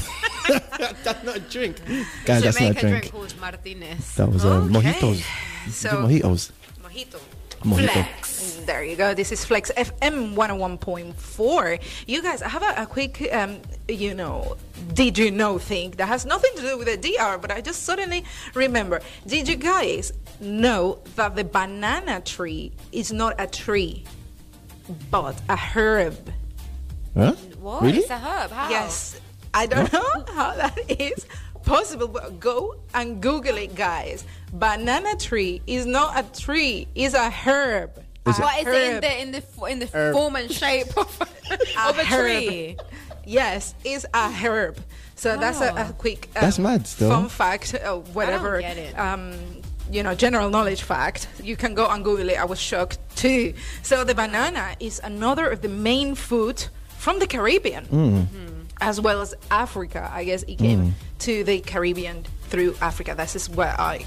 [0.49, 1.77] that's not a drink,
[2.25, 2.43] guys.
[2.43, 2.81] That's not a drink.
[2.81, 4.15] drink called Martinez.
[4.17, 5.25] That was uh, mojitos.
[5.71, 6.53] So- mojitos.
[6.83, 7.21] Mojito.
[7.61, 7.91] Mojito.
[7.91, 8.57] Flex.
[8.67, 9.15] There you go.
[9.15, 11.81] This is Flex FM 101.4.
[12.07, 14.57] You guys, I have a, a quick, um, you know,
[14.93, 17.85] did you know thing that has nothing to do with the DR, but I just
[17.85, 18.25] suddenly
[18.55, 19.01] remember.
[19.27, 24.05] Did you guys know that the banana tree is not a tree,
[25.11, 26.33] but a herb?
[27.15, 27.33] Huh?
[27.61, 27.83] What?
[27.83, 27.99] Really?
[27.99, 28.51] It's a herb.
[28.51, 28.71] How?
[28.71, 29.21] Yes.
[29.55, 31.27] I don't know how that is
[31.69, 34.25] possible, but go and Google it, guys.
[34.53, 37.91] Banana tree is not a tree, it's a herb.
[38.27, 39.43] Is A it- What is it in the in the
[39.73, 40.15] in the Herb.
[40.15, 41.21] form and shape of,
[41.87, 42.43] of a herb.
[42.43, 42.77] tree?
[43.25, 44.77] Yes, it's a herb.
[45.15, 47.11] So that's a, a quick um, That's mad still.
[47.11, 48.61] fun fact, uh, whatever.
[48.61, 48.99] get it.
[48.99, 49.35] Um,
[49.91, 51.27] you know, general knowledge fact.
[51.43, 52.39] You can go and Google it.
[52.39, 53.55] I was shocked too.
[53.83, 56.65] So the banana is another of the main food
[56.99, 58.27] from the Caribbean, Mm.
[58.81, 60.11] As well as Africa.
[60.13, 60.93] I guess it came mm.
[61.21, 63.15] to the Caribbean through Africa.
[63.17, 64.07] This is where I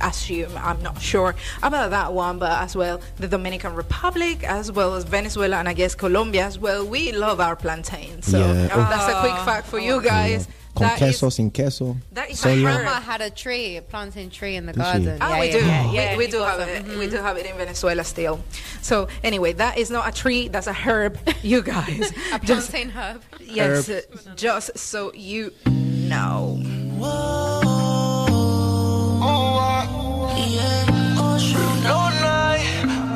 [0.00, 0.52] assume.
[0.56, 5.04] I'm not sure about that one, but as well the Dominican Republic, as well as
[5.04, 6.86] Venezuela, and I guess Colombia as well.
[6.86, 8.22] We love our plantain.
[8.22, 8.68] So Yeah.
[8.72, 8.86] Oh.
[8.90, 10.48] that's a quick fact for you oh, guys.
[10.74, 11.96] Con That queso, is- sin queso.
[12.12, 12.54] that is My soya.
[12.56, 12.62] herb.
[12.82, 14.92] grandma had a tree, a plantain tree in the Did she?
[14.92, 15.18] garden.
[15.20, 15.58] Ah, yeah, we yeah, do.
[15.66, 16.12] Yeah, yeah.
[16.12, 16.90] we, we do got have some.
[16.92, 16.98] it.
[16.98, 18.40] We do have it in Venezuela still.
[18.80, 20.48] So anyway, that is not a tree.
[20.48, 21.18] That's a herb.
[21.42, 23.22] You guys, A just plantain herb.
[23.40, 24.00] yes, uh,
[24.36, 26.60] just so you know.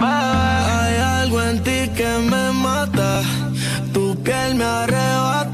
[0.01, 3.23] Hay algo en ti que me mata,
[3.93, 5.54] tu piel me arrebata,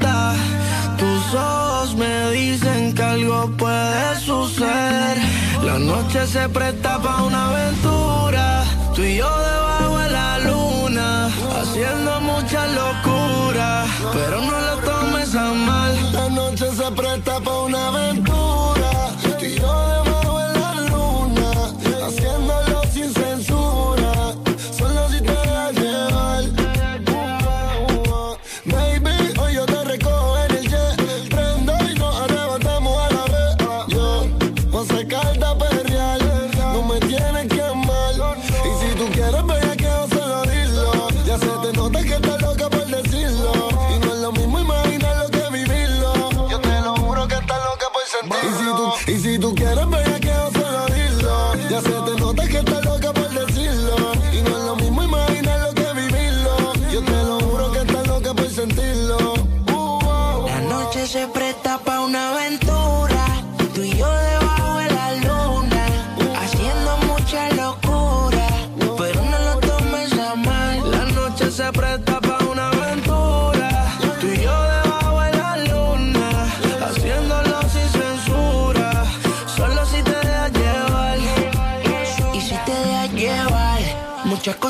[1.31, 5.17] tus ojos me dicen que algo puede suceder.
[5.63, 8.63] La noche se presta para una aventura,
[8.95, 11.29] tú y yo debajo de la luna,
[11.59, 16.13] haciendo mucha locura, pero no lo tomes a mal.
[16.13, 18.30] La noche se presta para una aventura,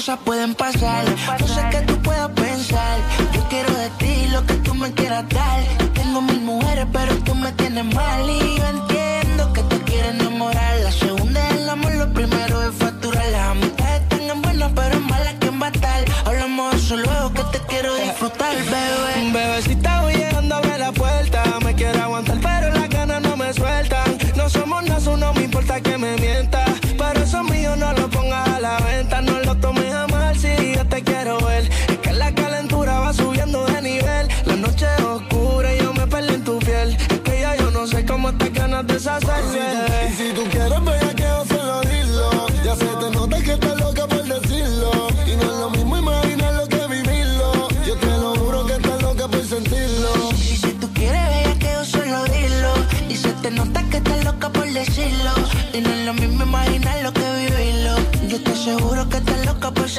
[0.01, 1.05] cosas pueden pasar.
[1.39, 2.97] No sé qué tú puedas pensar.
[3.33, 5.61] Yo quiero de ti lo que tú me quieras dar.
[5.93, 8.27] Tengo mil mujeres, pero tú me tienes mal.
[8.27, 10.79] Y yo entiendo que tú quieres enamorar.
[10.79, 13.27] La segunda es el amor, lo primero es facturar.
[13.31, 16.03] Las amistades están buenas, pero es mala quien va a estar.
[16.25, 19.11] Hablamos de eso luego que te quiero disfrutar, bebé.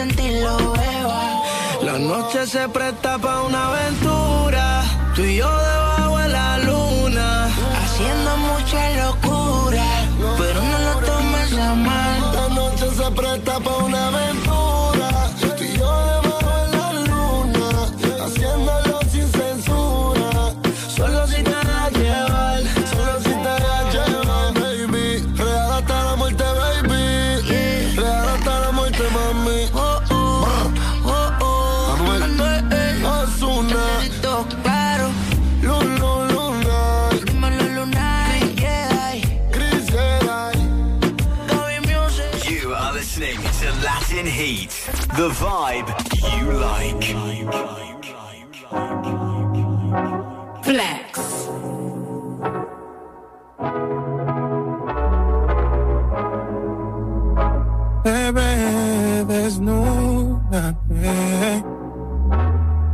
[0.03, 1.43] Sentirlo, beba.
[1.83, 4.65] La noche se presta pa' una aventura.
[5.15, 6.82] Tú y yo debajo de la luna.
[45.17, 45.89] The vibe
[46.39, 47.05] you like.
[50.63, 51.49] Flex.
[58.05, 60.75] Bebé, desnúdate.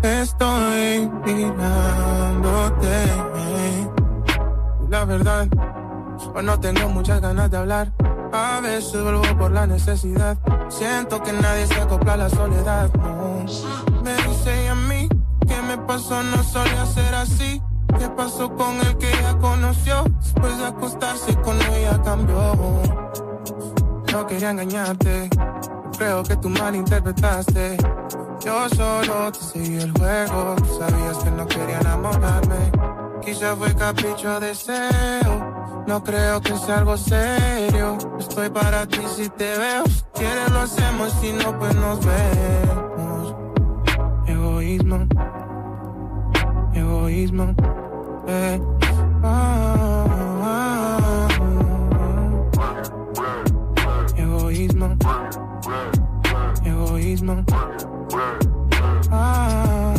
[0.03, 2.97] Estoy mirándote.
[4.91, 5.47] La verdad,
[6.35, 7.93] hoy no tengo muchas ganas de hablar.
[8.33, 10.37] A veces vuelvo por la necesidad.
[10.79, 12.89] Siento que nadie se acopla a la soledad.
[12.95, 13.45] No.
[14.05, 15.09] Me dice a mí
[15.49, 17.61] que me pasó, no solía ser así.
[17.99, 20.05] ¿Qué pasó con el que ella conoció?
[20.05, 22.55] Después de acostarse con ella cambió.
[24.13, 25.29] No quería engañarte,
[25.97, 27.77] creo que tú malinterpretaste.
[28.45, 32.71] Yo solo te seguí el juego, sabías que no quería enamorarme.
[33.25, 37.99] Quizá fue capricho deseo, no creo que sea algo serio.
[38.21, 39.85] Estoy para ti si te veo,
[40.19, 43.35] quieres lo hacemos, si no pues nos vemos.
[44.27, 45.07] Egoísmo,
[46.75, 47.55] egoísmo,
[48.27, 48.61] eh.
[49.23, 50.07] Ah,
[50.43, 51.69] ah, ah.
[54.17, 54.97] Egoísmo.
[56.65, 57.45] Egoísmo.
[59.11, 59.95] Ah.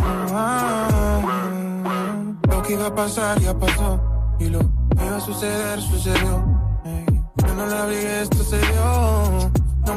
[2.50, 4.00] Lo que iba a pasar ya pasó.
[4.40, 6.44] Y lo que iba a suceder sucedió.
[6.86, 7.06] Ey,
[7.46, 9.19] yo no la vi, esto se dio.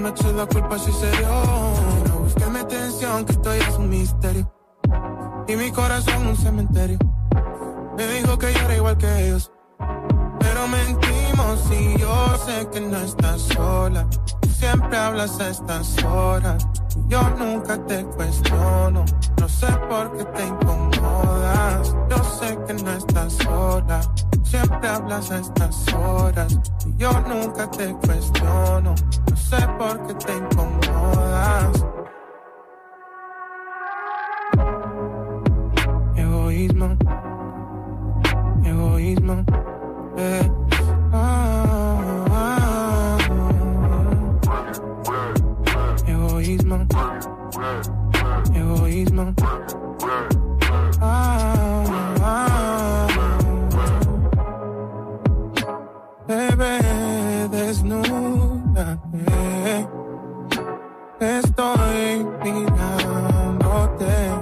[0.02, 1.28] No me eches la culpa si se dio.
[2.08, 4.52] No busques mi atención, que esto ya es un misterio.
[5.46, 6.98] Y mi corazón un cementerio.
[7.96, 9.52] Me dijo que yo era igual que ellos.
[10.40, 14.08] Pero mentimos y yo sé que no estás sola.
[14.58, 16.66] Siempre hablas a estas horas.
[17.06, 19.04] Yo nunca te cuestiono.
[19.40, 21.94] No sé por qué te incomodas.
[22.10, 24.00] Yo sé que no estás sola.
[24.42, 26.58] Siempre hablas a estas horas.
[26.86, 28.94] y Yo nunca te cuestiono.
[29.30, 31.84] No sé por qué te incomodas.
[36.16, 36.96] Egoísmo.
[38.64, 39.44] Egoísmo.
[40.16, 40.50] Eh.
[41.12, 43.56] Ah, ah, ah.
[46.06, 46.86] Egoísmo.
[48.54, 49.34] Egoísmo.
[62.44, 64.32] Mirándote.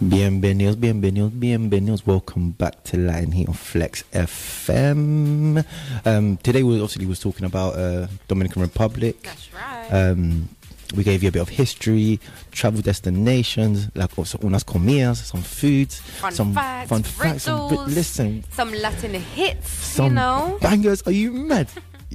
[0.00, 2.04] Bienvenidos, bienvenidos, bienvenidos.
[2.04, 5.64] Welcome back to Latin Heat on Flex FM.
[6.04, 9.22] Um, today we obviously was talking about uh, Dominican Republic.
[9.22, 9.88] That's right.
[9.92, 10.48] Um,
[10.94, 12.20] we gave you a bit of history,
[12.50, 17.42] travel destinations, like oh, also unas comidas, some foods, Fun some facts, fun facts.
[17.44, 20.58] Some, listen, Some Latin hits, some you know.
[20.60, 21.02] bangers.
[21.02, 21.68] Are you mad?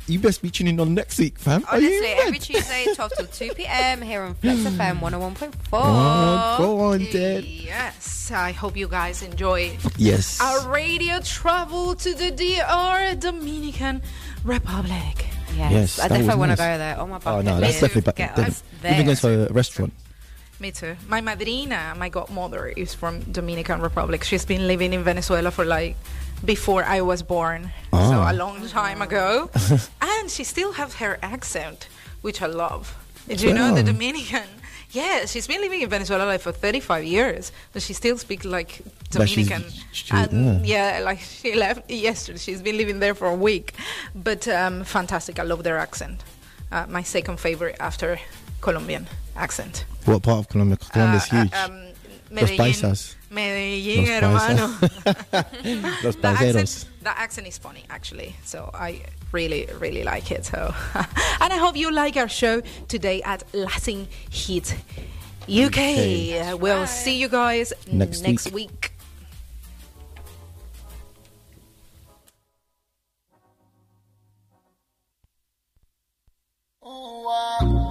[0.06, 1.66] You best be tuning on next week, fam.
[1.70, 4.02] Are you Honestly, every Tuesday, 12 till 2 p.m.
[4.02, 5.52] here on Flex FM 101.4.
[5.74, 7.44] Oh, go on, Dad.
[7.44, 10.40] Yes, I hope you guys enjoy Yes.
[10.40, 14.02] our radio travel to the DR, Dominican
[14.45, 15.27] Republic.
[15.57, 16.73] Yes, Yes, I that was definitely want to nice.
[16.73, 16.95] go there.
[16.99, 17.81] Oh my Oh bucket no, that's list.
[17.81, 18.15] definitely back.
[18.15, 18.45] Get Then.
[18.45, 19.45] us Even going there.
[19.47, 19.93] to a restaurant.
[20.59, 20.95] Me too.
[21.07, 24.23] My madrina, my godmother, is from Dominican Republic.
[24.23, 25.95] She's been living in Venezuela for like
[26.43, 28.31] before I was born, so Ah.
[28.31, 29.49] a long time ago.
[30.01, 31.88] and she still has her accent,
[32.21, 32.95] which I love.
[33.27, 34.47] Did you know the Dominican?
[34.91, 38.81] Yeah, she's been living in Venezuela like for 35 years, but she still speaks like
[39.11, 39.64] Dominican.
[40.11, 41.01] and yeah.
[41.03, 42.39] like she left yesterday.
[42.39, 43.73] She's been living there for a week,
[44.15, 45.39] but um, fantastic.
[45.39, 46.23] I love their accent.
[46.72, 48.18] Uh, my second favorite after
[48.61, 49.85] Colombian accent.
[50.05, 50.77] What part of Colombia?
[50.77, 51.53] Colombia's Uh, huge.
[51.53, 51.84] uh, um,
[52.31, 53.15] Los paisas.
[53.31, 54.68] Medellín, Los hermano.
[54.68, 56.03] paisas.
[56.03, 56.55] Los the paiseros.
[56.55, 58.35] accent, the accent is funny, actually.
[58.45, 59.01] So I
[59.32, 60.45] really, really like it.
[60.45, 64.76] So, and I hope you like our show today at Latin Heat
[65.49, 66.60] UK.
[66.60, 68.70] We'll see you guys Next next week.
[68.70, 68.94] week.
[77.30, 77.86] Ah.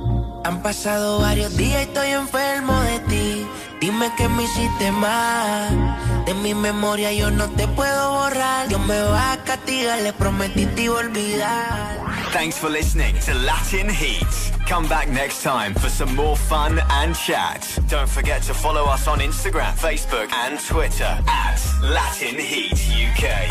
[0.46, 3.46] Han pasado varios días y estoy enfermo de ti.
[3.80, 6.24] Dime que me hiciste mal.
[6.24, 8.68] De mi memoria yo no te puedo borrar.
[8.68, 11.98] Dios me va a castigar, le prometí te iba a olvidar.
[12.32, 14.24] Thanks for listening to Latin Heat.
[14.68, 17.66] Come back next time for some more fun and chat.
[17.88, 23.50] Don't forget to follow us on Instagram, Facebook, and Twitter at Latin Heat UK.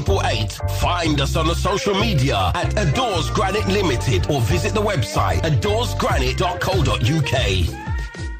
[0.00, 0.80] 9888.
[0.80, 7.89] Find us on the social media at Adores Granite Limited or visit the website adoresgranite.co.uk.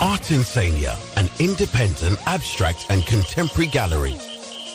[0.00, 4.16] Art Insania, an independent abstract and contemporary gallery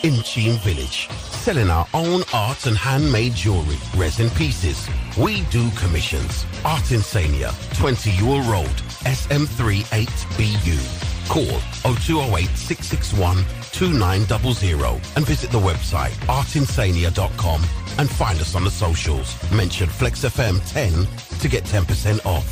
[0.03, 4.87] in Cheam Village, selling our own art and handmade jewelry, resin pieces.
[5.17, 6.45] We do commissions.
[6.63, 8.69] Art Insania, 20 Ewell Road,
[9.05, 10.79] SM38BU.
[11.27, 11.59] Call
[11.95, 17.61] 0208 661 2900 and visit the website artinsania.com
[17.97, 19.35] and find us on the socials.
[19.51, 21.07] Mention FlexFM 10
[21.39, 22.45] to get 10% off.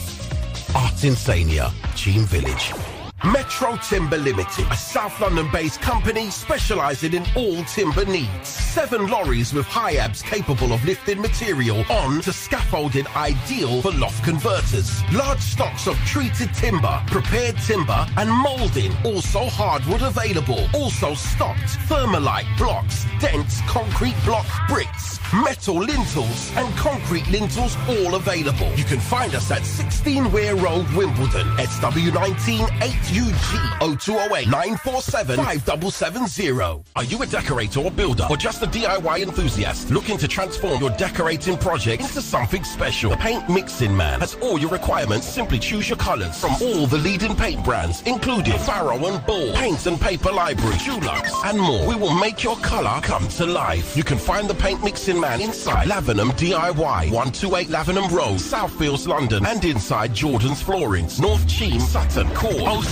[0.73, 2.96] Artinsania, Cheam Village.
[3.25, 8.47] Metro Timber Limited, a South London-based company specializing in all timber needs.
[8.47, 15.01] Seven lorries with HIABs capable of lifting material on to scaffolding ideal for loft converters.
[15.11, 18.95] Large stocks of treated timber, prepared timber, and molding.
[19.03, 20.67] Also hardwood available.
[20.75, 28.71] Also stocked thermalite blocks, dense concrete block bricks, metal lintels, and concrete lintels all available.
[28.75, 32.69] You can find us at 16 Weir Road, Wimbledon, SW19
[33.07, 36.83] 8UG 0208 947 5770.
[36.97, 40.89] Are you a decorator or builder or just a DIY enthusiast looking to transform your
[40.91, 43.11] decorating project into something special?
[43.11, 45.25] The Paint Mixing Man has all your requirements.
[45.25, 49.85] Simply choose your colors from all the leading paint brands, including Farrow and Ball, Paints
[49.85, 51.87] and Paper Library, Dulux, and more.
[51.87, 53.95] We will make your color come to life.
[53.95, 59.45] You can find the Paint Mixing Man inside Lavenham DIY, 128 Lavenham Road, Southfields, London,
[59.45, 62.27] and inside Jordan's Floorings, North Cheam, Sutton.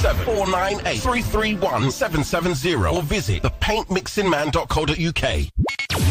[0.05, 5.51] Call 07498 331 770 or visit thepaintmixingman.co.uk.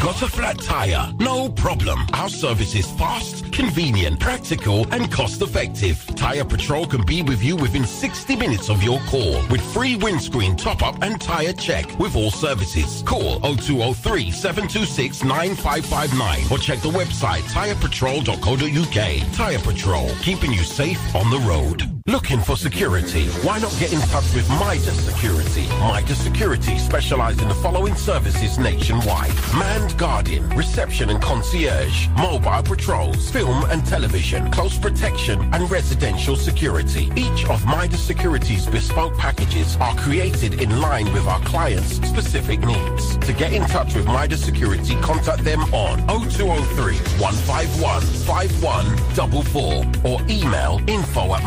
[0.02, 1.12] Got a flat tire?
[1.18, 2.00] No problem.
[2.12, 6.04] Our service is fast, convenient, practical, and cost effective.
[6.16, 10.56] Tire Patrol can be with you within 60 minutes of your call with free windscreen
[10.56, 13.02] top up and tire check with all services.
[13.06, 19.34] Call 0203 726 9559 or check the website tirepatrol.co.uk.
[19.34, 21.82] Tire Patrol, keeping you safe on the road.
[22.06, 23.26] Looking for security?
[23.42, 25.66] Why not get in touch with Midas Security?
[25.80, 29.32] Midas Security specialise in the following services nationwide.
[29.54, 37.10] Manned guarding, reception and concierge, mobile patrols, film and television, close protection and residential security.
[37.16, 43.16] Each of Midas Security's bespoke packages are created in line with our clients' specific needs.
[43.18, 45.98] To get in touch with Midas Security, contact them on
[46.30, 51.42] 0203 151 5144 or email info at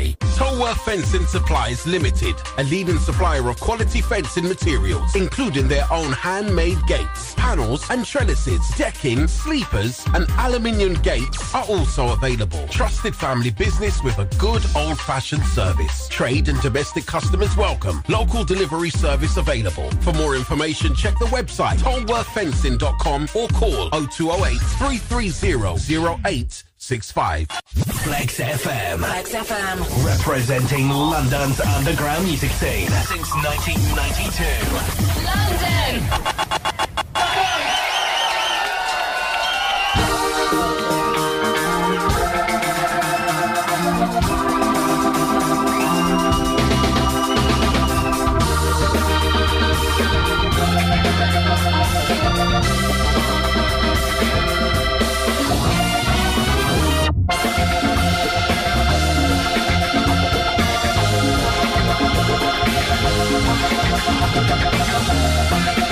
[0.00, 0.16] midassecurity.co.uk.
[0.36, 6.78] Tolworth Fencing Supplies Limited, a leading supplier of quality fencing materials, including their own handmade
[6.86, 12.66] gates, panels and trellises, decking, sleepers and aluminium gates are also available.
[12.68, 16.08] Trusted family business with a good old-fashioned service.
[16.08, 18.02] Trade and domestic customers welcome.
[18.08, 19.90] Local delivery service available.
[20.02, 27.46] For more information, check the website tolworthfencing.com or call 0208 330 1065.
[28.02, 28.98] Flex FM.
[28.98, 30.04] Flex FM.
[30.04, 34.44] Representing London's underground music scene since 1992.
[35.24, 36.10] London!
[52.02, 52.16] Thank
[63.62, 63.78] Thank
[65.78, 65.89] you.